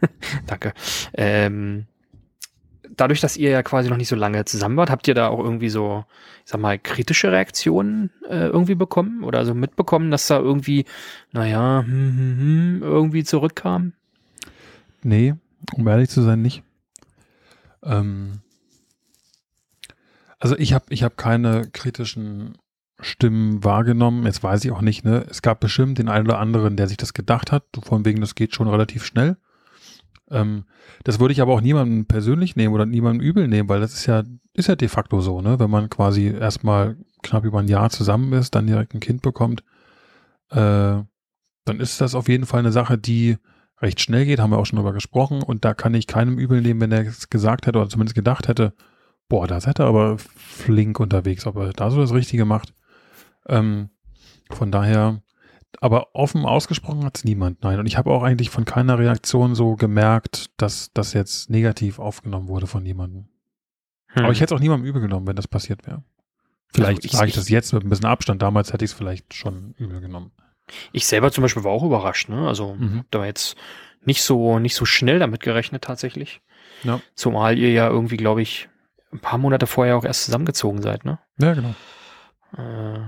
danke. 0.46 0.72
Ähm, 1.12 1.86
dadurch, 3.00 3.20
dass 3.20 3.36
ihr 3.36 3.50
ja 3.50 3.62
quasi 3.62 3.88
noch 3.88 3.96
nicht 3.96 4.08
so 4.08 4.16
lange 4.16 4.44
zusammen 4.44 4.76
wart, 4.76 4.90
habt 4.90 5.08
ihr 5.08 5.14
da 5.14 5.28
auch 5.28 5.38
irgendwie 5.38 5.70
so, 5.70 6.04
ich 6.44 6.50
sag 6.50 6.60
mal, 6.60 6.78
kritische 6.78 7.32
Reaktionen 7.32 8.10
äh, 8.28 8.46
irgendwie 8.46 8.74
bekommen 8.74 9.24
oder 9.24 9.44
so 9.44 9.54
mitbekommen, 9.54 10.10
dass 10.10 10.26
da 10.26 10.38
irgendwie, 10.38 10.84
naja, 11.32 11.82
hm, 11.84 11.92
hm, 11.92 12.38
hm, 12.38 12.82
irgendwie 12.82 13.24
zurückkam? 13.24 13.92
Nee, 15.02 15.34
um 15.74 15.88
ehrlich 15.88 16.10
zu 16.10 16.20
sein, 16.20 16.42
nicht. 16.42 16.62
Ähm, 17.82 18.40
also 20.38 20.56
ich 20.58 20.74
habe 20.74 20.86
ich 20.90 21.02
hab 21.02 21.16
keine 21.16 21.68
kritischen 21.72 22.58
Stimmen 23.00 23.64
wahrgenommen. 23.64 24.26
Jetzt 24.26 24.42
weiß 24.42 24.64
ich 24.64 24.72
auch 24.72 24.82
nicht, 24.82 25.04
ne? 25.04 25.24
Es 25.30 25.40
gab 25.40 25.60
bestimmt 25.60 25.98
den 25.98 26.08
einen 26.08 26.26
oder 26.26 26.38
anderen, 26.38 26.76
der 26.76 26.88
sich 26.88 26.98
das 26.98 27.14
gedacht 27.14 27.50
hat, 27.50 27.64
von 27.82 28.04
wegen, 28.04 28.20
das 28.20 28.34
geht 28.34 28.54
schon 28.54 28.68
relativ 28.68 29.04
schnell. 29.04 29.36
Ähm, 30.30 30.64
das 31.04 31.18
würde 31.20 31.32
ich 31.32 31.40
aber 31.40 31.54
auch 31.54 31.60
niemandem 31.60 32.06
persönlich 32.06 32.56
nehmen 32.56 32.74
oder 32.74 32.86
niemandem 32.86 33.26
übel 33.26 33.48
nehmen, 33.48 33.68
weil 33.68 33.80
das 33.80 33.94
ist 33.94 34.06
ja, 34.06 34.22
ist 34.54 34.68
ja 34.68 34.76
de 34.76 34.88
facto 34.88 35.20
so, 35.20 35.40
ne? 35.40 35.58
Wenn 35.58 35.70
man 35.70 35.90
quasi 35.90 36.26
erstmal 36.26 36.96
knapp 37.22 37.44
über 37.44 37.60
ein 37.60 37.68
Jahr 37.68 37.90
zusammen 37.90 38.32
ist, 38.32 38.54
dann 38.54 38.66
direkt 38.66 38.94
ein 38.94 39.00
Kind 39.00 39.22
bekommt, 39.22 39.62
äh, 40.50 41.02
dann 41.64 41.80
ist 41.80 42.00
das 42.00 42.14
auf 42.14 42.28
jeden 42.28 42.46
Fall 42.46 42.60
eine 42.60 42.72
Sache, 42.72 42.98
die 42.98 43.36
recht 43.80 44.00
schnell 44.00 44.26
geht, 44.26 44.40
haben 44.40 44.50
wir 44.50 44.58
auch 44.58 44.66
schon 44.66 44.76
drüber 44.76 44.92
gesprochen 44.92 45.42
und 45.42 45.64
da 45.64 45.74
kann 45.74 45.94
ich 45.94 46.06
keinem 46.06 46.38
übel 46.38 46.60
nehmen, 46.60 46.80
wenn 46.80 46.92
er 46.92 47.06
es 47.06 47.30
gesagt 47.30 47.66
hätte 47.66 47.78
oder 47.78 47.88
zumindest 47.88 48.14
gedacht 48.14 48.48
hätte, 48.48 48.74
boah, 49.28 49.46
da 49.46 49.60
seid 49.60 49.80
ihr 49.80 49.86
aber 49.86 50.18
flink 50.18 51.00
unterwegs, 51.00 51.46
ob 51.46 51.56
er 51.56 51.72
da 51.72 51.90
so 51.90 52.00
das 52.00 52.12
Richtige 52.12 52.44
macht. 52.44 52.74
Ähm, 53.48 53.90
von 54.50 54.70
daher, 54.70 55.22
aber 55.80 56.14
offen 56.14 56.44
ausgesprochen 56.44 57.04
hat 57.04 57.18
es 57.18 57.24
niemand, 57.24 57.62
nein. 57.62 57.78
Und 57.78 57.86
ich 57.86 57.96
habe 57.96 58.10
auch 58.10 58.22
eigentlich 58.22 58.50
von 58.50 58.64
keiner 58.64 58.98
Reaktion 58.98 59.54
so 59.54 59.76
gemerkt, 59.76 60.50
dass 60.56 60.92
das 60.92 61.12
jetzt 61.12 61.50
negativ 61.50 61.98
aufgenommen 61.98 62.48
wurde 62.48 62.66
von 62.66 62.84
jemandem. 62.84 63.28
Hm. 64.08 64.24
Aber 64.24 64.32
ich 64.32 64.40
hätte 64.40 64.54
es 64.54 64.58
auch 64.58 64.62
niemandem 64.62 64.88
übel 64.88 65.00
genommen, 65.00 65.26
wenn 65.26 65.36
das 65.36 65.48
passiert 65.48 65.86
wäre. 65.86 66.02
Vielleicht 66.72 67.04
also 67.04 67.16
sage 67.16 67.28
ich 67.28 67.34
das 67.34 67.48
jetzt 67.48 67.72
mit 67.72 67.84
ein 67.84 67.88
bisschen 67.88 68.06
Abstand. 68.06 68.42
Damals 68.42 68.72
hätte 68.72 68.84
ich 68.84 68.92
es 68.92 68.96
vielleicht 68.96 69.34
schon 69.34 69.74
übel 69.76 70.00
genommen. 70.00 70.32
Ich 70.92 71.06
selber 71.06 71.32
zum 71.32 71.42
Beispiel 71.42 71.64
war 71.64 71.72
auch 71.72 71.82
überrascht, 71.82 72.28
ne? 72.28 72.46
Also 72.46 72.74
mhm. 72.74 73.04
da 73.10 73.20
war 73.20 73.26
jetzt 73.26 73.56
nicht 74.04 74.22
so, 74.22 74.58
nicht 74.58 74.74
so 74.74 74.84
schnell 74.84 75.18
damit 75.18 75.40
gerechnet 75.40 75.82
tatsächlich. 75.82 76.40
Ja. 76.84 77.00
Zumal 77.14 77.58
ihr 77.58 77.72
ja 77.72 77.88
irgendwie, 77.88 78.16
glaube 78.16 78.42
ich, 78.42 78.68
ein 79.12 79.18
paar 79.18 79.38
Monate 79.38 79.66
vorher 79.66 79.96
auch 79.96 80.04
erst 80.04 80.24
zusammengezogen 80.24 80.80
seid, 80.80 81.04
ne? 81.04 81.18
Ja, 81.38 81.54
genau. 81.54 81.74
Äh, 82.56 83.00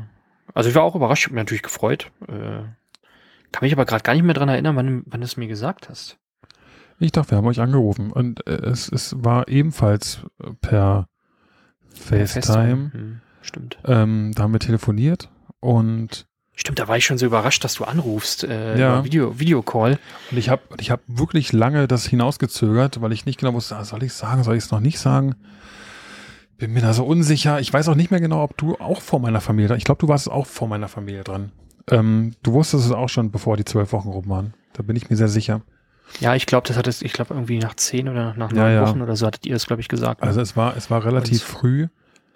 also 0.55 0.69
ich 0.69 0.75
war 0.75 0.83
auch 0.83 0.95
überrascht, 0.95 1.27
hab 1.27 1.33
mich 1.33 1.41
natürlich 1.41 1.63
gefreut. 1.63 2.11
Äh, 2.29 2.63
kann 3.53 3.63
mich 3.63 3.73
aber 3.73 3.85
gerade 3.85 4.03
gar 4.03 4.15
nicht 4.15 4.23
mehr 4.23 4.35
dran 4.35 4.49
erinnern, 4.49 4.77
wann, 4.77 5.03
wann 5.07 5.21
du 5.21 5.25
es 5.25 5.37
mir 5.37 5.49
gesagt 5.49 5.89
hast. 5.89 6.19
Ich 6.99 7.13
dachte, 7.13 7.33
wir 7.33 7.39
haben 7.39 7.47
euch 7.47 7.61
angerufen 7.61 8.13
und 8.13 8.47
äh, 8.47 8.53
es, 8.53 8.89
es 8.89 9.15
war 9.19 9.49
ebenfalls 9.49 10.21
per 10.61 11.09
FaceTime. 11.95 12.93
Hm, 12.93 13.21
stimmt. 13.43 13.79
Ähm, 13.85 14.33
da 14.35 14.45
haben 14.45 14.53
wir 14.53 14.61
telefoniert 14.61 15.29
und 15.61 16.27
Stimmt, 16.55 16.79
da 16.79 16.87
war 16.87 16.99
ich 16.99 17.07
schon 17.07 17.17
so 17.17 17.25
überrascht, 17.25 17.65
dass 17.65 17.75
du 17.75 17.85
anrufst. 17.85 18.45
Äh, 18.45 18.79
ja. 18.79 19.05
Video, 19.05 19.39
Videocall. 19.41 19.99
Und 20.31 20.37
ich 20.37 20.51
habe 20.51 20.63
ich 20.79 20.91
hab 20.91 21.01
wirklich 21.07 21.53
lange 21.53 21.89
das 21.89 22.07
hinausgezögert, 22.07 23.01
weil 23.01 23.13
ich 23.13 23.25
nicht 23.25 23.41
genau 23.41 23.55
wusste, 23.55 23.77
ah, 23.77 23.85
soll 23.85 24.03
ich 24.03 24.13
sagen, 24.13 24.45
soll 24.45 24.57
ich 24.57 24.65
es 24.65 24.71
noch 24.71 24.81
nicht 24.81 24.99
sagen? 24.99 25.35
Bin 26.63 26.73
mir 26.75 26.81
da 26.81 26.93
so 26.93 27.05
unsicher. 27.05 27.59
Ich 27.59 27.73
weiß 27.73 27.89
auch 27.89 27.97
nicht 27.97 28.13
mehr 28.13 28.21
genau, 28.21 28.43
ob 28.45 28.57
du 28.57 28.77
auch 28.79 29.01
vor 29.01 29.19
meiner 29.19 29.41
Familie 29.41 29.67
dran. 29.69 29.79
Ich 29.79 29.85
glaube, 29.85 29.99
du 29.99 30.07
warst 30.07 30.31
auch 30.31 30.47
vor 30.47 30.69
meiner 30.69 30.87
Familie 30.87 31.25
dran. 31.25 31.51
Ähm, 31.91 32.35
du 32.45 32.53
wusstest 32.53 32.87
es 32.87 32.93
auch 32.93 33.09
schon, 33.09 33.33
bevor 33.33 33.57
die 33.57 33.65
zwölf 33.65 33.93
Wochen 33.93 34.09
rum 34.11 34.29
waren. 34.29 34.55
Da 34.75 34.85
bin 34.85 34.95
ich 34.95 35.11
mir 35.11 35.17
sehr 35.17 35.27
sicher. 35.29 35.63
Ja, 36.21 36.37
ich 36.37 36.47
glaube, 36.47 36.69
das 36.69 36.77
hat 36.77 36.87
es, 36.87 37.03
ich 37.03 37.13
glaube, 37.13 37.35
irgendwie 37.35 37.59
nach 37.59 37.75
zehn 37.75 38.09
oder 38.09 38.35
nach 38.35 38.53
neun 38.53 38.57
Ja, 38.61 38.71
ja. 38.71 38.87
Wochen 38.89 39.03
oder 39.03 39.17
so 39.17 39.27
hattet 39.27 39.45
ihr 39.47 39.57
es, 39.57 39.67
glaube 39.67 39.81
ich, 39.83 39.89
gesagt. 39.89 40.21
ne? 40.21 40.27
Also 40.29 40.41
es 40.41 40.57
war, 40.57 40.77
es 40.77 40.89
war 40.91 41.05
relativ 41.05 41.43
Und- 41.43 41.59
früh, 41.59 41.89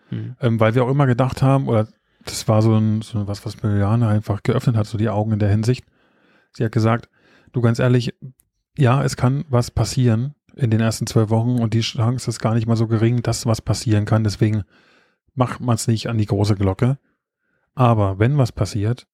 Hm. 0.08 0.34
ähm, 0.40 0.58
weil 0.60 0.74
wir 0.74 0.84
auch 0.84 0.88
immer 0.90 1.06
gedacht 1.06 1.42
haben, 1.42 1.68
oder 1.68 1.86
das 2.24 2.46
war 2.48 2.62
so 2.62 2.74
ein, 2.76 3.02
so 3.02 3.26
was, 3.28 3.44
was 3.44 3.56
Juliane 3.62 4.08
einfach 4.08 4.42
geöffnet 4.42 4.76
hat, 4.76 4.86
so 4.86 4.98
die 4.98 5.08
Augen 5.08 5.32
in 5.32 5.38
der 5.38 5.48
Hinsicht. 5.50 5.84
Sie 6.52 6.64
hat 6.64 6.72
gesagt, 6.72 7.08
du 7.52 7.60
ganz 7.60 7.78
ehrlich, 7.80 8.14
ja, 8.78 9.02
es 9.04 9.16
kann 9.16 9.44
was 9.48 9.70
passieren 9.70 10.34
in 10.56 10.70
den 10.70 10.80
ersten 10.80 11.06
zwölf 11.06 11.30
Wochen 11.30 11.58
und 11.58 11.74
die 11.74 11.80
Chance 11.82 12.28
ist 12.30 12.40
gar 12.40 12.54
nicht 12.54 12.66
mal 12.66 12.76
so 12.76 12.86
gering, 12.86 13.22
dass 13.22 13.46
was 13.46 13.60
passieren 13.60 14.04
kann. 14.06 14.24
Deswegen 14.24 14.64
macht 15.34 15.60
man 15.60 15.74
es 15.76 15.86
nicht 15.86 16.08
an 16.08 16.18
die 16.18 16.26
große 16.26 16.56
Glocke. 16.56 16.98
Aber 17.74 18.18
wenn 18.18 18.38
was 18.38 18.52
passiert, 18.52 19.06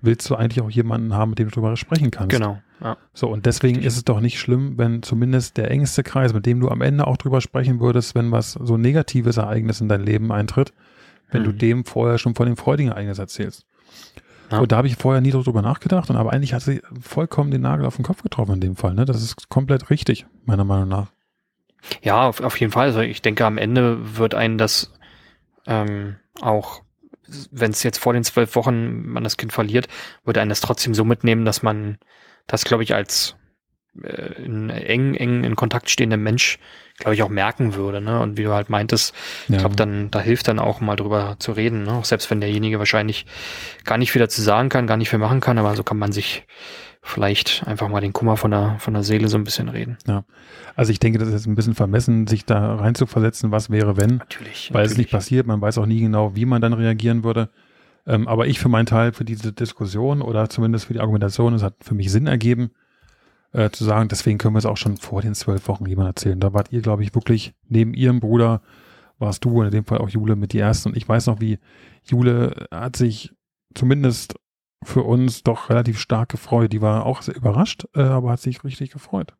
willst 0.00 0.28
du 0.30 0.36
eigentlich 0.36 0.62
auch 0.62 0.70
jemanden 0.70 1.14
haben, 1.14 1.30
mit 1.30 1.38
dem 1.40 1.48
du 1.48 1.54
darüber 1.56 1.76
sprechen 1.76 2.10
kannst. 2.12 2.30
Genau. 2.30 2.60
Ja. 2.80 2.96
So, 3.12 3.28
und 3.28 3.44
deswegen 3.46 3.80
ist 3.82 3.96
es 3.96 4.04
doch 4.04 4.20
nicht 4.20 4.38
schlimm, 4.38 4.78
wenn 4.78 5.02
zumindest 5.02 5.56
der 5.56 5.70
engste 5.70 6.02
Kreis, 6.04 6.32
mit 6.32 6.46
dem 6.46 6.60
du 6.60 6.68
am 6.68 6.80
Ende 6.80 7.06
auch 7.06 7.16
drüber 7.16 7.40
sprechen 7.40 7.80
würdest, 7.80 8.14
wenn 8.14 8.30
was 8.30 8.52
so 8.52 8.76
negatives 8.76 9.36
Ereignis 9.36 9.80
in 9.80 9.88
dein 9.88 10.02
Leben 10.02 10.30
eintritt, 10.30 10.72
wenn 11.30 11.42
du 11.42 11.50
Mhm. 11.50 11.58
dem 11.58 11.84
vorher 11.84 12.18
schon 12.18 12.34
von 12.34 12.46
dem 12.46 12.56
freudigen 12.56 12.92
Ereignis 12.92 13.18
erzählst. 13.18 13.66
Ja. 14.50 14.58
Und 14.58 14.72
da 14.72 14.76
habe 14.76 14.86
ich 14.86 14.96
vorher 14.96 15.20
nie 15.20 15.30
drüber 15.30 15.62
nachgedacht, 15.62 16.10
und 16.10 16.16
aber 16.16 16.32
eigentlich 16.32 16.54
hat 16.54 16.62
sie 16.62 16.82
vollkommen 17.00 17.50
den 17.50 17.62
Nagel 17.62 17.86
auf 17.86 17.96
den 17.96 18.04
Kopf 18.04 18.22
getroffen 18.22 18.54
in 18.54 18.60
dem 18.60 18.76
Fall. 18.76 18.94
Ne? 18.94 19.04
Das 19.04 19.22
ist 19.22 19.48
komplett 19.48 19.90
richtig, 19.90 20.26
meiner 20.44 20.64
Meinung 20.64 20.88
nach. 20.88 21.08
Ja, 22.02 22.28
auf, 22.28 22.40
auf 22.40 22.58
jeden 22.60 22.72
Fall. 22.72 22.86
Also 22.86 23.00
ich 23.00 23.22
denke, 23.22 23.44
am 23.44 23.58
Ende 23.58 24.16
wird 24.16 24.34
einen 24.34 24.58
das 24.58 24.92
ähm, 25.66 26.16
auch, 26.40 26.82
wenn 27.50 27.70
es 27.70 27.82
jetzt 27.82 27.98
vor 27.98 28.12
den 28.12 28.24
zwölf 28.24 28.54
Wochen 28.54 29.06
man 29.06 29.24
das 29.24 29.36
Kind 29.36 29.52
verliert, 29.52 29.88
wird 30.24 30.38
einen 30.38 30.50
das 30.50 30.60
trotzdem 30.60 30.94
so 30.94 31.04
mitnehmen, 31.04 31.44
dass 31.44 31.62
man 31.62 31.98
das, 32.46 32.64
glaube 32.64 32.82
ich, 32.82 32.94
als 32.94 33.36
äh, 34.02 34.42
eng, 34.42 35.14
eng 35.14 35.44
in 35.44 35.56
Kontakt 35.56 35.90
stehender 35.90 36.16
Mensch, 36.16 36.58
glaube 36.98 37.14
ich, 37.14 37.22
auch 37.22 37.28
merken 37.28 37.74
würde. 37.74 38.00
Ne? 38.00 38.20
Und 38.20 38.36
wie 38.38 38.44
du 38.44 38.52
halt 38.52 38.70
meintest, 38.70 39.14
Ja. 39.48 39.54
ich 39.56 39.60
glaube, 39.60 39.76
dann, 39.76 40.10
da 40.10 40.20
hilft 40.20 40.48
dann 40.48 40.58
auch 40.58 40.80
mal 40.80 40.96
drüber 40.96 41.36
zu 41.38 41.52
reden. 41.52 41.82
Ne? 41.84 41.92
Auch 41.92 42.04
selbst 42.04 42.30
wenn 42.30 42.40
derjenige 42.40 42.78
wahrscheinlich 42.78 43.26
gar 43.84 43.98
nicht 43.98 44.12
viel 44.12 44.20
dazu 44.20 44.40
sagen 44.42 44.68
kann, 44.68 44.86
gar 44.86 44.96
nicht 44.96 45.10
viel 45.10 45.18
machen 45.18 45.40
kann, 45.40 45.58
aber 45.58 45.74
so 45.76 45.82
kann 45.82 45.98
man 45.98 46.12
sich 46.12 46.46
vielleicht 47.02 47.66
einfach 47.66 47.88
mal 47.88 48.00
den 48.00 48.12
Kummer 48.14 48.36
von 48.38 48.50
der, 48.50 48.76
von 48.78 48.94
der 48.94 49.02
Seele 49.02 49.28
so 49.28 49.36
ein 49.36 49.44
bisschen 49.44 49.68
reden. 49.68 49.98
Also 50.74 50.90
ich 50.90 50.98
denke, 51.00 51.18
das 51.18 51.28
ist 51.28 51.34
jetzt 51.34 51.46
ein 51.46 51.54
bisschen 51.54 51.74
vermessen, 51.74 52.26
sich 52.26 52.46
da 52.46 52.76
rein 52.76 52.94
zu 52.94 53.06
versetzen, 53.06 53.50
was 53.50 53.68
wäre, 53.70 53.96
wenn. 53.98 54.16
Natürlich. 54.16 54.70
weil 54.72 54.84
es 54.86 54.92
natürlich. 54.92 54.98
nicht 54.98 55.10
passiert. 55.10 55.46
Man 55.46 55.60
weiß 55.60 55.76
auch 55.78 55.86
nie 55.86 56.00
genau, 56.00 56.34
wie 56.34 56.46
man 56.46 56.62
dann 56.62 56.72
reagieren 56.72 57.22
würde. 57.22 57.50
Ähm, 58.06 58.26
aber 58.28 58.46
ich 58.46 58.58
für 58.58 58.68
meinen 58.68 58.86
Teil, 58.86 59.12
für 59.12 59.24
diese 59.24 59.52
Diskussion 59.52 60.22
oder 60.22 60.48
zumindest 60.48 60.86
für 60.86 60.94
die 60.94 61.00
Argumentation, 61.00 61.54
es 61.54 61.62
hat 61.62 61.74
für 61.82 61.94
mich 61.94 62.10
Sinn 62.10 62.26
ergeben, 62.26 62.70
äh, 63.54 63.70
zu 63.70 63.84
sagen, 63.84 64.08
deswegen 64.08 64.36
können 64.36 64.54
wir 64.54 64.58
es 64.58 64.66
auch 64.66 64.76
schon 64.76 64.96
vor 64.96 65.22
den 65.22 65.34
zwölf 65.34 65.68
Wochen 65.68 65.86
jemand 65.86 66.08
erzählen. 66.08 66.40
Da 66.40 66.52
wart 66.52 66.72
ihr, 66.72 66.82
glaube 66.82 67.04
ich, 67.04 67.14
wirklich 67.14 67.54
neben 67.68 67.94
ihrem 67.94 68.20
Bruder, 68.20 68.60
warst 69.18 69.44
du 69.44 69.60
und 69.60 69.66
in 69.66 69.70
dem 69.70 69.84
Fall 69.84 69.98
auch 69.98 70.08
Jule 70.08 70.34
mit 70.34 70.52
die 70.52 70.58
Ersten. 70.58 70.90
Und 70.90 70.96
ich 70.96 71.08
weiß 71.08 71.26
noch, 71.26 71.40
wie 71.40 71.58
Jule 72.02 72.66
hat 72.72 72.96
sich 72.96 73.32
zumindest 73.74 74.34
für 74.82 75.02
uns 75.02 75.44
doch 75.44 75.70
relativ 75.70 76.00
stark 76.00 76.30
gefreut. 76.30 76.72
Die 76.72 76.82
war 76.82 77.06
auch 77.06 77.22
sehr 77.22 77.36
überrascht, 77.36 77.86
äh, 77.94 78.02
aber 78.02 78.32
hat 78.32 78.40
sich 78.40 78.64
richtig 78.64 78.90
gefreut. 78.90 79.32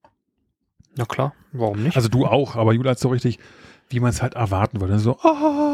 Na 0.97 1.05
klar, 1.05 1.35
warum 1.53 1.83
nicht? 1.83 1.97
Also 1.97 2.09
du 2.09 2.25
auch, 2.25 2.55
aber 2.55 2.73
Jule 2.73 2.91
hat 2.91 3.01
so 3.01 3.09
richtig, 3.09 3.41
wie 3.89 3.99
man 3.99 4.11
es 4.11 4.23
halt 4.23 4.35
erwarten 4.35 4.81
würde. 4.81 5.01
So, 5.01 5.19
ah. 5.23 5.74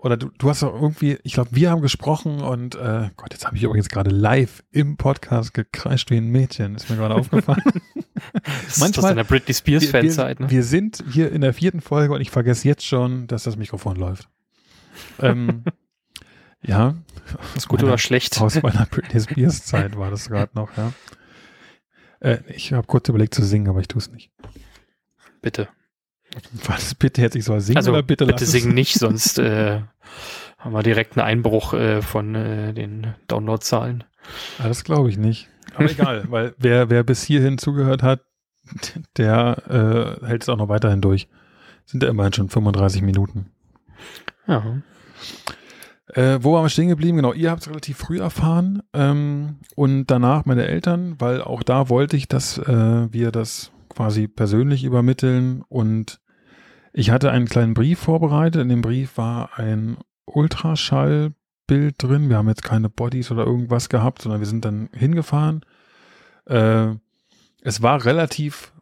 Oder 0.00 0.16
du, 0.16 0.30
du 0.38 0.48
hast 0.48 0.62
doch 0.62 0.72
irgendwie, 0.72 1.18
ich 1.24 1.32
glaube, 1.32 1.50
wir 1.52 1.70
haben 1.70 1.82
gesprochen 1.82 2.40
und 2.40 2.76
äh, 2.76 3.10
Gott, 3.16 3.32
jetzt 3.32 3.44
habe 3.44 3.56
ich 3.56 3.64
übrigens 3.64 3.88
gerade 3.88 4.10
live 4.10 4.62
im 4.70 4.96
Podcast 4.96 5.52
gekreischt 5.54 6.10
wie 6.12 6.18
ein 6.18 6.28
Mädchen. 6.28 6.76
Ist 6.76 6.88
mir 6.88 6.94
gerade 6.96 7.14
aufgefallen. 7.16 7.62
das 7.64 8.68
ist 8.68 8.78
manchmal- 8.80 9.02
das 9.02 9.10
in 9.10 9.16
der 9.16 9.24
Britney 9.24 9.54
Spears 9.54 9.82
wir, 9.82 9.90
Fanzeit, 9.90 10.38
wir, 10.38 10.46
ne? 10.46 10.50
wir 10.52 10.62
sind 10.62 11.02
hier 11.10 11.32
in 11.32 11.40
der 11.40 11.52
vierten 11.52 11.80
Folge 11.80 12.14
und 12.14 12.20
ich 12.20 12.30
vergesse 12.30 12.68
jetzt 12.68 12.86
schon, 12.86 13.26
dass 13.26 13.42
das 13.42 13.56
Mikrofon 13.56 13.96
läuft. 13.96 14.28
Ähm, 15.18 15.64
ja. 16.62 16.94
Ist 17.56 17.66
gut 17.66 17.80
meiner- 17.80 17.88
oder 17.94 17.98
schlecht? 17.98 18.40
Aus 18.40 18.62
meiner 18.62 18.86
Britney 18.86 19.20
Spears 19.20 19.64
Zeit 19.64 19.98
war 19.98 20.12
das 20.12 20.28
gerade 20.28 20.52
noch, 20.54 20.70
ja. 20.76 20.92
Äh, 22.20 22.38
ich 22.48 22.72
habe 22.72 22.86
kurz 22.86 23.08
überlegt 23.08 23.34
zu 23.34 23.44
singen, 23.44 23.68
aber 23.68 23.80
ich 23.80 23.88
tue 23.88 23.98
es 24.00 24.12
nicht. 24.12 24.30
Bitte. 25.42 25.68
Was 26.66 26.94
bitte 26.94 27.22
jetzt 27.22 27.36
ich 27.36 27.44
soll 27.44 27.60
singen 27.60 27.78
Also 27.78 27.92
oder 27.92 28.02
bitte 28.02 28.26
bitte, 28.26 28.32
lass 28.32 28.42
es? 28.42 28.52
singen 28.52 28.74
nicht, 28.74 28.94
sonst 28.98 29.38
äh, 29.38 29.80
haben 30.58 30.72
wir 30.72 30.82
direkt 30.82 31.16
einen 31.16 31.26
Einbruch 31.26 31.74
äh, 31.74 32.02
von 32.02 32.34
äh, 32.34 32.72
den 32.72 33.14
Downloadzahlen. 33.28 34.04
Ah, 34.58 34.68
das 34.68 34.84
glaube 34.84 35.08
ich 35.08 35.18
nicht. 35.18 35.48
Aber 35.74 35.90
egal, 35.90 36.24
weil 36.28 36.54
wer, 36.58 36.90
wer 36.90 37.02
bis 37.04 37.22
hierhin 37.22 37.58
zugehört 37.58 38.02
hat, 38.02 38.20
der 39.16 40.18
äh, 40.22 40.26
hält 40.26 40.42
es 40.42 40.48
auch 40.48 40.56
noch 40.56 40.68
weiterhin 40.68 41.00
durch. 41.00 41.28
Sind 41.86 42.02
ja 42.02 42.08
immerhin 42.10 42.32
schon 42.34 42.48
35 42.50 43.00
Minuten. 43.02 43.50
Ja. 44.46 44.62
Äh, 46.08 46.38
wo 46.42 46.52
waren 46.52 46.64
wir 46.64 46.68
stehen 46.68 46.88
geblieben? 46.88 47.16
Genau, 47.16 47.32
ihr 47.32 47.50
habt 47.50 47.62
es 47.62 47.68
relativ 47.68 47.96
früh 47.98 48.18
erfahren 48.18 48.82
ähm, 48.92 49.56
und 49.74 50.06
danach 50.06 50.44
meine 50.46 50.66
Eltern, 50.66 51.16
weil 51.18 51.42
auch 51.42 51.62
da 51.62 51.88
wollte 51.88 52.16
ich, 52.16 52.28
dass 52.28 52.58
äh, 52.58 53.12
wir 53.12 53.30
das 53.30 53.70
quasi 53.98 54.28
persönlich 54.28 54.84
übermitteln 54.84 55.64
und 55.68 56.20
ich 56.92 57.10
hatte 57.10 57.32
einen 57.32 57.46
kleinen 57.46 57.74
Brief 57.74 57.98
vorbereitet. 57.98 58.62
In 58.62 58.68
dem 58.68 58.80
Brief 58.80 59.16
war 59.16 59.58
ein 59.58 59.96
Ultraschallbild 60.24 62.00
drin. 62.00 62.28
Wir 62.28 62.36
haben 62.36 62.48
jetzt 62.48 62.62
keine 62.62 62.90
Bodies 62.90 63.32
oder 63.32 63.44
irgendwas 63.44 63.88
gehabt, 63.88 64.22
sondern 64.22 64.40
wir 64.40 64.46
sind 64.46 64.64
dann 64.64 64.88
hingefahren. 64.92 65.64
Äh, 66.46 66.90
es 67.60 67.82
war 67.82 68.04
relativ, 68.04 68.72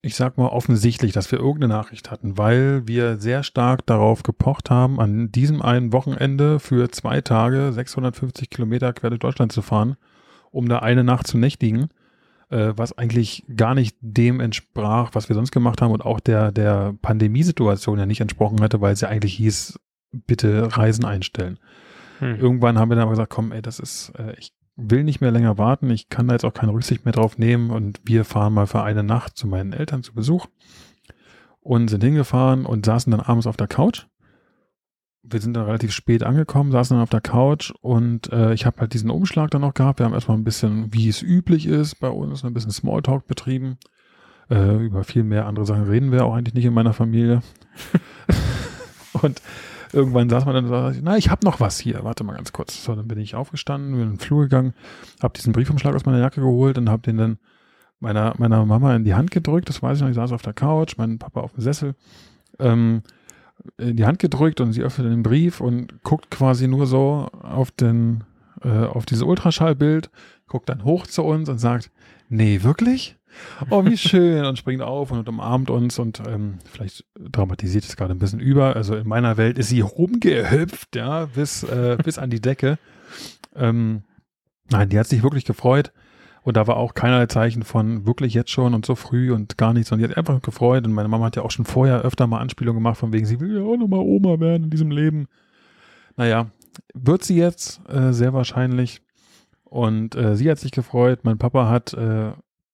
ich 0.00 0.16
sag 0.16 0.38
mal, 0.38 0.48
offensichtlich, 0.48 1.12
dass 1.12 1.30
wir 1.30 1.38
irgendeine 1.38 1.74
Nachricht 1.74 2.10
hatten, 2.10 2.38
weil 2.38 2.88
wir 2.88 3.18
sehr 3.18 3.42
stark 3.42 3.84
darauf 3.84 4.22
gepocht 4.22 4.70
haben, 4.70 4.98
an 5.00 5.30
diesem 5.30 5.60
einen 5.60 5.92
Wochenende 5.92 6.60
für 6.60 6.88
zwei 6.88 7.20
Tage 7.20 7.74
650 7.74 8.48
Kilometer 8.48 8.94
quer 8.94 9.10
durch 9.10 9.20
Deutschland 9.20 9.52
zu 9.52 9.60
fahren, 9.60 9.96
um 10.50 10.66
da 10.66 10.78
eine 10.78 11.04
Nacht 11.04 11.26
zu 11.26 11.36
nächtigen, 11.36 11.90
äh, 12.52 12.76
was 12.76 12.96
eigentlich 12.96 13.44
gar 13.56 13.74
nicht 13.74 13.96
dem 14.00 14.40
entsprach, 14.40 15.10
was 15.14 15.28
wir 15.28 15.34
sonst 15.34 15.50
gemacht 15.50 15.82
haben 15.82 15.92
und 15.92 16.04
auch 16.04 16.20
der, 16.20 16.52
der 16.52 16.94
Pandemiesituation 17.00 17.98
ja 17.98 18.06
nicht 18.06 18.20
entsprochen 18.20 18.60
hatte, 18.60 18.80
weil 18.80 18.92
es 18.92 19.00
ja 19.00 19.08
eigentlich 19.08 19.34
hieß, 19.34 19.80
bitte 20.12 20.76
Reisen 20.76 21.04
einstellen. 21.04 21.58
Hm. 22.18 22.36
Irgendwann 22.36 22.78
haben 22.78 22.90
wir 22.90 22.96
dann 22.96 23.04
aber 23.04 23.12
gesagt, 23.12 23.30
komm, 23.30 23.52
ey, 23.52 23.62
das 23.62 23.78
ist, 23.78 24.12
äh, 24.18 24.34
ich 24.38 24.52
will 24.76 25.04
nicht 25.04 25.20
mehr 25.20 25.30
länger 25.30 25.58
warten, 25.58 25.90
ich 25.90 26.08
kann 26.08 26.28
da 26.28 26.34
jetzt 26.34 26.44
auch 26.44 26.54
keine 26.54 26.72
Rücksicht 26.72 27.04
mehr 27.04 27.12
drauf 27.12 27.38
nehmen 27.38 27.70
und 27.70 28.00
wir 28.04 28.24
fahren 28.24 28.54
mal 28.54 28.66
für 28.66 28.82
eine 28.82 29.02
Nacht 29.02 29.36
zu 29.36 29.46
meinen 29.46 29.72
Eltern 29.72 30.02
zu 30.02 30.14
Besuch 30.14 30.46
und 31.60 31.88
sind 31.88 32.02
hingefahren 32.02 32.66
und 32.66 32.84
saßen 32.84 33.10
dann 33.10 33.20
abends 33.20 33.46
auf 33.46 33.56
der 33.56 33.68
Couch. 33.68 34.06
Wir 35.24 35.40
sind 35.40 35.54
dann 35.54 35.66
relativ 35.66 35.92
spät 35.92 36.24
angekommen, 36.24 36.72
saßen 36.72 36.96
dann 36.96 37.02
auf 37.02 37.10
der 37.10 37.20
Couch 37.20 37.72
und 37.80 38.32
äh, 38.32 38.52
ich 38.54 38.66
habe 38.66 38.80
halt 38.80 38.92
diesen 38.92 39.10
Umschlag 39.10 39.50
dann 39.50 39.60
noch 39.60 39.74
gehabt. 39.74 40.00
Wir 40.00 40.06
haben 40.06 40.14
erstmal 40.14 40.36
ein 40.36 40.44
bisschen, 40.44 40.92
wie 40.92 41.08
es 41.08 41.22
üblich 41.22 41.66
ist, 41.66 42.00
bei 42.00 42.08
uns 42.08 42.44
ein 42.44 42.54
bisschen 42.54 42.72
Smalltalk 42.72 43.26
betrieben. 43.26 43.78
Äh, 44.50 44.84
über 44.84 45.04
viel 45.04 45.22
mehr 45.22 45.46
andere 45.46 45.64
Sachen 45.64 45.84
reden 45.84 46.10
wir 46.10 46.24
auch 46.24 46.34
eigentlich 46.34 46.54
nicht 46.54 46.64
in 46.64 46.74
meiner 46.74 46.92
Familie. 46.92 47.40
und 49.22 49.40
irgendwann 49.92 50.28
saß 50.28 50.44
man 50.44 50.54
dann 50.54 50.64
und 50.64 50.70
sagte, 50.70 51.00
na, 51.02 51.16
ich 51.16 51.30
habe 51.30 51.46
noch 51.46 51.60
was 51.60 51.78
hier. 51.78 52.02
Warte 52.02 52.24
mal 52.24 52.34
ganz 52.34 52.52
kurz. 52.52 52.82
So, 52.82 52.94
dann 52.94 53.06
bin 53.06 53.18
ich 53.18 53.34
aufgestanden, 53.34 53.92
bin 53.92 54.02
in 54.02 54.08
den 54.10 54.18
Flur 54.18 54.42
gegangen, 54.42 54.74
habe 55.22 55.34
diesen 55.34 55.52
Briefumschlag 55.52 55.94
aus 55.94 56.04
meiner 56.04 56.18
Jacke 56.18 56.40
geholt 56.40 56.78
und 56.78 56.90
habe 56.90 57.02
den 57.02 57.16
dann 57.16 57.38
meiner, 58.00 58.34
meiner 58.38 58.64
Mama 58.66 58.94
in 58.96 59.04
die 59.04 59.14
Hand 59.14 59.30
gedrückt. 59.30 59.68
Das 59.68 59.82
weiß 59.82 59.98
ich 59.98 60.02
noch, 60.02 60.10
ich 60.10 60.16
saß 60.16 60.32
auf 60.32 60.42
der 60.42 60.54
Couch, 60.54 60.96
mein 60.96 61.18
Papa 61.18 61.40
auf 61.40 61.52
dem 61.52 61.62
Sessel. 61.62 61.94
Ähm, 62.58 63.02
in 63.78 63.96
die 63.96 64.04
Hand 64.04 64.18
gedrückt 64.18 64.60
und 64.60 64.72
sie 64.72 64.82
öffnet 64.82 65.10
den 65.10 65.22
Brief 65.22 65.60
und 65.60 66.02
guckt 66.02 66.30
quasi 66.30 66.68
nur 66.68 66.86
so 66.86 67.28
auf 67.42 67.70
den, 67.70 68.24
äh, 68.62 68.68
auf 68.68 69.06
dieses 69.06 69.22
Ultraschallbild, 69.22 70.10
guckt 70.46 70.68
dann 70.68 70.84
hoch 70.84 71.06
zu 71.06 71.22
uns 71.22 71.48
und 71.48 71.58
sagt, 71.58 71.90
nee, 72.28 72.62
wirklich? 72.62 73.16
Oh, 73.70 73.84
wie 73.84 73.96
schön 73.96 74.44
und 74.44 74.58
springt 74.58 74.82
auf 74.82 75.10
und 75.10 75.28
umarmt 75.28 75.70
uns 75.70 75.98
und 75.98 76.22
ähm, 76.26 76.58
vielleicht 76.70 77.04
dramatisiert 77.18 77.84
es 77.84 77.96
gerade 77.96 78.14
ein 78.14 78.18
bisschen 78.18 78.40
über. 78.40 78.76
Also 78.76 78.96
in 78.96 79.08
meiner 79.08 79.36
Welt 79.36 79.58
ist 79.58 79.68
sie 79.68 79.80
rumgehüpft, 79.80 80.96
ja, 80.96 81.26
bis, 81.26 81.62
äh, 81.62 81.96
bis 82.02 82.18
an 82.18 82.30
die 82.30 82.40
Decke. 82.40 82.78
Ähm, 83.54 84.02
nein, 84.70 84.88
die 84.88 84.98
hat 84.98 85.06
sich 85.06 85.22
wirklich 85.22 85.44
gefreut 85.44 85.92
und 86.42 86.56
da 86.56 86.66
war 86.66 86.76
auch 86.76 86.94
keinerlei 86.94 87.26
Zeichen 87.26 87.62
von 87.62 88.04
wirklich 88.06 88.34
jetzt 88.34 88.50
schon 88.50 88.74
und 88.74 88.84
so 88.84 88.94
früh 88.94 89.32
und 89.32 89.56
gar 89.58 89.72
nichts. 89.72 89.92
Und 89.92 89.98
die 89.98 90.04
hat 90.04 90.16
einfach 90.16 90.42
gefreut 90.42 90.84
und 90.86 90.92
meine 90.92 91.08
Mama 91.08 91.26
hat 91.26 91.36
ja 91.36 91.42
auch 91.42 91.50
schon 91.50 91.64
vorher 91.64 92.02
öfter 92.02 92.26
mal 92.26 92.40
Anspielungen 92.40 92.82
gemacht 92.82 92.98
von 92.98 93.12
wegen, 93.12 93.26
sie 93.26 93.40
will 93.40 93.56
ja 93.56 93.62
auch 93.62 93.76
nochmal 93.76 94.00
Oma 94.00 94.40
werden 94.40 94.64
in 94.64 94.70
diesem 94.70 94.90
Leben. 94.90 95.28
Naja, 96.16 96.50
wird 96.94 97.22
sie 97.22 97.36
jetzt 97.36 97.80
äh, 97.88 98.12
sehr 98.12 98.32
wahrscheinlich. 98.32 99.02
Und 99.64 100.16
äh, 100.16 100.36
sie 100.36 100.50
hat 100.50 100.58
sich 100.58 100.72
gefreut. 100.72 101.20
Mein 101.22 101.38
Papa 101.38 101.68
hat 101.68 101.94
äh, 101.94 102.32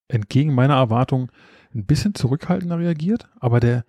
entgegen 0.09 0.55
meiner 0.55 0.75
Erwartung 0.75 1.31
ein 1.75 1.85
bisschen 1.85 2.15
zurückhaltender 2.15 2.79
reagiert, 2.79 3.29
aber 3.39 3.61
der, 3.61 3.85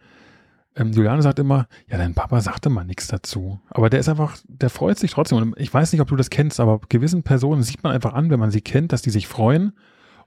ähm, 0.80 0.93
Juliane 0.93 1.21
sagt 1.21 1.39
immer, 1.39 1.67
ja, 1.89 1.97
dein 1.97 2.13
Papa 2.13 2.39
sagte 2.41 2.69
mal 2.69 2.86
nichts 2.86 3.07
dazu. 3.07 3.59
Aber 3.69 3.89
der 3.89 3.99
ist 3.99 4.09
einfach, 4.09 4.38
der 4.47 4.69
freut 4.69 4.97
sich 4.97 5.11
trotzdem. 5.11 5.38
Und 5.38 5.59
ich 5.59 5.73
weiß 5.73 5.91
nicht, 5.91 6.01
ob 6.01 6.07
du 6.07 6.15
das 6.15 6.30
kennst, 6.30 6.59
aber 6.59 6.80
gewissen 6.89 7.23
Personen 7.23 7.63
sieht 7.63 7.84
man 7.84 7.91
einfach 7.91 8.13
an, 8.13 8.30
wenn 8.30 8.39
man 8.39 8.51
sie 8.51 8.61
kennt, 8.61 8.93
dass 8.93 9.01
die 9.01 9.09
sich 9.09 9.27
freuen, 9.27 9.73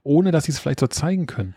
ohne 0.03 0.31
dass 0.31 0.45
sie 0.45 0.51
es 0.51 0.59
vielleicht 0.59 0.79
so 0.79 0.87
zeigen 0.87 1.25
können. 1.25 1.55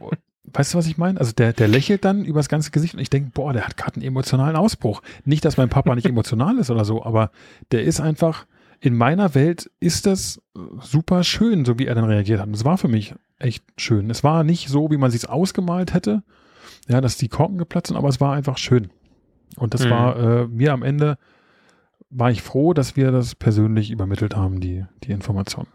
weißt 0.52 0.74
du, 0.74 0.78
was 0.78 0.86
ich 0.86 0.98
meine? 0.98 1.18
Also 1.18 1.32
der, 1.32 1.52
der 1.52 1.68
lächelt 1.68 2.04
dann 2.04 2.24
über 2.24 2.40
das 2.40 2.48
ganze 2.48 2.70
Gesicht 2.70 2.94
und 2.94 3.00
ich 3.00 3.10
denke, 3.10 3.30
boah, 3.32 3.52
der 3.52 3.64
hat 3.64 3.76
gerade 3.76 3.96
einen 3.96 4.04
emotionalen 4.04 4.56
Ausbruch. 4.56 5.02
Nicht, 5.24 5.44
dass 5.44 5.56
mein 5.56 5.68
Papa 5.68 5.94
nicht 5.94 6.06
emotional 6.08 6.58
ist 6.58 6.70
oder 6.70 6.84
so, 6.84 7.04
aber 7.04 7.30
der 7.70 7.84
ist 7.84 8.00
einfach, 8.00 8.46
in 8.80 8.96
meiner 8.96 9.34
Welt 9.34 9.70
ist 9.80 10.06
das 10.06 10.42
super 10.80 11.24
schön, 11.24 11.64
so 11.64 11.78
wie 11.78 11.86
er 11.86 11.94
dann 11.94 12.04
reagiert 12.04 12.40
hat. 12.40 12.48
Und 12.48 12.54
es 12.54 12.64
war 12.64 12.78
für 12.78 12.88
mich 12.88 13.14
echt 13.38 13.64
schön. 13.76 14.10
Es 14.10 14.24
war 14.24 14.44
nicht 14.44 14.68
so, 14.68 14.90
wie 14.90 14.96
man 14.96 15.10
sich 15.10 15.28
ausgemalt 15.28 15.94
hätte, 15.94 16.22
ja, 16.88 17.00
dass 17.00 17.16
die 17.16 17.28
Korken 17.28 17.58
geplatzt 17.58 17.88
sind, 17.88 17.96
aber 17.96 18.08
es 18.08 18.20
war 18.20 18.34
einfach 18.34 18.58
schön. 18.58 18.90
Und 19.56 19.74
das 19.74 19.84
mhm. 19.84 19.90
war 19.90 20.16
äh, 20.16 20.46
mir 20.46 20.72
am 20.72 20.82
Ende, 20.82 21.18
war 22.10 22.30
ich 22.30 22.42
froh, 22.42 22.74
dass 22.74 22.96
wir 22.96 23.10
das 23.12 23.34
persönlich 23.34 23.90
übermittelt 23.90 24.36
haben, 24.36 24.60
die, 24.60 24.84
die 25.02 25.12
Information. 25.12 25.66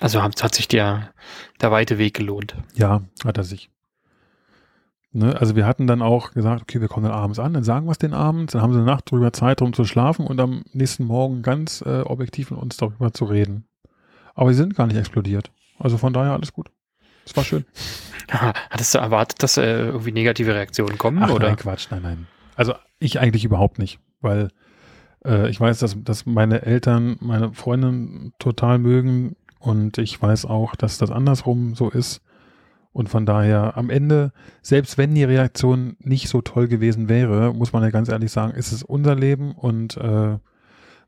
Also 0.00 0.22
hat, 0.22 0.42
hat 0.42 0.54
sich 0.54 0.68
der, 0.68 1.10
der 1.60 1.70
weite 1.70 1.98
Weg 1.98 2.14
gelohnt. 2.14 2.56
Ja, 2.74 3.02
hat 3.24 3.36
er 3.36 3.44
sich. 3.44 3.70
Ne, 5.12 5.36
also 5.38 5.56
wir 5.56 5.66
hatten 5.66 5.86
dann 5.86 6.02
auch 6.02 6.32
gesagt, 6.32 6.62
okay, 6.62 6.80
wir 6.80 6.88
kommen 6.88 7.04
dann 7.04 7.14
abends 7.14 7.38
an, 7.38 7.52
dann 7.52 7.64
sagen 7.64 7.86
wir 7.86 7.92
es 7.92 7.98
den 7.98 8.14
abends, 8.14 8.52
dann 8.52 8.62
haben 8.62 8.72
sie 8.72 8.78
eine 8.78 8.86
Nacht 8.86 9.10
drüber 9.10 9.32
Zeit, 9.32 9.60
um 9.60 9.72
zu 9.72 9.84
schlafen 9.84 10.26
und 10.26 10.38
am 10.40 10.62
nächsten 10.72 11.04
Morgen 11.04 11.42
ganz 11.42 11.82
äh, 11.84 12.02
objektiv 12.02 12.50
mit 12.50 12.60
uns 12.60 12.76
darüber 12.76 13.12
zu 13.12 13.24
reden. 13.24 13.66
Aber 14.34 14.52
sie 14.52 14.58
sind 14.58 14.76
gar 14.76 14.86
nicht 14.86 14.96
explodiert. 14.96 15.50
Also 15.78 15.98
von 15.98 16.12
daher 16.12 16.32
alles 16.32 16.52
gut. 16.52 16.70
Es 17.26 17.36
war 17.36 17.44
schön. 17.44 17.64
Hattest 18.30 18.94
du 18.94 18.98
erwartet, 18.98 19.42
dass 19.42 19.56
äh, 19.56 19.86
irgendwie 19.86 20.12
negative 20.12 20.54
Reaktionen 20.54 20.98
kommen? 20.98 21.22
Ach, 21.22 21.30
oder? 21.30 21.48
Nein, 21.48 21.56
Quatsch, 21.56 21.88
nein, 21.90 22.02
nein. 22.02 22.26
Also 22.56 22.74
ich 22.98 23.18
eigentlich 23.18 23.44
überhaupt 23.44 23.78
nicht, 23.78 23.98
weil 24.20 24.48
äh, 25.24 25.48
ich 25.50 25.60
weiß, 25.60 25.78
dass, 25.78 25.96
dass 26.02 26.26
meine 26.26 26.62
Eltern 26.62 27.16
meine 27.20 27.52
Freundin 27.52 28.32
total 28.38 28.78
mögen 28.78 29.36
und 29.58 29.98
ich 29.98 30.20
weiß 30.20 30.46
auch, 30.46 30.76
dass 30.76 30.98
das 30.98 31.10
andersrum 31.10 31.74
so 31.74 31.90
ist. 31.90 32.22
Und 32.92 33.08
von 33.08 33.24
daher 33.24 33.76
am 33.76 33.88
Ende, 33.88 34.32
selbst 34.62 34.98
wenn 34.98 35.14
die 35.14 35.22
Reaktion 35.22 35.96
nicht 36.00 36.28
so 36.28 36.40
toll 36.40 36.66
gewesen 36.66 37.08
wäre, 37.08 37.54
muss 37.54 37.72
man 37.72 37.82
ja 37.82 37.90
ganz 37.90 38.08
ehrlich 38.08 38.32
sagen, 38.32 38.52
ist 38.52 38.72
es 38.72 38.82
unser 38.82 39.14
Leben 39.14 39.52
und 39.52 39.96
äh, 39.96 40.38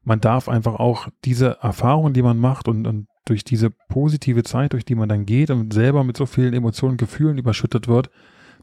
man 0.04 0.20
darf 0.20 0.48
einfach 0.48 0.74
auch 0.76 1.08
diese 1.24 1.58
Erfahrungen, 1.60 2.12
die 2.12 2.22
man 2.22 2.38
macht 2.38 2.68
und, 2.68 2.86
und 2.86 3.08
durch 3.24 3.44
diese 3.44 3.70
positive 3.70 4.42
Zeit, 4.42 4.72
durch 4.72 4.84
die 4.84 4.94
man 4.94 5.08
dann 5.08 5.26
geht 5.26 5.50
und 5.50 5.72
selber 5.72 6.04
mit 6.04 6.16
so 6.16 6.26
vielen 6.26 6.54
Emotionen 6.54 6.92
und 6.92 6.98
Gefühlen 6.98 7.38
überschüttet 7.38 7.88
wird, 7.88 8.10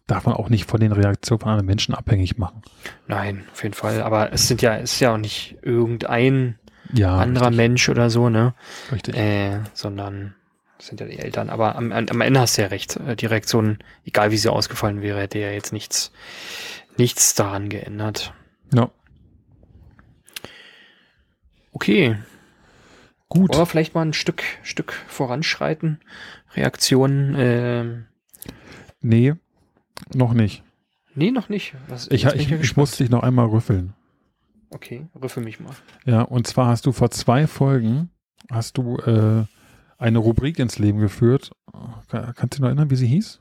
darf 0.08 0.26
man 0.26 0.36
auch 0.36 0.50
nicht 0.50 0.70
von 0.70 0.80
den 0.80 0.92
Reaktionen 0.92 1.40
von 1.40 1.50
anderen 1.50 1.68
Menschen 1.68 1.96
abhängig 1.96 2.38
machen. 2.38 2.62
Nein, 3.08 3.46
auf 3.52 3.64
jeden 3.64 3.76
Fall. 3.76 4.02
Aber 4.02 4.34
es 4.34 4.48
sind 4.48 4.62
ja, 4.62 4.76
es 4.76 4.94
ist 4.94 5.00
ja 5.00 5.14
auch 5.14 5.18
nicht 5.18 5.58
irgendein 5.62 6.58
ja, 6.94 7.16
anderer 7.16 7.48
richtig. 7.48 7.58
Mensch 7.58 7.90
oder 7.90 8.10
so, 8.10 8.30
ne? 8.30 8.54
Richtig. 8.92 9.16
Äh, 9.16 9.60
sondern 9.74 10.36
sind 10.80 11.00
ja 11.00 11.08
die 11.08 11.20
Eltern. 11.20 11.50
Aber 11.50 11.76
am, 11.76 11.92
am 11.92 12.22
Ende 12.22 12.40
hast 12.40 12.58
du 12.58 12.64
ja 12.64 12.68
recht. 12.70 12.98
Äh, 12.98 13.16
die 13.16 13.28
Reaktion, 13.28 13.78
egal 14.06 14.32
wie 14.32 14.38
sie 14.38 14.52
ausgefallen 14.52 15.02
wäre, 15.02 15.20
hätte 15.20 15.40
ja 15.40 15.52
jetzt 15.52 15.74
nichts, 15.74 16.12
nichts 16.98 17.36
daran 17.36 17.70
geändert. 17.70 18.34
Ja. 18.74 18.90
Okay, 21.72 22.18
Gut. 23.30 23.56
Oder 23.56 23.66
vielleicht 23.66 23.94
mal 23.94 24.02
ein 24.02 24.14
Stück, 24.14 24.44
Stück 24.64 24.94
voranschreiten. 25.08 26.00
Reaktionen. 26.56 27.36
Äh, 27.36 28.04
nee, 29.02 29.36
noch 30.14 30.34
nicht. 30.34 30.64
Nee, 31.16 31.32
noch 31.32 31.50
nicht. 31.50 31.76
Was, 31.88 32.08
ich, 32.10 32.26
ich, 32.26 32.52
ich 32.52 32.78
muss 32.78 32.98
dich 32.98 33.10
noch 33.10 33.24
einmal 33.24 33.48
rüffeln. 33.48 33.94
Okay, 34.72 35.08
rüffel 35.20 35.44
mich 35.44 35.60
mal. 35.60 35.74
Ja, 36.06 36.22
und 36.22 36.48
zwar 36.48 36.68
hast 36.68 36.86
du 36.86 36.92
vor 36.92 37.12
zwei 37.12 37.48
Folgen 37.48 38.10
hast 38.52 38.78
du 38.78 38.98
äh, 38.98 39.46
eine 39.98 40.18
Rubrik 40.18 40.60
ins 40.60 40.80
Leben 40.80 41.00
geführt. 41.00 41.52
Kannst 42.10 42.42
du 42.42 42.48
dich 42.48 42.60
noch 42.60 42.68
erinnern, 42.68 42.90
wie 42.90 42.96
sie 42.96 43.08
hieß? 43.08 43.40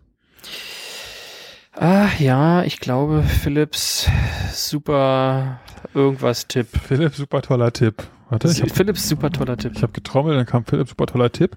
Ah, 1.72 2.08
ja, 2.18 2.64
ich 2.64 2.80
glaube, 2.80 3.22
Philips 3.22 4.10
super 4.52 5.60
irgendwas 5.94 6.48
Tipp. 6.48 6.68
Philips 6.86 7.18
super 7.18 7.42
toller 7.42 7.72
Tipp. 7.72 8.02
Warte, 8.30 8.48
ich 8.48 8.62
hab, 8.62 8.70
Philips 8.70 9.08
super 9.08 9.30
toller 9.30 9.56
Tipp. 9.56 9.72
Ich 9.74 9.82
habe 9.82 9.92
getrommelt, 9.92 10.36
dann 10.36 10.46
kam 10.46 10.64
Philips 10.64 10.90
super 10.90 11.06
toller 11.06 11.32
Tipp. 11.32 11.56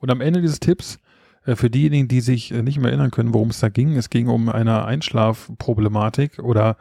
Und 0.00 0.10
am 0.10 0.20
Ende 0.20 0.40
dieses 0.40 0.60
Tipps, 0.60 0.98
äh, 1.44 1.56
für 1.56 1.70
diejenigen, 1.70 2.08
die 2.08 2.20
sich 2.20 2.52
äh, 2.52 2.62
nicht 2.62 2.78
mehr 2.78 2.90
erinnern 2.90 3.10
können, 3.10 3.34
worum 3.34 3.50
es 3.50 3.60
da 3.60 3.68
ging, 3.68 3.96
es 3.96 4.10
ging 4.10 4.28
um 4.28 4.48
eine 4.48 4.84
Einschlafproblematik 4.84 6.38
oder 6.38 6.76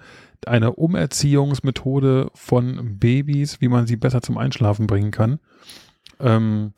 eine 0.46 0.74
Umerziehungsmethode 0.74 2.32
von 2.34 2.98
Babys, 3.00 3.62
wie 3.62 3.68
man 3.68 3.88
sie 3.88 3.98
besser 3.98 4.22
zum 4.22 4.38
Einschlafen 4.38 4.88
bringen 4.88 5.12
kann. 5.12 5.40
Ähm, 6.20 6.74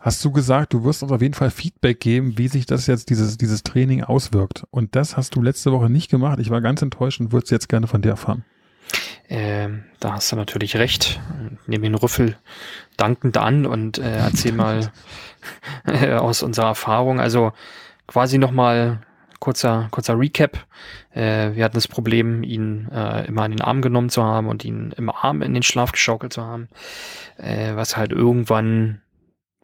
hast 0.00 0.24
du 0.24 0.32
gesagt, 0.32 0.74
du 0.74 0.84
wirst 0.84 1.02
uns 1.02 1.12
auf 1.12 1.22
jeden 1.22 1.34
Fall 1.34 1.50
Feedback 1.50 2.00
geben, 2.00 2.36
wie 2.36 2.48
sich 2.48 2.66
das 2.66 2.86
jetzt, 2.86 3.08
dieses, 3.08 3.38
dieses 3.38 3.62
Training 3.62 4.04
auswirkt. 4.04 4.64
Und 4.70 4.96
das 4.96 5.16
hast 5.16 5.34
du 5.34 5.42
letzte 5.42 5.72
Woche 5.72 5.88
nicht 5.88 6.10
gemacht. 6.10 6.38
Ich 6.40 6.50
war 6.50 6.60
ganz 6.60 6.82
enttäuscht 6.82 7.20
und 7.20 7.32
würde 7.32 7.44
es 7.44 7.50
jetzt 7.50 7.68
gerne 7.68 7.86
von 7.86 8.02
dir 8.02 8.10
erfahren. 8.10 8.44
Ähm, 9.28 9.84
da 10.00 10.12
hast 10.12 10.30
du 10.30 10.36
natürlich 10.36 10.76
recht. 10.76 11.20
Nehme 11.66 11.84
den 11.84 11.94
Rüffel 11.94 12.36
dankend 12.96 13.36
an 13.36 13.66
und 13.66 13.98
äh, 13.98 14.18
erzähl 14.18 14.52
mal 14.54 14.92
äh, 15.86 16.12
aus 16.12 16.42
unserer 16.42 16.66
Erfahrung. 16.66 17.20
Also 17.20 17.52
quasi 18.06 18.38
nochmal 18.38 19.00
kurzer, 19.40 19.88
kurzer 19.90 20.18
Recap. 20.18 20.66
Äh, 21.12 21.54
wir 21.54 21.64
hatten 21.64 21.74
das 21.74 21.88
Problem, 21.88 22.42
ihn 22.42 22.88
äh, 22.90 23.26
immer 23.26 23.42
an 23.42 23.50
den 23.50 23.60
Arm 23.60 23.82
genommen 23.82 24.10
zu 24.10 24.22
haben 24.22 24.48
und 24.48 24.64
ihn 24.64 24.92
im 24.96 25.10
Arm 25.10 25.42
in 25.42 25.54
den 25.54 25.62
Schlaf 25.62 25.92
geschaukelt 25.92 26.32
zu 26.32 26.42
haben, 26.42 26.68
äh, 27.36 27.74
was 27.74 27.96
halt 27.96 28.12
irgendwann 28.12 29.02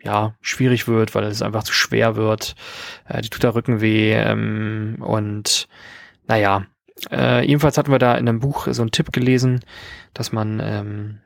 ja 0.03 0.35
schwierig 0.41 0.89
wird, 0.89 1.15
weil 1.15 1.25
es 1.25 1.43
einfach 1.43 1.65
zu 1.65 1.73
schwer 1.73 2.17
wird. 2.17 2.55
Äh, 3.09 3.23
die 3.23 3.31
tut 3.31 3.43
der 3.43 3.55
Rücken 3.55 3.81
weh 3.81 4.13
ähm, 4.13 4.97
und 5.01 5.69
naja, 6.27 6.67
äh, 7.11 7.45
jedenfalls 7.47 7.79
hatten 7.79 7.91
wir 7.91 7.99
da 7.99 8.15
in 8.15 8.29
einem 8.29 8.41
Buch 8.41 8.69
so 8.71 8.83
einen 8.83 8.91
Tipp 8.91 9.13
gelesen, 9.13 9.61
dass 10.15 10.33
man 10.33 10.61
ähm, 10.63 11.21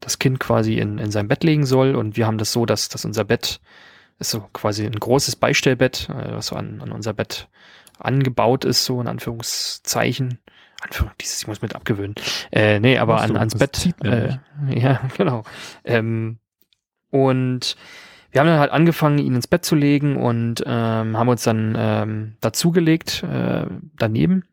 das 0.00 0.18
Kind 0.18 0.40
quasi 0.40 0.78
in, 0.78 0.98
in 0.98 1.10
sein 1.10 1.28
Bett 1.28 1.44
legen 1.44 1.66
soll 1.66 1.94
und 1.94 2.16
wir 2.16 2.26
haben 2.26 2.38
das 2.38 2.52
so, 2.52 2.66
dass, 2.66 2.88
dass 2.88 3.04
unser 3.04 3.24
Bett 3.24 3.60
ist 4.18 4.30
so 4.30 4.40
quasi 4.52 4.84
ein 4.84 4.92
großes 4.98 5.36
Beistellbett, 5.36 6.08
äh, 6.08 6.32
was 6.32 6.48
so 6.48 6.56
an, 6.56 6.80
an 6.80 6.92
unser 6.92 7.12
Bett 7.12 7.48
angebaut 7.98 8.64
ist, 8.64 8.84
so 8.84 9.00
in 9.00 9.08
Anführungszeichen. 9.08 10.38
Anführung, 10.82 11.12
dieses, 11.20 11.42
ich 11.42 11.46
muss 11.46 11.62
mit 11.62 11.74
abgewöhnen. 11.74 12.14
Äh, 12.52 12.78
nee, 12.78 12.98
aber 12.98 13.20
an, 13.20 13.36
ans 13.36 13.54
Bett. 13.54 13.94
Äh, 14.02 14.36
ja, 14.68 15.00
genau. 15.16 15.44
Ähm, 15.84 16.38
und 17.10 17.76
wir 18.32 18.40
haben 18.40 18.48
dann 18.48 18.58
halt 18.58 18.72
angefangen, 18.72 19.18
ihn 19.18 19.34
ins 19.34 19.46
Bett 19.46 19.64
zu 19.64 19.76
legen 19.76 20.16
und 20.16 20.62
ähm, 20.66 21.16
haben 21.16 21.28
uns 21.28 21.44
dann 21.44 21.74
ähm, 21.78 22.36
dazugelegt, 22.40 23.22
äh, 23.22 23.66
daneben 23.96 24.44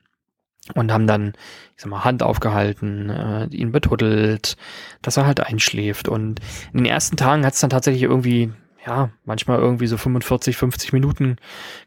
und 0.76 0.92
haben 0.92 1.08
dann, 1.08 1.34
ich 1.76 1.82
sag 1.82 1.90
mal, 1.90 2.04
Hand 2.04 2.24
aufgehalten, 2.24 3.10
äh, 3.10 3.46
ihn 3.48 3.72
betuddelt, 3.72 4.58
dass 5.02 5.18
er 5.18 5.26
halt 5.26 5.40
einschläft. 5.40 6.08
Und 6.08 6.40
in 6.72 6.80
den 6.80 6.86
ersten 6.86 7.18
Tagen 7.18 7.46
hat 7.46 7.54
es 7.54 7.60
dann 7.60 7.72
tatsächlich 7.72 8.04
irgendwie, 8.04 8.52
ja, 8.86 9.10
manchmal 9.26 9.60
irgendwie 9.60 9.88
so 9.88 9.98
45, 9.98 10.56
50 10.58 10.94
Minuten 10.94 11.38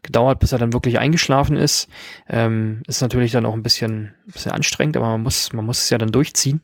gedauert, 0.03 0.39
bis 0.39 0.51
er 0.51 0.59
dann 0.59 0.73
wirklich 0.73 0.99
eingeschlafen 0.99 1.55
ist. 1.55 1.87
Ähm, 2.27 2.83
ist 2.87 3.01
natürlich 3.01 3.31
dann 3.31 3.45
auch 3.45 3.53
ein 3.53 3.63
bisschen, 3.63 4.13
bisschen 4.25 4.51
anstrengend, 4.51 4.97
aber 4.97 5.07
man 5.07 5.23
muss, 5.23 5.53
man 5.53 5.65
muss 5.65 5.83
es 5.83 5.89
ja 5.89 5.97
dann 5.97 6.11
durchziehen, 6.11 6.61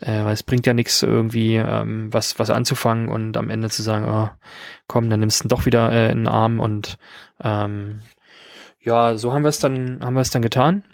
äh, 0.00 0.24
weil 0.24 0.32
es 0.32 0.42
bringt 0.42 0.66
ja 0.66 0.72
nichts 0.72 1.02
irgendwie 1.02 1.56
ähm, 1.56 2.12
was, 2.12 2.38
was 2.38 2.50
anzufangen 2.50 3.08
und 3.08 3.36
am 3.36 3.50
Ende 3.50 3.68
zu 3.68 3.82
sagen, 3.82 4.06
oh, 4.08 4.30
komm, 4.86 5.10
dann 5.10 5.20
nimmst 5.20 5.40
du 5.40 5.46
ihn 5.46 5.48
doch 5.48 5.66
wieder 5.66 5.92
äh, 5.92 6.10
in 6.10 6.18
den 6.20 6.28
Arm 6.28 6.58
und 6.58 6.96
ähm, 7.42 8.00
ja, 8.80 9.16
so 9.16 9.32
haben 9.32 9.44
wir 9.44 9.48
es 9.48 9.58
dann, 9.58 10.00
haben 10.02 10.14
wir 10.14 10.20
es 10.20 10.30
dann 10.30 10.42
getan. 10.42 10.84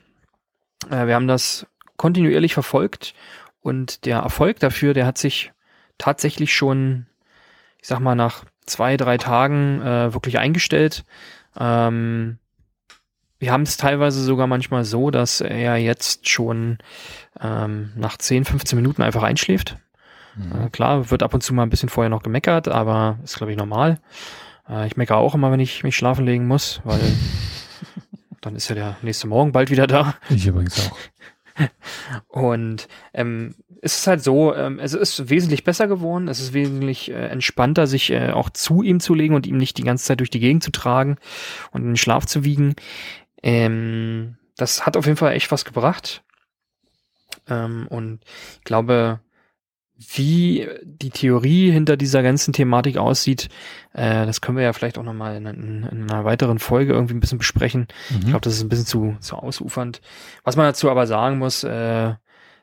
Äh, 0.88 1.06
wir 1.06 1.14
haben 1.14 1.28
das 1.28 1.66
kontinuierlich 1.96 2.54
verfolgt 2.54 3.14
und 3.60 4.04
der 4.06 4.18
Erfolg 4.18 4.58
dafür, 4.60 4.94
der 4.94 5.06
hat 5.06 5.18
sich 5.18 5.52
tatsächlich 5.98 6.54
schon, 6.54 7.06
ich 7.80 7.88
sag 7.88 8.00
mal, 8.00 8.14
nach 8.14 8.44
zwei, 8.64 8.96
drei 8.96 9.18
Tagen 9.18 9.82
äh, 9.82 10.14
wirklich 10.14 10.38
eingestellt. 10.38 11.04
Ähm, 11.58 12.38
wir 13.38 13.52
haben 13.52 13.62
es 13.62 13.76
teilweise 13.76 14.22
sogar 14.22 14.46
manchmal 14.46 14.84
so, 14.84 15.10
dass 15.10 15.40
er 15.40 15.76
jetzt 15.76 16.28
schon 16.28 16.78
ähm, 17.40 17.92
nach 17.96 18.16
10, 18.16 18.44
15 18.44 18.76
Minuten 18.76 19.02
einfach 19.02 19.22
einschläft. 19.22 19.76
Mhm. 20.36 20.66
Äh, 20.66 20.70
klar, 20.70 21.10
wird 21.10 21.22
ab 21.22 21.34
und 21.34 21.42
zu 21.42 21.54
mal 21.54 21.62
ein 21.62 21.70
bisschen 21.70 21.88
vorher 21.88 22.10
noch 22.10 22.22
gemeckert, 22.22 22.68
aber 22.68 23.18
ist, 23.24 23.36
glaube 23.36 23.52
ich, 23.52 23.58
normal. 23.58 23.98
Äh, 24.68 24.86
ich 24.86 24.96
meckere 24.96 25.16
auch 25.16 25.34
immer, 25.34 25.50
wenn 25.50 25.60
ich 25.60 25.82
mich 25.82 25.96
schlafen 25.96 26.26
legen 26.26 26.46
muss, 26.46 26.80
weil 26.84 27.00
dann 28.40 28.56
ist 28.56 28.68
ja 28.68 28.74
der 28.74 28.96
nächste 29.02 29.26
Morgen 29.26 29.52
bald 29.52 29.70
wieder 29.70 29.86
da. 29.86 30.14
Ich 30.28 30.46
übrigens 30.46 30.88
auch. 30.88 30.96
Und 32.28 32.88
ähm, 33.12 33.54
es 33.82 33.98
ist 33.98 34.06
halt 34.06 34.22
so, 34.22 34.54
ähm, 34.54 34.78
es 34.78 34.94
ist 34.94 35.30
wesentlich 35.30 35.64
besser 35.64 35.88
geworden, 35.88 36.28
es 36.28 36.40
ist 36.40 36.52
wesentlich 36.52 37.10
äh, 37.10 37.28
entspannter, 37.28 37.86
sich 37.86 38.10
äh, 38.10 38.30
auch 38.30 38.50
zu 38.50 38.82
ihm 38.82 39.00
zu 39.00 39.14
legen 39.14 39.34
und 39.34 39.46
ihm 39.46 39.56
nicht 39.56 39.78
die 39.78 39.84
ganze 39.84 40.04
Zeit 40.04 40.20
durch 40.20 40.30
die 40.30 40.40
Gegend 40.40 40.62
zu 40.62 40.70
tragen 40.70 41.16
und 41.72 41.82
in 41.82 41.88
den 41.88 41.96
Schlaf 41.96 42.26
zu 42.26 42.44
wiegen. 42.44 42.74
Ähm, 43.42 44.36
das 44.56 44.84
hat 44.84 44.96
auf 44.96 45.06
jeden 45.06 45.16
Fall 45.16 45.32
echt 45.32 45.50
was 45.50 45.64
gebracht. 45.64 46.22
Ähm, 47.48 47.86
und 47.88 48.20
ich 48.58 48.64
glaube, 48.64 49.20
wie 50.08 50.66
die 50.82 51.10
Theorie 51.10 51.70
hinter 51.70 51.96
dieser 51.96 52.22
ganzen 52.22 52.52
Thematik 52.52 52.96
aussieht, 52.96 53.48
äh, 53.92 54.24
das 54.24 54.40
können 54.40 54.56
wir 54.56 54.64
ja 54.64 54.72
vielleicht 54.72 54.96
auch 54.96 55.02
nochmal 55.02 55.36
in, 55.36 55.46
in, 55.46 55.82
in 55.84 56.10
einer 56.10 56.24
weiteren 56.24 56.58
Folge 56.58 56.94
irgendwie 56.94 57.14
ein 57.14 57.20
bisschen 57.20 57.38
besprechen. 57.38 57.86
Mhm. 58.08 58.16
Ich 58.20 58.26
glaube, 58.26 58.40
das 58.40 58.54
ist 58.54 58.62
ein 58.62 58.70
bisschen 58.70 58.86
zu, 58.86 59.16
zu 59.20 59.36
ausufernd. 59.36 60.00
Was 60.42 60.56
man 60.56 60.66
dazu 60.66 60.90
aber 60.90 61.06
sagen 61.06 61.38
muss, 61.38 61.64
äh, 61.64 62.14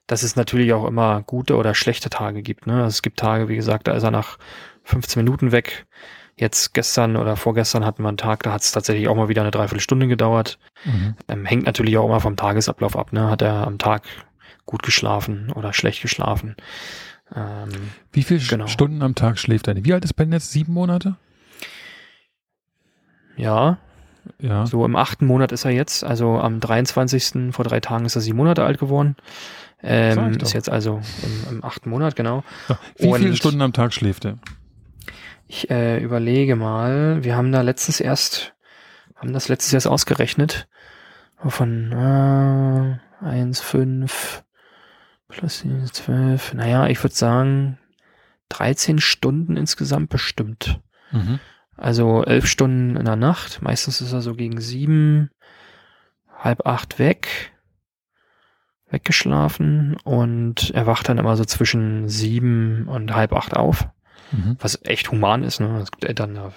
dass 0.07 0.23
es 0.23 0.35
natürlich 0.35 0.73
auch 0.73 0.85
immer 0.85 1.21
gute 1.23 1.55
oder 1.57 1.75
schlechte 1.75 2.09
Tage 2.09 2.41
gibt. 2.41 2.65
Ne? 2.65 2.75
Also 2.75 2.87
es 2.87 3.01
gibt 3.01 3.19
Tage, 3.19 3.49
wie 3.49 3.55
gesagt, 3.55 3.87
da 3.87 3.93
ist 3.93 4.03
er 4.03 4.11
nach 4.11 4.37
15 4.85 5.23
Minuten 5.23 5.51
weg. 5.51 5.85
Jetzt 6.37 6.73
gestern 6.73 7.17
oder 7.17 7.35
vorgestern 7.35 7.85
hatten 7.85 8.03
wir 8.03 8.09
einen 8.09 8.17
Tag, 8.17 8.43
da 8.43 8.53
hat 8.53 8.61
es 8.61 8.71
tatsächlich 8.71 9.07
auch 9.07 9.15
mal 9.15 9.27
wieder 9.27 9.41
eine 9.41 9.51
Dreiviertelstunde 9.51 10.07
gedauert. 10.07 10.59
Mhm. 10.85 11.15
Ähm, 11.27 11.45
hängt 11.45 11.65
natürlich 11.65 11.97
auch 11.97 12.05
immer 12.05 12.19
vom 12.19 12.35
Tagesablauf 12.35 12.95
ab. 12.95 13.11
Ne? 13.11 13.29
Hat 13.29 13.41
er 13.41 13.67
am 13.67 13.77
Tag 13.77 14.03
gut 14.65 14.81
geschlafen 14.83 15.51
oder 15.53 15.73
schlecht 15.73 16.01
geschlafen? 16.01 16.55
Ähm, 17.35 17.69
Wie 18.11 18.23
viele 18.23 18.39
Genau. 18.39 18.67
Stunden 18.67 19.01
am 19.01 19.15
Tag 19.15 19.37
schläft 19.39 19.67
er? 19.67 19.75
Wie 19.83 19.93
alt 19.93 20.05
ist 20.05 20.13
Ben 20.13 20.31
jetzt? 20.31 20.51
Sieben 20.51 20.73
Monate? 20.73 21.15
ja, 23.35 23.77
Ja. 24.39 24.65
so 24.65 24.83
im 24.85 24.95
achten 24.95 25.25
Monat 25.25 25.51
ist 25.51 25.65
er 25.65 25.71
jetzt. 25.71 26.03
Also 26.03 26.39
am 26.39 26.59
23. 26.59 27.53
vor 27.53 27.65
drei 27.65 27.79
Tagen 27.79 28.05
ist 28.05 28.15
er 28.15 28.21
sieben 28.21 28.37
Monate 28.37 28.63
alt 28.63 28.79
geworden. 28.79 29.15
Ähm, 29.83 30.31
ich 30.31 30.37
doch. 30.37 30.47
ist 30.47 30.53
jetzt 30.53 30.69
also 30.69 31.01
im, 31.23 31.57
im 31.57 31.63
achten 31.63 31.89
Monat, 31.89 32.15
genau. 32.15 32.43
Ja. 32.67 32.79
Wie 32.97 33.13
viele 33.13 33.29
Und- 33.29 33.37
Stunden 33.37 33.61
am 33.61 33.73
Tag 33.73 33.93
schläft 33.93 34.25
er? 34.25 34.37
Ich 35.49 35.69
äh, 35.69 35.99
überlege 36.03 36.55
mal, 36.57 37.23
wir 37.23 37.35
haben 37.37 37.51
da 37.53 37.61
letztens 37.61 38.01
erst, 38.01 38.53
haben 39.15 39.31
das 39.33 39.47
letztes 39.47 39.71
erst 39.73 39.87
ausgerechnet. 39.87 40.67
Von 41.45 41.91
äh, 43.21 43.25
1, 43.25 43.59
5 43.61 44.43
plus 45.27 45.63
12, 45.91 46.53
naja, 46.53 46.87
ich 46.87 47.03
würde 47.03 47.15
sagen 47.15 47.77
13 48.49 48.99
Stunden 48.99 49.57
insgesamt 49.57 50.09
bestimmt. 50.09 50.79
Mhm. 51.11 51.39
Also 51.75 52.23
elf 52.23 52.47
Stunden 52.47 52.95
in 52.95 53.05
der 53.05 53.15
Nacht. 53.17 53.61
Meistens 53.61 54.01
ist 54.01 54.13
er 54.13 54.21
so 54.21 54.33
gegen 54.35 54.59
sieben, 54.61 55.29
halb 56.37 56.65
acht 56.65 56.97
weg, 56.97 57.51
weggeschlafen 58.89 59.97
und 60.03 60.71
er 60.71 60.87
wacht 60.87 61.09
dann 61.09 61.17
immer 61.17 61.35
so 61.35 61.43
zwischen 61.45 62.07
sieben 62.07 62.87
und 62.87 63.13
halb 63.13 63.33
acht 63.33 63.55
auf 63.55 63.87
Mhm. 64.31 64.57
was 64.59 64.79
echt 64.83 65.09
human 65.11 65.41
ist. 65.43 65.61
Ne? 65.61 65.79
Es 65.81 65.89
gibt 65.89 66.03
Eltern, 66.03 66.35
da, 66.35 66.51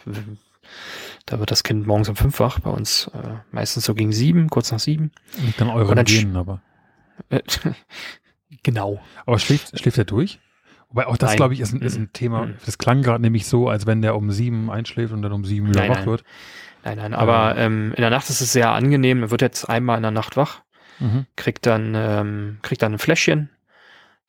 da 1.27 1.39
wird 1.39 1.53
das 1.53 1.63
Kind 1.63 1.87
morgens 1.87 2.09
um 2.09 2.17
fünf 2.17 2.41
wach, 2.41 2.59
bei 2.59 2.71
uns 2.71 3.09
äh, 3.15 3.35
meistens 3.53 3.85
so 3.85 3.95
gegen 3.95 4.11
sieben, 4.11 4.49
kurz 4.51 4.73
nach 4.73 4.81
sieben. 4.81 5.13
Liegt 5.41 5.63
euren 5.63 5.95
dann 5.95 6.05
sch- 6.07 6.19
Genen 6.21 6.37
aber. 6.37 6.63
Genau. 8.63 9.01
Aber 9.27 9.39
schläft, 9.39 9.79
schläft 9.79 9.99
er 9.99 10.05
durch? 10.05 10.39
Wobei 10.89 11.07
auch 11.07 11.17
das, 11.17 11.37
glaube 11.37 11.55
ich, 11.55 11.61
ist 11.61 11.73
ein, 11.73 11.83
ist 11.83 11.97
ein 11.97 12.13
Thema. 12.13 12.47
Mhm. 12.47 12.55
Das 12.67 12.77
klang 12.79 13.03
gerade 13.03 13.23
nämlich 13.23 13.47
so, 13.47 13.69
als 13.69 13.87
wenn 13.87 14.03
der 14.03 14.17
um 14.17 14.31
sieben 14.33 14.71
einschläft 14.71 15.13
und 15.13 15.23
dann 15.23 15.33
um 15.33 15.45
sieben 15.45 15.69
wieder 15.69 15.81
Nein, 15.81 15.91
wach 15.91 15.97
nein. 15.99 16.07
wird. 16.07 16.25
Nein, 16.85 16.97
nein, 16.99 17.15
aber 17.15 17.57
ähm, 17.59 17.93
in 17.95 18.01
der 18.01 18.11
Nacht 18.11 18.29
ist 18.31 18.41
es 18.41 18.53
sehr 18.53 18.71
angenehm. 18.71 19.23
Er 19.23 19.31
wird 19.31 19.43
jetzt 19.43 19.69
einmal 19.69 19.97
in 19.99 20.03
der 20.03 20.11
Nacht 20.11 20.37
wach, 20.37 20.63
Mhm. 20.99 21.27
kriegt 21.37 21.65
dann, 21.67 21.95
ähm, 21.95 22.59
kriegt 22.63 22.83
dann 22.83 22.93
ein 22.95 22.99
Fläschchen, 22.99 23.51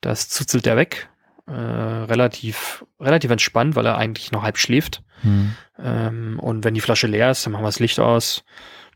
das 0.00 0.28
zuzelt 0.28 0.66
er 0.66 0.76
weg. 0.76 1.08
Äh, 1.46 1.50
relativ, 1.52 2.84
relativ 3.00 3.30
entspannt, 3.30 3.74
weil 3.74 3.84
er 3.84 3.98
eigentlich 3.98 4.30
noch 4.30 4.42
halb 4.44 4.56
schläft. 4.58 5.02
Mhm. 5.24 5.54
Ähm, 5.78 6.38
und 6.38 6.62
wenn 6.64 6.74
die 6.74 6.80
Flasche 6.80 7.08
leer 7.08 7.32
ist, 7.32 7.44
dann 7.44 7.52
machen 7.52 7.64
wir 7.64 7.68
das 7.68 7.80
Licht 7.80 7.98
aus, 7.98 8.44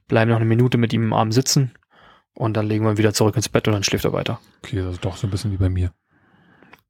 bleiben 0.07 0.31
noch 0.31 0.37
eine 0.37 0.45
Minute 0.47 0.79
mit 0.79 0.93
ihm 0.93 1.03
im 1.03 1.13
Arm 1.13 1.33
sitzen 1.33 1.73
und 2.37 2.55
dann 2.55 2.67
legen 2.67 2.85
wir 2.85 2.93
ihn 2.93 2.99
wieder 2.99 3.13
zurück 3.13 3.35
ins 3.35 3.49
Bett 3.49 3.67
und 3.67 3.75
dann 3.75 3.83
schläft 3.83 4.05
er 4.05 4.13
weiter. 4.13 4.39
Okay, 4.63 4.83
das 4.83 4.95
ist 4.95 5.05
doch 5.05 5.17
so 5.17 5.27
ein 5.27 5.31
bisschen 5.31 5.53
wie 5.53 5.57
bei 5.57 5.69
mir. 5.69 5.91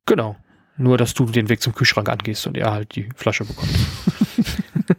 Genau. 0.04 0.36
Nur, 0.76 0.98
dass 0.98 1.14
du 1.14 1.24
den 1.24 1.48
Weg 1.48 1.62
zum 1.62 1.74
Kühlschrank 1.74 2.08
angehst 2.08 2.46
und 2.46 2.56
er 2.56 2.72
halt 2.72 2.94
die 2.96 3.08
Flasche 3.14 3.44
bekommt. 3.44 3.70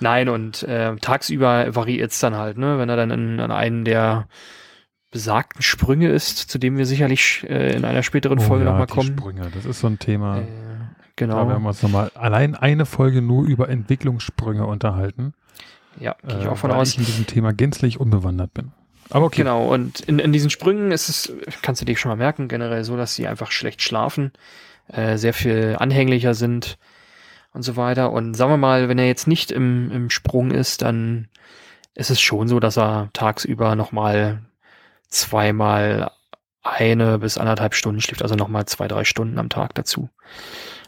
Nein, 0.00 0.28
und 0.28 0.62
äh, 0.62 0.94
tagsüber 0.96 1.74
variiert 1.74 2.12
es 2.12 2.20
dann 2.20 2.36
halt, 2.36 2.56
ne? 2.56 2.78
Wenn 2.78 2.88
er 2.88 2.96
dann 2.96 3.10
in, 3.10 3.40
an 3.40 3.50
einen 3.50 3.84
der 3.84 4.28
besagten 5.10 5.62
Sprünge 5.62 6.10
ist, 6.10 6.38
zu 6.38 6.58
dem 6.58 6.76
wir 6.76 6.86
sicherlich 6.86 7.44
äh, 7.48 7.74
in 7.74 7.84
einer 7.84 8.02
späteren 8.02 8.38
Folge 8.38 8.64
oh, 8.64 8.66
ja, 8.66 8.72
nochmal 8.72 8.86
kommen. 8.86 9.18
Sprünge, 9.18 9.50
das 9.52 9.64
ist 9.64 9.80
so 9.80 9.86
ein 9.86 9.98
Thema. 9.98 10.38
Äh, 10.38 10.42
Da 11.16 11.26
werden 11.26 11.48
genau. 11.48 11.48
wir 11.48 11.68
uns 11.68 11.82
nochmal 11.82 12.12
allein 12.14 12.54
eine 12.54 12.86
Folge 12.86 13.22
nur 13.22 13.44
über 13.44 13.68
Entwicklungssprünge 13.68 14.66
unterhalten. 14.66 15.34
Ja, 15.98 16.14
gehe 16.24 16.38
ich 16.38 16.44
äh, 16.44 16.48
auch 16.48 16.58
von 16.58 16.70
weil 16.70 16.78
aus. 16.78 16.90
ich 16.90 16.98
in 16.98 17.04
diesem 17.06 17.26
Thema 17.26 17.52
gänzlich 17.52 17.98
unbewandert 17.98 18.54
bin. 18.54 18.72
Aber 19.10 19.26
okay. 19.26 19.38
Genau, 19.38 19.66
und 19.72 20.00
in, 20.00 20.18
in 20.18 20.32
diesen 20.32 20.50
Sprüngen 20.50 20.92
ist 20.92 21.08
es, 21.08 21.32
kannst 21.62 21.80
du 21.80 21.84
dir 21.84 21.96
schon 21.96 22.10
mal 22.10 22.16
merken, 22.16 22.48
generell 22.48 22.84
so, 22.84 22.96
dass 22.96 23.14
sie 23.14 23.26
einfach 23.26 23.50
schlecht 23.50 23.82
schlafen, 23.82 24.32
äh, 24.88 25.16
sehr 25.16 25.32
viel 25.32 25.76
anhänglicher 25.78 26.34
sind 26.34 26.78
und 27.52 27.62
so 27.62 27.76
weiter. 27.76 28.12
Und 28.12 28.34
sagen 28.34 28.52
wir 28.52 28.58
mal, 28.58 28.88
wenn 28.88 28.98
er 28.98 29.06
jetzt 29.06 29.26
nicht 29.26 29.50
im, 29.50 29.90
im 29.90 30.10
Sprung 30.10 30.50
ist, 30.50 30.82
dann 30.82 31.28
ist 31.94 32.10
es 32.10 32.20
schon 32.20 32.48
so, 32.48 32.60
dass 32.60 32.76
er 32.76 33.10
tagsüber 33.12 33.74
nochmal 33.76 34.42
zweimal 35.08 36.10
eine 36.62 37.18
bis 37.18 37.38
anderthalb 37.38 37.74
Stunden 37.74 38.00
schläft, 38.00 38.22
also 38.22 38.34
nochmal 38.34 38.66
zwei, 38.66 38.88
drei 38.88 39.04
Stunden 39.04 39.38
am 39.38 39.48
Tag 39.48 39.74
dazu. 39.74 40.10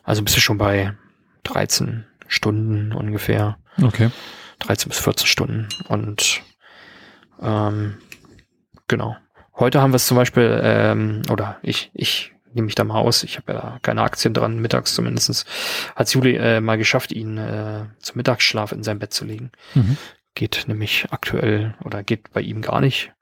Also 0.05 0.23
bist 0.23 0.37
du 0.37 0.41
schon 0.41 0.59
bei 0.59 0.95
13 1.45 2.05
Stunden 2.29 2.93
ungefähr. 2.93 3.59
Okay. 3.83 4.11
13 4.61 4.89
bis 4.91 4.99
14 4.99 5.27
Stunden. 5.27 5.69
Und 5.89 6.43
ähm, 7.41 7.97
genau. 8.91 9.17
Heute 9.55 9.81
haben 9.81 9.93
wir 9.93 9.97
es 9.97 10.07
zum 10.07 10.17
Beispiel, 10.17 10.61
ähm, 10.63 11.23
oder 11.31 11.59
ich, 11.63 11.91
ich 11.95 12.33
nehme 12.53 12.67
mich 12.67 12.75
da 12.75 12.85
mal 12.85 12.99
aus, 12.99 13.23
ich 13.23 13.37
habe 13.39 13.53
ja 13.53 13.79
keine 13.83 14.03
Aktien 14.03 14.35
dran, 14.35 14.59
mittags 14.59 14.95
zumindestens 14.95 15.47
hat 15.95 16.13
Juli 16.13 16.37
äh, 16.37 16.61
mal 16.61 16.77
geschafft, 16.79 17.13
ihn 17.13 17.39
äh, 17.39 17.85
zum 17.99 18.17
Mittagsschlaf 18.17 18.73
in 18.73 18.83
sein 18.83 18.99
Bett 18.99 19.13
zu 19.15 19.25
legen. 19.25 19.53
Mhm. 19.75 19.97
Geht 20.35 20.65
nämlich 20.67 21.07
aktuell 21.11 21.75
oder 21.85 22.03
geht 22.03 22.33
bei 22.33 22.41
ihm 22.41 22.63
gar 22.63 22.81
nicht. 22.81 23.13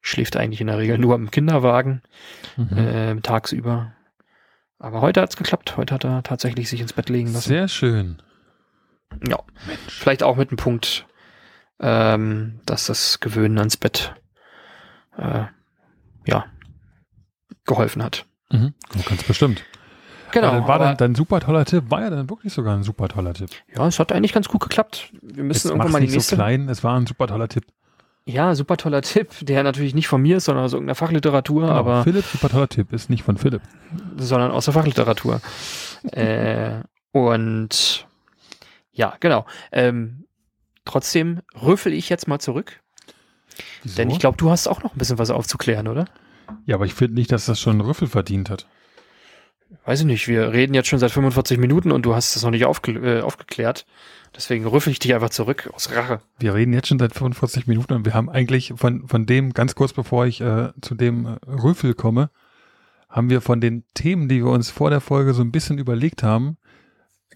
Schläft 0.00 0.36
eigentlich 0.36 0.60
in 0.60 0.68
der 0.68 0.78
Regel 0.78 0.98
nur 0.98 1.14
im 1.14 1.30
Kinderwagen 1.30 2.02
Mhm. 2.56 2.78
äh, 2.78 3.20
tagsüber. 3.20 3.92
Aber 4.78 5.00
heute 5.00 5.20
hat's 5.20 5.36
geklappt. 5.36 5.76
Heute 5.76 5.94
hat 5.94 6.04
er 6.04 6.22
tatsächlich 6.22 6.68
sich 6.68 6.80
ins 6.80 6.92
Bett 6.92 7.08
legen 7.08 7.32
lassen. 7.32 7.48
Sehr 7.48 7.68
schön. 7.68 8.22
Ja, 9.26 9.38
vielleicht 9.88 10.22
auch 10.22 10.36
mit 10.36 10.50
dem 10.50 10.56
Punkt, 10.56 11.06
ähm, 11.80 12.60
dass 12.64 12.86
das 12.86 13.20
Gewöhnen 13.20 13.58
ans 13.58 13.76
Bett 13.76 14.14
äh, 15.18 15.44
ja 16.26 16.46
geholfen 17.64 18.02
hat. 18.02 18.24
Mhm. 18.50 18.72
Kannst 19.04 19.26
bestimmt. 19.26 19.62
Genau. 20.32 20.52
Dann 20.52 20.68
war 20.68 20.78
dann 20.78 20.96
dein 20.96 21.14
super 21.14 21.40
toller 21.40 21.64
Tipp, 21.64 21.84
war 21.90 22.02
ja 22.02 22.10
dann 22.10 22.28
wirklich 22.28 22.52
sogar 22.52 22.74
ein 22.76 22.82
super 22.82 23.08
toller 23.08 23.34
Tipp. 23.34 23.50
ja, 23.74 23.86
es 23.86 23.98
hat 23.98 24.12
eigentlich 24.12 24.32
ganz 24.32 24.48
gut 24.48 24.60
geklappt. 24.62 25.10
Wir 25.22 25.42
müssen 25.44 25.68
Jetzt 25.68 25.70
irgendwann 25.72 25.92
mal 25.92 26.00
die 26.00 26.06
nicht 26.06 26.14
nächste. 26.14 26.36
so 26.36 26.36
klein, 26.36 26.68
es 26.68 26.84
war 26.84 26.98
ein 26.98 27.06
super 27.06 27.26
toller 27.26 27.48
Tipp. 27.48 27.64
ja, 28.26 28.54
super 28.54 28.76
toller 28.76 29.00
Tipp, 29.02 29.30
der 29.40 29.62
natürlich 29.62 29.94
nicht 29.94 30.06
von 30.08 30.20
mir 30.20 30.36
ist, 30.38 30.44
sondern 30.46 30.64
aus 30.66 30.72
irgendeiner 30.74 30.94
Fachliteratur, 30.96 31.62
Genau. 31.62 31.72
aber 31.74 32.04
Philipp, 32.04 32.24
super 32.26 32.48
toller 32.50 32.68
Tipp, 32.68 32.92
ist 32.92 33.08
nicht 33.10 33.22
von 33.22 33.36
Philipp. 33.38 33.62
sondern 34.18 34.50
aus 34.50 34.66
der 34.66 34.74
Fachliteratur. 34.74 35.40
äh, 36.12 36.82
und 37.12 38.06
ja, 38.92 39.14
genau. 39.20 39.46
Ähm, 39.72 40.24
trotzdem 40.84 41.40
rüffel 41.62 41.92
ich 41.94 42.08
jetzt 42.10 42.28
mal 42.28 42.38
zurück, 42.38 42.80
Wieso? 43.82 43.96
denn 43.96 44.10
ich 44.10 44.18
glaube, 44.18 44.36
du 44.36 44.50
hast 44.50 44.66
auch 44.66 44.82
noch 44.82 44.94
ein 44.94 44.98
bisschen 44.98 45.18
was 45.18 45.30
aufzuklären, 45.30 45.88
oder? 45.88 46.06
ja, 46.66 46.76
aber 46.76 46.86
ich 46.86 46.94
finde 46.94 47.14
nicht, 47.14 47.32
dass 47.32 47.46
das 47.46 47.60
schon 47.60 47.72
einen 47.72 47.80
Rüffel 47.82 48.08
verdient 48.08 48.50
hat. 48.50 48.66
Weiß 49.84 50.00
ich 50.00 50.06
nicht, 50.06 50.28
wir 50.28 50.52
reden 50.52 50.72
jetzt 50.74 50.88
schon 50.88 50.98
seit 50.98 51.10
45 51.10 51.58
Minuten 51.58 51.92
und 51.92 52.02
du 52.02 52.14
hast 52.14 52.34
das 52.34 52.42
noch 52.42 52.50
nicht 52.50 52.64
aufge 52.64 52.92
äh, 52.92 53.20
aufgeklärt. 53.20 53.84
Deswegen 54.34 54.66
rüffel 54.66 54.90
ich 54.92 54.98
dich 54.98 55.14
einfach 55.14 55.30
zurück 55.30 55.70
aus 55.74 55.94
Rache. 55.94 56.20
Wir 56.38 56.54
reden 56.54 56.72
jetzt 56.72 56.88
schon 56.88 56.98
seit 56.98 57.14
45 57.14 57.66
Minuten 57.66 57.92
und 57.94 58.04
wir 58.04 58.14
haben 58.14 58.30
eigentlich 58.30 58.72
von, 58.76 59.06
von 59.08 59.26
dem, 59.26 59.52
ganz 59.52 59.74
kurz 59.74 59.92
bevor 59.92 60.26
ich 60.26 60.40
äh, 60.40 60.70
zu 60.80 60.94
dem 60.94 61.26
äh, 61.26 61.36
Rüffel 61.46 61.94
komme, 61.94 62.30
haben 63.08 63.30
wir 63.30 63.40
von 63.40 63.60
den 63.60 63.84
Themen, 63.94 64.28
die 64.28 64.44
wir 64.44 64.50
uns 64.50 64.70
vor 64.70 64.90
der 64.90 65.00
Folge 65.00 65.34
so 65.34 65.42
ein 65.42 65.52
bisschen 65.52 65.78
überlegt 65.78 66.22
haben, 66.22 66.56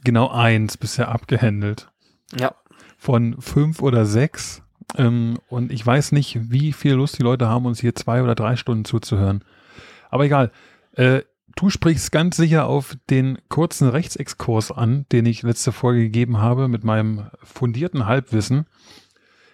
genau 0.04 0.28
eins 0.28 0.76
bisher 0.76 1.08
abgehandelt. 1.08 1.90
Ja, 2.38 2.54
Von 2.98 3.40
fünf 3.40 3.82
oder 3.82 4.06
sechs. 4.06 4.61
Ähm, 4.96 5.38
und 5.48 5.72
ich 5.72 5.84
weiß 5.84 6.12
nicht, 6.12 6.50
wie 6.50 6.72
viel 6.72 6.94
Lust 6.94 7.18
die 7.18 7.22
Leute 7.22 7.48
haben, 7.48 7.66
uns 7.66 7.80
hier 7.80 7.94
zwei 7.94 8.22
oder 8.22 8.34
drei 8.34 8.56
Stunden 8.56 8.84
zuzuhören. 8.84 9.44
Aber 10.10 10.24
egal. 10.24 10.50
Äh, 10.94 11.22
du 11.56 11.70
sprichst 11.70 12.12
ganz 12.12 12.36
sicher 12.36 12.66
auf 12.66 12.96
den 13.10 13.38
kurzen 13.48 13.88
Rechtsexkurs 13.88 14.70
an, 14.70 15.06
den 15.12 15.26
ich 15.26 15.42
letzte 15.42 15.72
Folge 15.72 16.02
gegeben 16.02 16.38
habe 16.38 16.68
mit 16.68 16.84
meinem 16.84 17.30
fundierten 17.42 18.06
Halbwissen, 18.06 18.66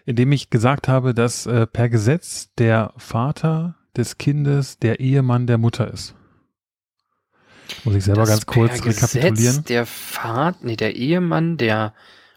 indem 0.05 0.33
ich 0.33 0.51
gesagt 0.51 0.89
habe, 0.89 1.15
dass 1.15 1.47
äh, 1.47 1.67
per 1.67 1.89
Gesetz 1.89 2.51
der 2.57 2.93
Vater 2.97 3.77
des 3.97 4.19
Kindes 4.19 4.79
der 4.79 5.01
Ehemann 5.01 5.47
der 5.47 5.59
Mutter 5.59 5.93
ist. 5.93 6.15
Muss 7.85 7.95
ich 7.95 8.05
selber 8.05 8.23
dass 8.23 8.31
ganz 8.31 8.47
kurz 8.47 8.81
per 8.81 8.87
rekapitulieren. 8.87 9.35
Gesetz 9.35 9.65
der 9.65 9.87
Vater, 9.87 10.59
nee, 10.63 10.77
der 10.77 10.97
Ehemann 10.97 11.57
der 11.57 11.95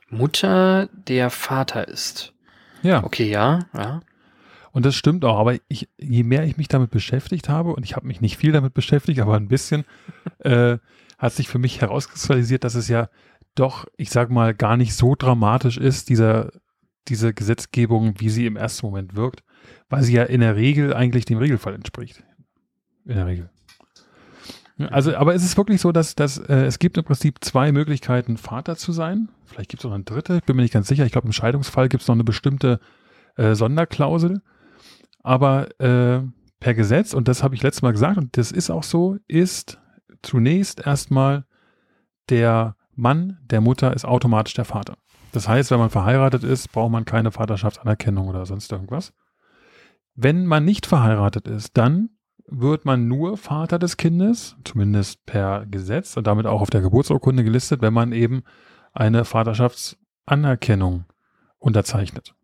Mutter 0.10 0.89
der 1.08 1.30
Vater 1.30 1.88
ist. 1.88 2.31
Ja. 2.84 3.04
Okay, 3.04 3.30
ja, 3.30 3.60
ja. 3.76 4.02
Und 4.72 4.86
das 4.86 4.96
stimmt 4.96 5.26
auch, 5.26 5.38
aber 5.38 5.56
ich, 5.68 5.90
je 5.98 6.24
mehr 6.24 6.46
ich 6.46 6.58
mich 6.58 6.70
damit 6.70 6.92
beschäftigt 6.92 7.50
habe, 7.50 7.74
und 7.74 7.84
ich 7.84 7.96
habe 7.96 8.08
mich 8.08 8.22
nicht 8.22 8.38
viel 8.38 8.54
damit 8.54 8.74
beschäftigt, 8.74 9.20
aber 9.20 9.36
ein 9.36 9.48
bisschen, 9.48 9.84
äh, 10.40 10.78
hat 11.18 11.34
sich 11.34 11.50
für 11.50 11.60
mich 11.60 11.82
herauskristallisiert, 11.82 12.64
dass 12.64 12.76
es 12.76 12.88
ja 12.88 13.10
doch, 13.54 13.86
ich 13.98 14.10
sag 14.10 14.32
mal, 14.32 14.54
gar 14.54 14.78
nicht 14.78 14.96
so 14.96 15.16
dramatisch 15.16 15.78
ist, 15.78 16.10
dieser, 16.10 16.52
diese 17.08 17.34
Gesetzgebung, 17.34 18.16
wie 18.20 18.30
sie 18.30 18.46
im 18.46 18.56
ersten 18.56 18.86
Moment 18.86 19.16
wirkt, 19.16 19.44
weil 19.90 20.04
sie 20.04 20.14
ja 20.14 20.24
in 20.24 20.42
der 20.42 20.56
Regel 20.56 20.94
eigentlich 20.94 21.26
dem 21.26 21.38
Regelfall 21.38 21.76
entspricht. 21.76 22.24
In 23.06 23.16
der 23.16 23.28
Regel. 23.28 23.50
Also, 24.78 25.15
aber 25.15 25.36
es 25.36 25.43
ist 25.43 25.57
wirklich 25.57 25.82
so, 25.82 25.91
dass, 25.91 26.15
dass 26.15 26.38
äh, 26.38 26.65
es 26.65 26.80
gibt 26.80 26.97
im 26.97 27.03
Prinzip 27.03 27.43
zwei 27.43 27.72
Möglichkeiten, 27.72 28.38
Vater 28.38 28.76
zu 28.76 28.91
sein. 28.91 29.30
Vielleicht 29.45 29.69
gibt 29.69 29.82
es 29.82 29.86
noch 29.86 29.93
eine 29.93 30.03
dritte, 30.03 30.38
ich 30.38 30.43
bin 30.43 30.55
mir 30.55 30.63
nicht 30.63 30.74
ganz 30.74 30.88
sicher. 30.88 31.05
Ich 31.05 31.11
glaube, 31.11 31.28
im 31.28 31.34
Scheidungsfall 31.34 31.89
gibt 31.89 32.01
es 32.01 32.07
noch 32.07 32.15
eine 32.15 32.24
bestimmte 32.24 32.80
äh, 33.36 33.53
Sonderklausel. 33.53 34.41
Aber 35.24 35.69
äh, 35.80 36.22
per 36.59 36.74
Gesetz, 36.74 37.13
und 37.13 37.28
das 37.28 37.43
habe 37.43 37.55
ich 37.55 37.61
letztes 37.61 37.82
Mal 37.82 37.91
gesagt, 37.91 38.17
und 38.17 38.38
das 38.38 38.51
ist 38.51 38.69
auch 38.69 38.84
so, 38.84 39.17
ist 39.28 39.80
zunächst 40.22 40.86
erstmal 40.86 41.45
der 42.30 42.76
Mann 42.95 43.39
der 43.43 43.61
Mutter 43.61 43.93
ist 43.93 44.05
automatisch 44.05 44.53
der 44.53 44.65
Vater. 44.65 44.97
Das 45.32 45.47
heißt, 45.47 45.72
wenn 45.72 45.80
man 45.80 45.89
verheiratet 45.89 46.43
ist, 46.43 46.72
braucht 46.72 46.91
man 46.91 47.05
keine 47.05 47.32
Vaterschaftsanerkennung 47.32 48.28
oder 48.28 48.45
sonst 48.45 48.72
irgendwas. 48.72 49.13
Wenn 50.13 50.45
man 50.45 50.65
nicht 50.65 50.86
verheiratet 50.86 51.47
ist, 51.47 51.78
dann 51.78 52.09
wird 52.52 52.86
man 52.86 53.08
nur 53.08 53.38
Vater 53.38 53.80
des 53.80 53.97
Kindes, 53.97 54.58
zumindest 54.66 55.26
per 55.26 55.66
Gesetz 55.66 56.18
und 56.18 56.28
damit 56.28 56.45
auch 56.45 56.62
auf 56.62 56.70
der 56.70 56.82
Geburtsurkunde 56.82 57.43
gelistet, 57.43 57.82
wenn 57.82 57.93
man 57.93 58.12
eben 58.12 58.43
eine 58.93 59.24
Vaterschaftsanerkennung 59.24 61.06
unterzeichnet. 61.58 62.36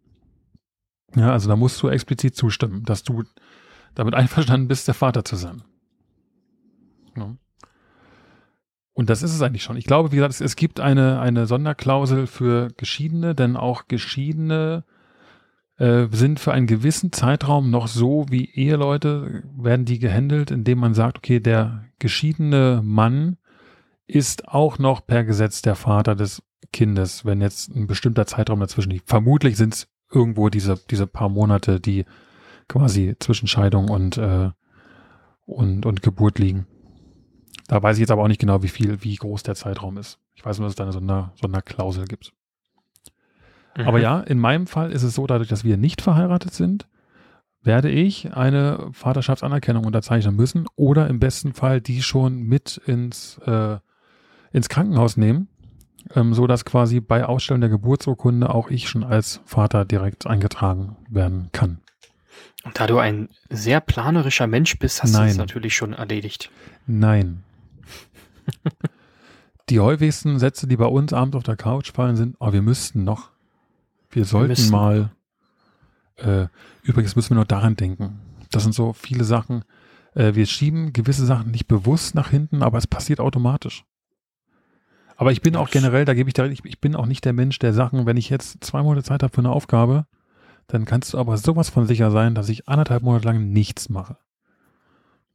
Ja, 1.16 1.32
also 1.32 1.49
da 1.49 1.55
musst 1.55 1.82
du 1.82 1.89
explizit 1.89 2.36
zustimmen, 2.36 2.84
dass 2.84 3.03
du 3.03 3.24
damit 3.95 4.14
einverstanden 4.16 4.68
bist, 4.68 4.88
der 4.88 4.95
Vater 4.95 5.26
zu 5.26 5.36
sein. 5.36 5.64
Ja. 7.18 7.36
Und 8.93 9.10
das 9.10 9.22
ist 9.22 9.34
es 9.34 9.41
eigentlich 9.41 9.64
schon. 9.64 9.78
Ich 9.78 9.86
glaube, 9.86 10.12
wie 10.12 10.16
gesagt, 10.16 10.39
es, 10.39 10.55
gibt 10.55 10.80
eine, 10.80 11.20
eine 11.20 11.45
Sonderklausel 11.45 12.28
für 12.28 12.70
Geschiedene, 12.78 13.36
denn 13.36 13.55
auch 13.55 13.88
Geschiedene 13.88 14.86
äh, 15.78 16.07
sind 16.11 16.39
für 16.39 16.53
einen 16.53 16.67
gewissen 16.67 17.11
Zeitraum 17.11 17.69
noch 17.69 17.88
so 17.88 18.25
wie 18.30 18.49
Eheleute, 18.49 19.43
werden 19.55 19.86
die 19.86 19.99
gehandelt, 19.99 20.51
indem 20.51 20.80
man 20.80 20.93
sagt, 20.93 21.17
okay, 21.17 21.39
der 21.39 21.86
geschiedene 21.99 22.82
Mann 22.84 23.38
ist 24.07 24.47
auch 24.47 24.80
noch 24.80 25.05
per 25.05 25.23
Gesetz 25.23 25.61
der 25.61 25.75
Vater 25.75 26.15
des 26.15 26.41
Kindes, 26.71 27.25
wenn 27.25 27.41
jetzt 27.41 27.69
ein 27.75 27.88
bestimmter 27.88 28.25
Zeitraum 28.25 28.59
dazwischen 28.59 28.91
liegt. 28.91 29.07
Vermutlich 29.07 29.57
sind 29.57 29.73
es 29.73 29.88
irgendwo 30.11 30.49
diese, 30.49 30.80
diese 30.89 31.07
paar 31.07 31.30
Monate, 31.30 31.80
die 31.80 32.05
quasi 32.67 33.15
zwischen 33.19 33.47
Scheidung 33.47 33.89
und, 33.89 34.17
äh, 34.17 34.49
und, 35.45 35.86
und 35.86 36.01
Geburt 36.01 36.39
liegen. 36.39 36.65
Da 37.67 37.84
weiß 37.84 37.97
ich 37.97 38.01
jetzt 38.01 38.11
aber 38.11 38.23
auch 38.23 38.28
nicht 38.28 38.41
genau, 38.41 38.63
wie 38.63 38.69
viel, 38.69 39.03
wie 39.03 39.15
groß 39.15 39.43
der 39.43 39.55
Zeitraum 39.55 39.97
ist. 39.97 40.19
Ich 40.36 40.45
weiß 40.45 40.59
nur, 40.59 40.65
dass 40.65 40.73
es 40.73 40.75
da 40.78 40.84
eine 40.84 40.93
Sonder, 40.93 41.34
Sonderklausel 41.39 42.05
gibt. 42.05 42.34
Mhm. 43.78 43.88
Aber 43.88 43.99
ja, 43.99 44.19
in 44.19 44.39
meinem 44.39 44.67
Fall 44.67 44.91
ist 44.91 45.03
es 45.03 45.15
so, 45.15 45.28
dadurch, 45.28 45.49
dass 45.49 45.63
wir 45.63 45.78
nicht 45.78 46.01
verheiratet 46.01 46.53
sind, 46.53 46.88
werde 47.61 47.89
ich 47.89 48.34
eine 48.34 48.89
Vaterschaftsanerkennung 48.91 49.86
unterzeichnen 49.86 50.36
müssen 50.36 50.65
oder 50.75 51.07
im 51.07 51.19
besten 51.19 51.53
Fall 51.53 51.82
die 51.82 52.01
schon 52.01 52.41
mit 52.43 52.82
ins, 52.86 53.38
äh, 53.45 53.78
ins 54.51 54.69
Krankenhaus 54.69 55.17
nehmen, 55.17 55.47
ähm, 56.15 56.34
so 56.34 56.47
dass 56.47 56.65
quasi 56.65 57.01
bei 57.01 57.25
Ausstellung 57.25 57.61
der 57.61 57.69
Geburtsurkunde 57.69 58.49
auch 58.49 58.69
ich 58.69 58.89
schon 58.89 59.03
als 59.03 59.41
Vater 59.45 59.86
direkt 59.86 60.25
eingetragen 60.25 60.95
werden 61.09 61.49
kann. 61.51 61.80
Und 62.63 62.80
da 62.80 62.88
du 62.88 62.97
ein 62.97 63.30
sehr 63.49 63.80
planerischer 63.80 64.47
Mensch 64.47 64.80
bist, 64.80 65.03
hast 65.03 65.13
Nein. 65.13 65.25
du 65.25 65.32
es 65.32 65.38
natürlich 65.38 65.75
schon 65.75 65.93
erledigt. 65.93 66.51
Nein. 66.86 67.43
die 69.69 69.80
häufigsten 69.80 70.39
Sätze, 70.39 70.67
die 70.67 70.78
bei 70.78 70.86
uns 70.86 71.13
abends 71.13 71.36
auf 71.36 71.43
der 71.43 71.55
Couch 71.55 71.91
fallen, 71.91 72.15
sind, 72.15 72.36
oh, 72.39 72.53
wir 72.53 72.61
müssten 72.61 73.03
noch. 73.03 73.30
Wir 74.18 74.26
sollten 74.26 74.57
wir 74.57 74.72
mal. 74.72 75.11
Äh, 76.15 76.47
übrigens 76.82 77.15
müssen 77.15 77.32
wir 77.32 77.36
noch 77.36 77.45
daran 77.45 77.76
denken. 77.76 78.20
Das 78.51 78.63
sind 78.63 78.74
so 78.74 78.93
viele 78.93 79.24
Sachen. 79.24 79.63
Äh, 80.15 80.34
wir 80.34 80.45
schieben 80.47 80.91
gewisse 80.91 81.26
Sachen 81.26 81.51
nicht 81.51 81.68
bewusst 81.68 82.15
nach 82.15 82.30
hinten, 82.30 82.63
aber 82.63 82.80
es 82.80 82.88
passiert 82.88 83.20
automatisch. 83.20 83.86
Aber 85.15 85.32
ich 85.32 85.41
bin 85.41 85.55
auch 85.55 85.70
generell, 85.70 86.05
da 86.05 86.13
gebe 86.13 86.30
ich 86.30 86.34
dir, 86.34 86.45
ich, 86.45 86.65
ich 86.65 86.82
bin 86.82 86.95
auch 86.95 87.05
nicht 87.05 87.26
der 87.26 87.34
Mensch, 87.34 87.59
der 87.59 87.74
Sachen, 87.74 88.05
wenn 88.05 88.18
ich 88.18 88.30
jetzt 88.30 88.63
zwei 88.63 88.82
Monate 88.82 89.03
Zeit 89.03 89.24
habe 89.24 89.34
für 89.34 89.41
eine 89.41 89.51
Aufgabe, 89.51 90.05
dann 90.68 90.86
kannst 90.86 91.13
du 91.13 91.18
aber 91.18 91.38
sowas 91.38 91.70
von 91.70 91.86
sicher 91.86 92.11
sein, 92.11 92.36
dass 92.36 92.49
ich 92.49 92.68
anderthalb 92.68 93.03
Monate 93.03 93.28
lang 93.28 93.49
nichts 93.49 93.89
mache. 93.89 94.18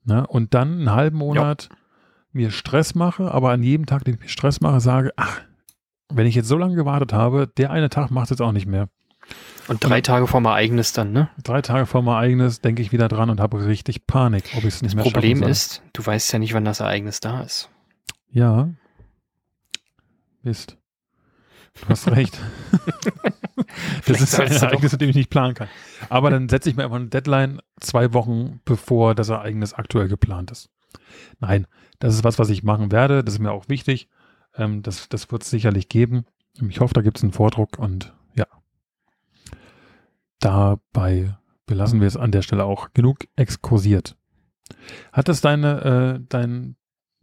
Na, 0.05 0.23
und 0.23 0.55
dann 0.55 0.73
einen 0.73 0.91
halben 0.91 1.19
Monat 1.19 1.69
ja 1.71 1.77
mir 2.33 2.51
Stress 2.51 2.95
mache, 2.95 3.31
aber 3.31 3.51
an 3.51 3.63
jedem 3.63 3.87
Tag, 3.87 4.05
den 4.05 4.15
ich 4.15 4.21
mir 4.21 4.29
Stress 4.29 4.61
mache, 4.61 4.81
sage, 4.81 5.13
ach, 5.17 5.41
wenn 6.15 6.27
ich 6.27 6.35
jetzt 6.35 6.49
so 6.49 6.57
lange 6.57 6.75
gewartet 6.75 7.13
habe, 7.13 7.47
der 7.47 7.71
eine 7.71 7.91
Tag 7.91 8.11
macht 8.11 8.25
es 8.25 8.31
jetzt 8.31 8.43
auch 8.43 8.53
nicht 8.53 8.67
mehr. 8.67 8.89
Und 9.69 9.85
drei 9.85 9.99
und, 9.99 10.07
Tage 10.07 10.27
vor 10.27 10.41
mein 10.41 10.55
eigenes 10.55 10.93
dann, 10.93 11.13
ne? 11.13 11.31
Drei 11.43 11.63
Tage 11.63 11.87
vor 11.87 12.03
mein 12.03 12.17
eigenes 12.17 12.61
denke 12.61 12.83
ich 12.83 12.93
wieder 12.93 13.09
dran 13.09 13.31
und 13.31 13.41
habe 13.41 13.65
richtig 13.65 14.07
Panik, 14.07 14.45
ob 14.57 14.65
ich 14.65 14.75
es 14.75 14.83
nicht 14.83 14.91
das 14.91 14.95
mehr. 14.97 15.05
Das 15.05 15.13
Problem 15.13 15.43
ist, 15.43 15.83
du 15.93 16.05
weißt 16.05 16.33
ja 16.33 16.39
nicht, 16.39 16.55
wann 16.55 16.65
das 16.65 16.81
Ereignis 16.81 17.21
da 17.21 17.43
ist. 17.43 17.71
Ja. 18.31 18.71
Mist. 20.43 20.77
Du 21.81 21.89
hast 21.89 22.11
recht. 22.11 22.39
das 24.07 24.21
ist 24.21 24.39
ein 24.39 24.51
Ereignis, 24.51 24.93
mit 24.93 25.01
dem 25.01 25.11
ich 25.11 25.17
nicht 25.17 25.31
planen 25.31 25.55
kann. 25.55 25.69
Aber 26.11 26.31
dann 26.31 26.49
setze 26.49 26.69
ich 26.69 26.77
mir 26.77 26.85
einfach 26.85 26.97
eine 26.97 27.09
Deadline 27.09 27.61
zwei 27.81 28.13
Wochen, 28.13 28.61
bevor 28.65 29.15
das 29.15 29.29
Ereignis 29.29 29.73
aktuell 29.73 30.09
geplant 30.09 30.51
ist. 30.51 30.69
Nein, 31.41 31.67
das 31.99 32.15
ist 32.15 32.25
was, 32.25 32.39
was 32.39 32.51
ich 32.51 32.63
machen 32.63 32.93
werde. 32.93 33.25
Das 33.25 33.35
ist 33.35 33.41
mir 33.41 33.53
auch 33.53 33.69
wichtig. 33.69 34.09
Ähm, 34.57 34.83
das 34.83 35.09
das 35.09 35.31
wird 35.31 35.43
es 35.43 35.51
sicherlich 35.51 35.89
geben. 35.89 36.25
Ich 36.69 36.81
hoffe, 36.81 36.95
da 36.95 37.01
gibt 37.01 37.19
es 37.19 37.23
einen 37.23 37.33
Vordruck 37.33 37.79
und 37.79 38.13
ja. 38.35 38.47
Dabei 40.41 41.37
belassen 41.67 42.01
wir 42.01 42.09
es 42.09 42.17
an 42.17 42.33
der 42.33 42.43
Stelle 42.43 42.65
auch 42.65 42.93
genug 42.93 43.21
exkursiert. 43.37 44.17
Hat 45.13 45.29
es 45.29 45.41
deine, 45.41 46.19
äh, 46.21 46.25
dein, 46.29 46.77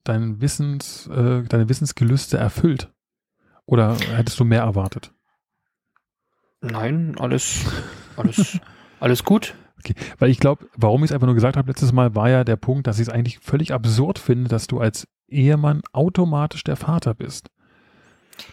dein 0.03 0.41
Wissens, 0.41 1.07
äh, 1.07 1.43
deine 1.43 1.69
Wissensgelüste 1.69 2.37
erfüllt? 2.37 2.91
Oder 3.65 3.95
hättest 3.97 4.39
du 4.39 4.45
mehr 4.45 4.61
erwartet? 4.61 5.13
Nein, 6.61 7.15
alles, 7.19 7.65
alles, 8.17 8.59
alles 8.99 9.23
gut. 9.23 9.53
Okay, 9.77 9.93
weil 10.17 10.29
ich 10.29 10.39
glaube, 10.39 10.67
warum 10.75 11.03
ich 11.03 11.11
es 11.11 11.13
einfach 11.13 11.27
nur 11.27 11.35
gesagt 11.35 11.55
habe 11.55 11.69
letztes 11.69 11.93
Mal, 11.93 12.15
war 12.15 12.29
ja 12.29 12.43
der 12.43 12.57
Punkt, 12.57 12.87
dass 12.87 12.99
ich 12.99 13.07
es 13.07 13.13
eigentlich 13.13 13.39
völlig 13.39 13.73
absurd 13.73 14.19
finde, 14.19 14.49
dass 14.49 14.67
du 14.67 14.79
als 14.79 15.07
Ehemann 15.31 15.81
automatisch 15.91 16.63
der 16.63 16.75
Vater 16.75 17.13
bist. 17.13 17.49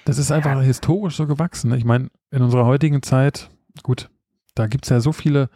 Das 0.05 0.19
ist 0.19 0.33
einfach 0.33 0.53
ja. 0.53 0.61
historisch 0.61 1.17
so 1.17 1.27
gewachsen. 1.27 1.71
Ne? 1.71 1.79
Ich 1.79 1.85
meine, 1.85 2.11
in 2.31 2.43
unserer 2.43 2.67
heutigen 2.67 3.03
Zeit, 3.03 3.51
gut, 3.83 4.11
da 4.55 4.67
gibt 4.67 4.85
es 4.85 4.91
ja 4.91 5.01
so 5.01 5.13
viele 5.13 5.49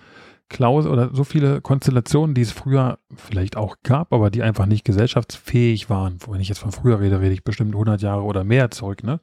Klauseln 0.49 0.93
oder 0.93 1.15
so 1.15 1.25
viele 1.25 1.61
Konstellationen, 1.61 2.35
die 2.35 2.43
es 2.43 2.53
früher 2.53 2.99
vielleicht 3.15 3.57
auch 3.57 3.77
gab, 3.83 4.13
aber 4.13 4.31
die 4.31 4.43
einfach 4.43 4.67
nicht 4.67 4.85
gesellschaftsfähig 4.85 5.89
waren. 5.89 6.19
Wenn 6.27 6.41
ich 6.41 6.49
jetzt 6.49 6.59
von 6.59 6.73
früher 6.73 7.01
rede, 7.01 7.21
rede 7.21 7.33
ich 7.33 7.45
bestimmt 7.45 7.73
100 7.73 8.03
Jahre 8.03 8.23
oder 8.23 8.45
mehr 8.45 8.71
zurück. 8.71 9.05
Ne? 9.05 9.21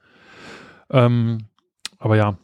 Ähm, 0.90 1.48
aber 2.00 2.16
ja, 2.16 2.38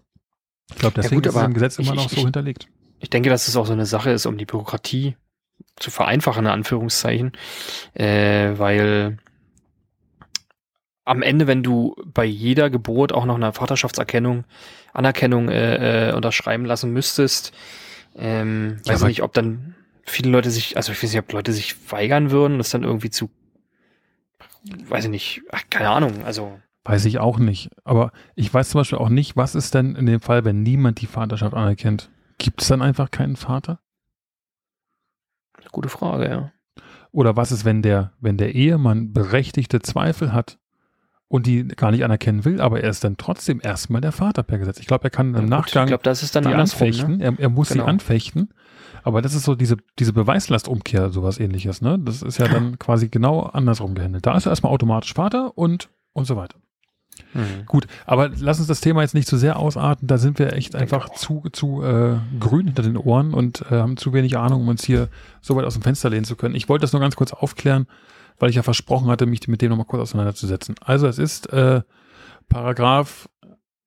ich 0.69 0.77
glaube, 0.77 0.95
deswegen 0.95 1.21
ja 1.23 1.29
gut, 1.29 1.35
ist 1.35 1.35
es 1.35 1.47
im 1.47 1.53
Gesetz 1.53 1.79
immer 1.79 1.95
noch 1.95 2.09
so 2.09 2.17
ich, 2.17 2.23
hinterlegt. 2.23 2.67
Ich 2.99 3.09
denke, 3.09 3.29
dass 3.29 3.47
es 3.47 3.55
auch 3.55 3.65
so 3.65 3.73
eine 3.73 3.85
Sache 3.85 4.11
ist, 4.11 4.25
um 4.25 4.37
die 4.37 4.45
Bürokratie 4.45 5.15
zu 5.77 5.89
vereinfachen, 5.89 6.45
in 6.45 6.51
Anführungszeichen, 6.51 7.31
äh, 7.93 8.57
weil 8.57 9.17
am 11.05 11.21
Ende, 11.21 11.47
wenn 11.47 11.63
du 11.63 11.95
bei 12.05 12.25
jeder 12.25 12.69
Geburt 12.69 13.11
auch 13.11 13.25
noch 13.25 13.35
eine 13.35 13.53
Vaterschaftserkennung, 13.53 14.45
Anerkennung 14.93 15.49
äh, 15.49 16.09
äh, 16.09 16.13
unterschreiben 16.13 16.65
lassen 16.65 16.93
müsstest, 16.93 17.53
ähm, 18.15 18.79
ja, 18.85 18.93
weiß 18.93 19.01
ich 19.01 19.07
nicht, 19.07 19.23
ob 19.23 19.33
dann 19.33 19.75
viele 20.05 20.31
Leute 20.31 20.51
sich, 20.51 20.77
also 20.77 20.91
ich 20.91 21.01
weiß 21.01 21.11
nicht, 21.11 21.19
ob 21.19 21.31
Leute 21.31 21.51
sich 21.51 21.91
weigern 21.91 22.31
würden, 22.31 22.57
das 22.57 22.69
dann 22.69 22.83
irgendwie 22.83 23.09
zu, 23.09 23.29
weiß 24.87 25.05
ich 25.05 25.11
nicht, 25.11 25.41
ach, 25.51 25.63
keine 25.69 25.89
Ahnung, 25.89 26.23
also. 26.23 26.59
Weiß 26.85 27.05
ich 27.05 27.19
auch 27.19 27.39
nicht. 27.39 27.69
Aber 27.85 28.11
ich 28.35 28.53
weiß 28.53 28.69
zum 28.69 28.81
Beispiel 28.81 28.97
auch 28.97 29.09
nicht, 29.09 29.37
was 29.37 29.55
ist 29.55 29.73
denn 29.73 29.95
in 29.95 30.05
dem 30.05 30.19
Fall, 30.19 30.43
wenn 30.43 30.63
niemand 30.63 30.99
die 30.99 31.07
Vaterschaft 31.07 31.53
anerkennt? 31.53 32.09
Gibt 32.37 32.61
es 32.61 32.67
dann 32.67 32.81
einfach 32.81 33.09
keinen 33.09 33.37
Vater? 33.37 33.79
Gute 35.71 35.87
Frage, 35.87 36.29
ja. 36.29 36.51
Oder 37.11 37.37
was 37.37 37.51
ist, 37.53 37.63
wenn 37.63 37.81
der, 37.81 38.11
wenn 38.19 38.37
der 38.37 38.53
Ehemann 38.53 39.13
berechtigte 39.13 39.79
Zweifel 39.79 40.33
hat 40.33 40.59
und 41.33 41.47
die 41.47 41.67
gar 41.67 41.89
nicht 41.89 42.03
anerkennen 42.03 42.45
will, 42.45 42.61
aber 42.61 42.81
er 42.81 42.91
ist 42.91 43.03
dann 43.03 43.17
trotzdem 43.17 43.59
erstmal 43.59 44.01
der 44.01 44.11
Vater 44.11 44.43
per 44.43 44.59
Gesetz. 44.59 44.79
Ich 44.79 44.85
glaube, 44.85 45.05
er 45.05 45.09
kann 45.09 45.33
im 45.33 45.41
ja, 45.41 45.47
Nachgang 45.47 45.85
ich 45.85 45.87
glaub, 45.87 46.03
das 46.03 46.21
ist 46.21 46.35
dann 46.35 46.43
die 46.43 46.51
ne? 46.51 46.57
anfechten. 46.57 47.17
Ne? 47.17 47.23
Er, 47.23 47.39
er, 47.39 47.49
muss 47.49 47.69
genau. 47.69 47.85
sie 47.85 47.89
anfechten. 47.89 48.49
Aber 49.01 49.23
das 49.23 49.33
ist 49.33 49.43
so 49.43 49.55
diese, 49.55 49.77
diese 49.97 50.13
Beweislastumkehr, 50.13 51.09
sowas 51.09 51.39
ähnliches, 51.39 51.81
ne? 51.81 51.97
Das 51.97 52.21
ist 52.21 52.37
ja 52.37 52.47
dann 52.47 52.77
quasi 52.77 53.09
genau 53.09 53.41
andersrum 53.41 53.95
gehandelt. 53.95 54.27
Da 54.27 54.37
ist 54.37 54.45
er 54.45 54.51
erstmal 54.51 54.71
automatisch 54.71 55.15
Vater 55.15 55.57
und, 55.57 55.89
und 56.13 56.25
so 56.25 56.35
weiter. 56.35 56.59
Mhm. 57.33 57.65
Gut, 57.65 57.87
aber 58.05 58.29
lass 58.37 58.59
uns 58.59 58.67
das 58.67 58.81
Thema 58.81 59.01
jetzt 59.01 59.15
nicht 59.15 59.27
zu 59.27 59.35
sehr 59.35 59.57
ausarten. 59.57 60.07
Da 60.07 60.19
sind 60.19 60.37
wir 60.37 60.53
echt 60.53 60.75
einfach 60.75 61.09
zu, 61.09 61.45
zu 61.51 61.81
äh, 61.81 62.17
grün 62.39 62.67
hinter 62.67 62.83
den 62.83 62.95
Ohren 62.95 63.33
und 63.33 63.63
äh, 63.71 63.79
haben 63.79 63.97
zu 63.97 64.13
wenig 64.13 64.37
Ahnung, 64.37 64.61
um 64.61 64.67
uns 64.67 64.83
hier 64.83 65.09
so 65.41 65.55
weit 65.55 65.65
aus 65.65 65.73
dem 65.73 65.81
Fenster 65.81 66.11
lehnen 66.11 66.25
zu 66.25 66.35
können. 66.35 66.53
Ich 66.53 66.69
wollte 66.69 66.83
das 66.83 66.93
nur 66.93 67.01
ganz 67.01 67.15
kurz 67.15 67.33
aufklären, 67.33 67.87
weil 68.39 68.49
ich 68.49 68.55
ja 68.55 68.63
versprochen 68.63 69.07
hatte, 69.07 69.25
mich 69.25 69.47
mit 69.47 69.61
dem 69.61 69.69
nochmal 69.69 69.85
kurz 69.85 70.01
auseinanderzusetzen. 70.01 70.75
Also 70.81 71.07
es 71.07 71.17
ist 71.17 71.51
äh, 71.53 71.81
Paragraph 72.49 73.29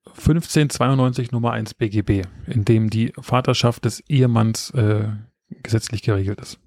1592 0.06 1.32
Nummer 1.32 1.52
1 1.52 1.74
BGB, 1.74 2.22
in 2.46 2.64
dem 2.64 2.90
die 2.90 3.12
Vaterschaft 3.20 3.84
des 3.84 4.00
Ehemanns 4.08 4.70
äh, 4.70 5.08
gesetzlich 5.62 6.02
geregelt 6.02 6.40
ist. 6.40 6.58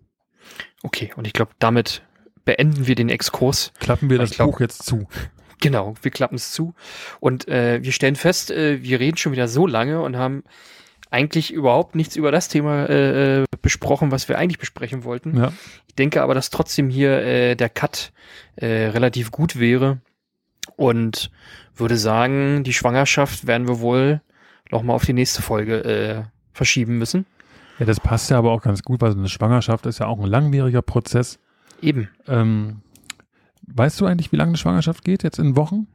Okay, 0.84 1.12
und 1.16 1.28
ich 1.28 1.34
glaube, 1.34 1.52
damit 1.60 2.04
beenden 2.46 2.88
wir 2.88 2.96
den 2.96 3.10
Exkurs. 3.10 3.72
Klappen 3.80 4.10
wir 4.10 4.18
das 4.18 4.32
glaub, 4.32 4.52
Buch 4.52 4.60
jetzt 4.60 4.84
zu. 4.84 5.08
Genau, 5.62 5.96
wir 6.02 6.12
klappen 6.12 6.36
es 6.36 6.54
zu. 6.54 6.74
Und 7.20 7.50
äh, 7.50 7.84
wir 7.84 7.92
stellen 7.92 8.16
fest, 8.16 8.50
äh, 8.50 8.82
wir 8.82 9.02
reden 9.02 9.18
schon 9.18 9.34
wieder 9.34 9.50
so 9.50 9.68
lange 9.68 10.02
und 10.02 10.16
haben 10.16 10.46
eigentlich 11.10 11.52
überhaupt 11.52 11.96
nichts 11.96 12.16
über 12.16 12.32
das 12.32 12.48
Thema 12.48 12.86
äh, 12.86 13.42
äh 13.42 13.46
besprochen, 13.62 14.12
was 14.12 14.30
wir 14.30 14.38
eigentlich 14.38 14.60
besprechen 14.60 15.04
wollten. 15.04 15.36
Ja. 15.38 15.52
Ich 15.88 15.96
denke 15.96 16.22
aber, 16.22 16.34
dass 16.34 16.50
trotzdem 16.50 16.90
hier 16.90 17.22
äh, 17.22 17.56
der 17.56 17.70
Cut 17.70 18.12
äh, 18.56 18.66
relativ 18.68 19.32
gut 19.32 19.60
wäre 19.60 20.00
und 20.76 21.30
würde 21.76 21.98
sagen, 21.98 22.64
die 22.64 22.74
Schwangerschaft 22.74 23.48
werden 23.48 23.68
wir 23.68 23.80
wohl 23.80 24.22
noch 24.72 24.84
mal 24.84 24.94
auf 24.94 25.06
die 25.06 25.14
nächste 25.14 25.42
Folge 25.42 25.84
äh, 25.84 26.24
verschieben 26.54 26.98
müssen. 26.98 27.26
Ja, 27.80 27.86
das 27.86 28.00
passt 28.00 28.30
ja 28.30 28.38
aber 28.38 28.52
auch 28.52 28.62
ganz 28.62 28.84
gut, 28.84 29.02
weil 29.02 29.12
so 29.12 29.18
eine 29.18 29.30
Schwangerschaft 29.30 29.86
ist 29.86 30.00
ja 30.00 30.08
auch 30.08 30.20
ein 30.20 30.28
langwieriger 30.28 30.82
Prozess. 30.82 31.40
Eben. 31.82 32.10
Ähm, 32.28 32.82
weißt 33.68 34.00
du 34.02 34.06
eigentlich, 34.06 34.32
wie 34.32 34.36
lange 34.36 34.50
eine 34.50 34.58
Schwangerschaft 34.58 35.04
geht? 35.04 35.24
Jetzt 35.24 35.40
in 35.40 35.56
Wochen? 35.56 35.88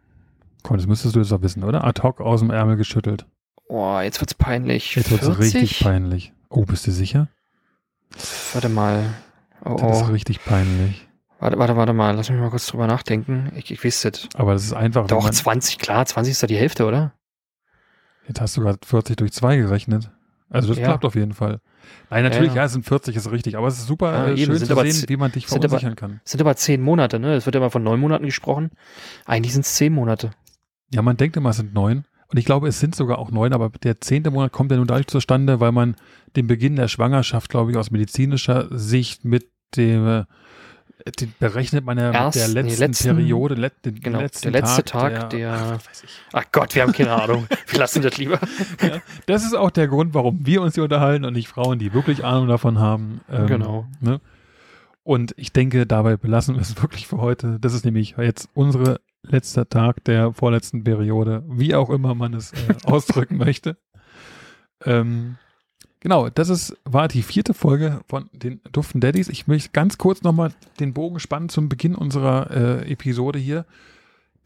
Komm, 0.62 0.78
das 0.78 0.86
müsstest 0.86 1.14
du 1.14 1.20
jetzt 1.20 1.30
doch 1.30 1.42
wissen, 1.42 1.62
oder? 1.62 1.84
Ad 1.84 2.02
hoc 2.02 2.20
aus 2.20 2.40
dem 2.40 2.50
Ärmel 2.50 2.76
geschüttelt. 2.76 3.26
Boah, 3.68 4.02
jetzt 4.02 4.20
wird's 4.20 4.34
peinlich. 4.34 4.94
Jetzt 4.94 5.10
wird's 5.10 5.24
40? 5.24 5.54
richtig 5.54 5.80
peinlich. 5.80 6.32
Oh, 6.48 6.64
bist 6.64 6.86
du 6.86 6.92
sicher? 6.92 7.28
Warte 8.52 8.68
mal. 8.68 9.14
Oh, 9.64 9.76
das 9.78 10.02
ist 10.02 10.08
oh. 10.08 10.12
richtig 10.12 10.44
peinlich. 10.44 11.08
Warte, 11.40 11.58
warte, 11.58 11.76
warte 11.76 11.92
mal. 11.92 12.14
Lass 12.14 12.30
mich 12.30 12.38
mal 12.38 12.50
kurz 12.50 12.66
drüber 12.66 12.86
nachdenken. 12.86 13.52
Ich, 13.56 13.70
ich 13.70 13.84
weiß 13.84 14.02
das. 14.02 14.28
Aber 14.34 14.52
das 14.52 14.64
ist 14.64 14.72
einfach. 14.72 15.06
Doch, 15.06 15.28
20, 15.28 15.78
klar. 15.78 16.06
20 16.06 16.32
ist 16.32 16.42
da 16.42 16.46
die 16.46 16.56
Hälfte, 16.56 16.86
oder? 16.86 17.12
Jetzt 18.28 18.40
hast 18.40 18.56
du 18.56 18.62
gerade 18.62 18.78
40 18.84 19.16
durch 19.16 19.32
2 19.32 19.56
gerechnet. 19.56 20.10
Also 20.50 20.68
das 20.68 20.78
ja. 20.78 20.84
klappt 20.84 21.04
auf 21.04 21.14
jeden 21.14 21.34
Fall. 21.34 21.60
Nein, 22.10 22.22
natürlich, 22.22 22.50
ja, 22.50 22.58
ja 22.58 22.64
es 22.64 22.72
sind 22.72 22.86
40, 22.86 23.16
ist 23.16 23.30
richtig. 23.30 23.56
Aber 23.56 23.66
es 23.66 23.78
ist 23.78 23.86
super 23.86 24.12
ja, 24.12 24.32
äh, 24.32 24.36
schön 24.36 24.56
zu 24.56 24.66
sehen, 24.66 25.08
wie 25.08 25.16
man 25.16 25.32
dich 25.32 25.46
verunsichern 25.46 25.92
aber, 25.92 25.96
kann. 25.96 26.20
Es 26.24 26.30
sind 26.30 26.40
aber 26.40 26.54
10 26.54 26.80
Monate, 26.80 27.18
ne? 27.18 27.34
Es 27.34 27.46
wird 27.46 27.54
ja 27.54 27.60
immer 27.60 27.70
von 27.70 27.82
9 27.82 27.98
Monaten 27.98 28.24
gesprochen. 28.24 28.70
Eigentlich 29.26 29.52
sind 29.52 29.66
es 29.66 29.74
10 29.74 29.92
Monate. 29.92 30.30
Ja, 30.92 31.02
man 31.02 31.16
denkt 31.16 31.36
immer, 31.36 31.50
es 31.50 31.56
sind 31.56 31.74
9. 31.74 32.04
Und 32.34 32.38
ich 32.38 32.46
glaube, 32.46 32.66
es 32.66 32.80
sind 32.80 32.96
sogar 32.96 33.20
auch 33.20 33.30
9, 33.30 33.52
aber 33.52 33.70
der 33.84 34.00
zehnte 34.00 34.32
Monat 34.32 34.50
kommt 34.50 34.72
ja 34.72 34.76
nun 34.76 34.88
dadurch 34.88 35.06
zustande, 35.06 35.60
weil 35.60 35.70
man 35.70 35.94
den 36.34 36.48
Beginn 36.48 36.74
der 36.74 36.88
Schwangerschaft, 36.88 37.48
glaube 37.48 37.70
ich, 37.70 37.76
aus 37.76 37.92
medizinischer 37.92 38.66
Sicht 38.76 39.24
mit 39.24 39.46
dem 39.76 40.24
den 41.20 41.32
berechnet 41.38 41.84
man 41.84 41.96
ja 41.96 42.10
Erst, 42.10 42.36
mit 42.36 42.56
der 42.56 42.62
letzten, 42.62 42.80
nee, 42.80 42.86
letzten 42.86 43.16
Periode, 43.16 43.54
let, 43.54 43.84
den 43.84 44.00
genau, 44.00 44.18
letzten 44.18 44.50
der 44.50 44.62
letzte 44.62 44.82
Tag, 44.82 45.14
Tag 45.14 45.30
der, 45.30 45.38
der 45.38 45.78
ach, 45.78 45.80
ach, 46.32 46.44
Gott, 46.50 46.74
wir 46.74 46.82
haben 46.82 46.92
keine 46.92 47.12
Ahnung. 47.22 47.46
wir 47.68 47.78
lassen 47.78 48.02
das 48.02 48.18
lieber. 48.18 48.40
Ja, 48.82 49.00
das 49.26 49.44
ist 49.44 49.54
auch 49.54 49.70
der 49.70 49.86
Grund, 49.86 50.12
warum 50.12 50.44
wir 50.44 50.60
uns 50.60 50.74
hier 50.74 50.82
unterhalten 50.82 51.24
und 51.24 51.34
nicht 51.34 51.46
Frauen, 51.46 51.78
die 51.78 51.94
wirklich 51.94 52.24
Ahnung 52.24 52.48
davon 52.48 52.80
haben. 52.80 53.20
Ähm, 53.30 53.46
genau. 53.46 53.86
Ne? 54.00 54.20
Und 55.04 55.34
ich 55.36 55.52
denke, 55.52 55.86
dabei 55.86 56.16
belassen 56.16 56.56
wir 56.56 56.62
es 56.62 56.82
wirklich 56.82 57.06
für 57.06 57.18
heute. 57.18 57.60
Das 57.60 57.74
ist 57.74 57.84
nämlich 57.84 58.16
jetzt 58.18 58.48
unsere 58.54 59.00
letzter 59.24 59.68
Tag 59.68 60.04
der 60.04 60.32
vorletzten 60.32 60.84
Periode, 60.84 61.42
wie 61.48 61.74
auch 61.74 61.90
immer 61.90 62.14
man 62.14 62.34
es 62.34 62.52
äh, 62.52 62.74
ausdrücken 62.84 63.36
möchte. 63.36 63.76
Ähm, 64.84 65.36
Genau, 66.04 66.28
das 66.28 66.50
ist, 66.50 66.76
war 66.84 67.08
die 67.08 67.22
vierte 67.22 67.54
Folge 67.54 68.02
von 68.08 68.28
den 68.34 68.60
Duften 68.70 69.00
Daddies. 69.00 69.30
Ich 69.30 69.46
möchte 69.46 69.70
ganz 69.72 69.96
kurz 69.96 70.22
nochmal 70.22 70.52
den 70.78 70.92
Bogen 70.92 71.18
spannen 71.18 71.48
zum 71.48 71.70
Beginn 71.70 71.94
unserer 71.94 72.50
äh, 72.50 72.92
Episode 72.92 73.38
hier. 73.38 73.64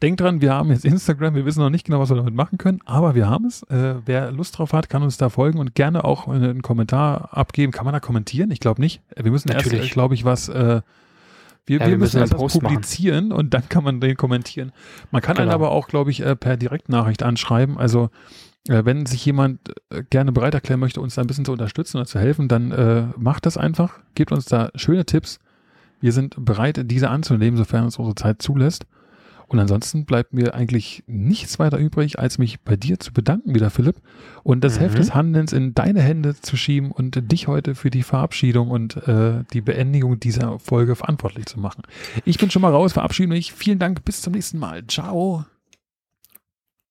Denkt 0.01 0.21
dran, 0.21 0.39
wir 0.39 0.53
haben 0.53 0.71
jetzt 0.71 0.85
Instagram, 0.85 1.35
wir 1.35 1.43
wissen 1.43 1.59
noch 1.59 1.69
nicht 1.69 1.85
genau, 1.85 1.99
was 1.99 2.09
wir 2.09 2.15
damit 2.15 2.33
machen 2.33 2.57
können, 2.57 2.79
aber 2.85 3.13
wir 3.13 3.27
haben 3.27 3.43
es. 3.43 3.63
Äh, 3.63 3.95
wer 4.05 4.31
Lust 4.31 4.57
drauf 4.57 4.71
hat, 4.71 4.87
kann 4.87 5.03
uns 5.03 5.17
da 5.17 5.27
folgen 5.27 5.59
und 5.59 5.75
gerne 5.75 6.05
auch 6.05 6.29
einen 6.29 6.61
Kommentar 6.61 7.37
abgeben. 7.37 7.73
Kann 7.73 7.83
man 7.83 7.93
da 7.93 7.99
kommentieren? 7.99 8.51
Ich 8.51 8.61
glaube 8.61 8.79
nicht. 8.79 9.01
Wir 9.17 9.29
müssen 9.29 9.49
Natürlich. 9.49 9.79
erst, 9.81 9.91
glaube 9.91 10.13
ich, 10.13 10.23
was 10.23 10.47
äh, 10.47 10.79
wir, 11.65 11.79
ja, 11.79 11.85
wir, 11.85 11.91
wir, 11.91 11.97
müssen, 11.97 12.19
müssen 12.19 12.39
erst 12.39 12.53
publizieren 12.53 13.29
machen. 13.29 13.39
und 13.39 13.53
dann 13.53 13.69
kann 13.69 13.83
man 13.83 14.01
den 14.01 14.17
kommentieren. 14.17 14.71
Man 15.11 15.21
kann 15.21 15.35
genau. 15.35 15.43
einen 15.43 15.51
aber 15.51 15.71
auch, 15.71 15.87
glaube 15.87 16.11
ich, 16.11 16.21
äh, 16.21 16.35
per 16.35 16.57
Direktnachricht 16.57 17.23
anschreiben. 17.23 17.77
Also 17.77 18.09
äh, 18.67 18.83
wenn 18.85 19.05
sich 19.05 19.25
jemand 19.25 19.59
äh, 19.89 20.03
gerne 20.09 20.31
bereit 20.31 20.53
erklären 20.53 20.79
möchte, 20.79 21.01
uns 21.01 21.15
da 21.15 21.21
ein 21.21 21.27
bisschen 21.27 21.45
zu 21.45 21.51
unterstützen 21.51 21.97
oder 21.97 22.05
zu 22.05 22.19
helfen, 22.19 22.47
dann 22.47 22.71
äh, 22.71 23.07
macht 23.17 23.45
das 23.45 23.57
einfach, 23.57 23.99
gebt 24.15 24.31
uns 24.31 24.45
da 24.45 24.69
schöne 24.75 25.05
Tipps. 25.05 25.39
Wir 25.99 26.13
sind 26.13 26.35
bereit, 26.37 26.79
diese 26.85 27.09
anzunehmen, 27.09 27.57
sofern 27.57 27.83
uns 27.83 27.97
unsere 27.97 28.15
Zeit 28.15 28.41
zulässt. 28.41 28.85
Und 29.49 29.59
ansonsten 29.59 30.05
bleibt 30.05 30.31
mir 30.31 30.53
eigentlich 30.53 31.03
nichts 31.07 31.57
weiter 31.57 31.79
übrig, 31.79 32.19
als 32.19 32.37
mich 32.37 32.61
bei 32.61 32.75
dir 32.75 32.99
zu 32.99 33.11
bedanken 33.11 33.55
wieder, 33.55 33.71
Philipp, 33.71 33.99
und 34.43 34.63
das 34.63 34.77
mhm. 34.77 34.83
Heft 34.83 34.99
des 34.99 35.15
Handelns 35.15 35.53
in 35.53 35.73
deine 35.73 36.01
Hände 36.01 36.39
zu 36.39 36.55
schieben 36.55 36.91
und 36.91 37.31
dich 37.31 37.47
heute 37.47 37.73
für 37.73 37.89
die 37.89 38.03
Verabschiedung 38.03 38.69
und 38.69 38.95
äh, 39.07 39.43
die 39.51 39.61
Beendigung 39.61 40.19
dieser 40.19 40.59
Folge 40.59 40.95
verantwortlich 40.95 41.47
zu 41.47 41.59
machen. 41.59 41.81
Ich 42.25 42.37
bin 42.37 42.51
schon 42.51 42.61
mal 42.61 42.71
raus, 42.71 42.93
verabschiede 42.93 43.29
mich. 43.29 43.51
Vielen 43.51 43.79
Dank, 43.79 44.05
bis 44.05 44.21
zum 44.21 44.33
nächsten 44.33 44.59
Mal. 44.59 44.85
Ciao. 44.85 45.45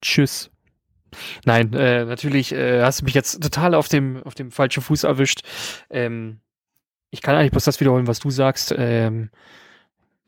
Tschüss. 0.03 0.51
Nein, 1.45 1.73
äh, 1.75 2.05
natürlich 2.05 2.53
äh, 2.53 2.83
hast 2.83 3.01
du 3.01 3.05
mich 3.05 3.15
jetzt 3.15 3.41
total 3.41 3.75
auf 3.75 3.89
dem, 3.89 4.21
auf 4.25 4.35
dem 4.35 4.51
falschen 4.51 4.83
Fuß 4.83 5.05
erwischt. 5.05 5.43
Ähm, 5.91 6.41
ich 7.11 7.23
kann 7.23 7.37
eigentlich 7.37 7.53
bloß 7.53 7.65
das 7.65 7.79
wiederholen, 7.79 8.09
was 8.09 8.19
du 8.19 8.31
sagst. 8.31 8.75
Ähm, 8.77 9.31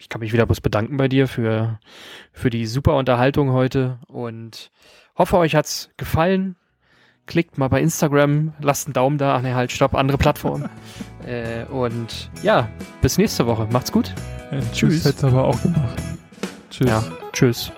ich 0.00 0.08
kann 0.08 0.20
mich 0.20 0.32
wieder 0.32 0.46
bloß 0.46 0.60
bedanken 0.60 0.96
bei 0.96 1.08
dir 1.08 1.28
für, 1.28 1.78
für 2.32 2.50
die 2.50 2.66
super 2.66 2.96
Unterhaltung 2.96 3.52
heute 3.52 3.98
und 4.08 4.70
hoffe, 5.16 5.36
euch 5.36 5.54
hat's 5.54 5.90
gefallen. 5.96 6.56
Klickt 7.26 7.58
mal 7.58 7.68
bei 7.68 7.80
Instagram, 7.80 8.54
lasst 8.60 8.88
einen 8.88 8.94
Daumen 8.94 9.18
da. 9.18 9.36
Ach 9.36 9.42
ne, 9.42 9.54
halt, 9.54 9.70
stopp, 9.70 9.94
andere 9.94 10.18
Plattform. 10.18 10.68
äh, 11.26 11.64
und 11.66 12.30
ja, 12.42 12.68
bis 13.02 13.18
nächste 13.18 13.46
Woche. 13.46 13.68
Macht's 13.70 13.92
gut. 13.92 14.12
Ja, 14.50 14.60
tschüss. 14.72 15.04
Hätte 15.04 15.28
aber 15.28 15.44
auch 15.44 15.62
gemacht. 15.62 16.02
Tschüss. 16.70 16.88
Ja, 16.88 17.04
tschüss. 17.32 17.70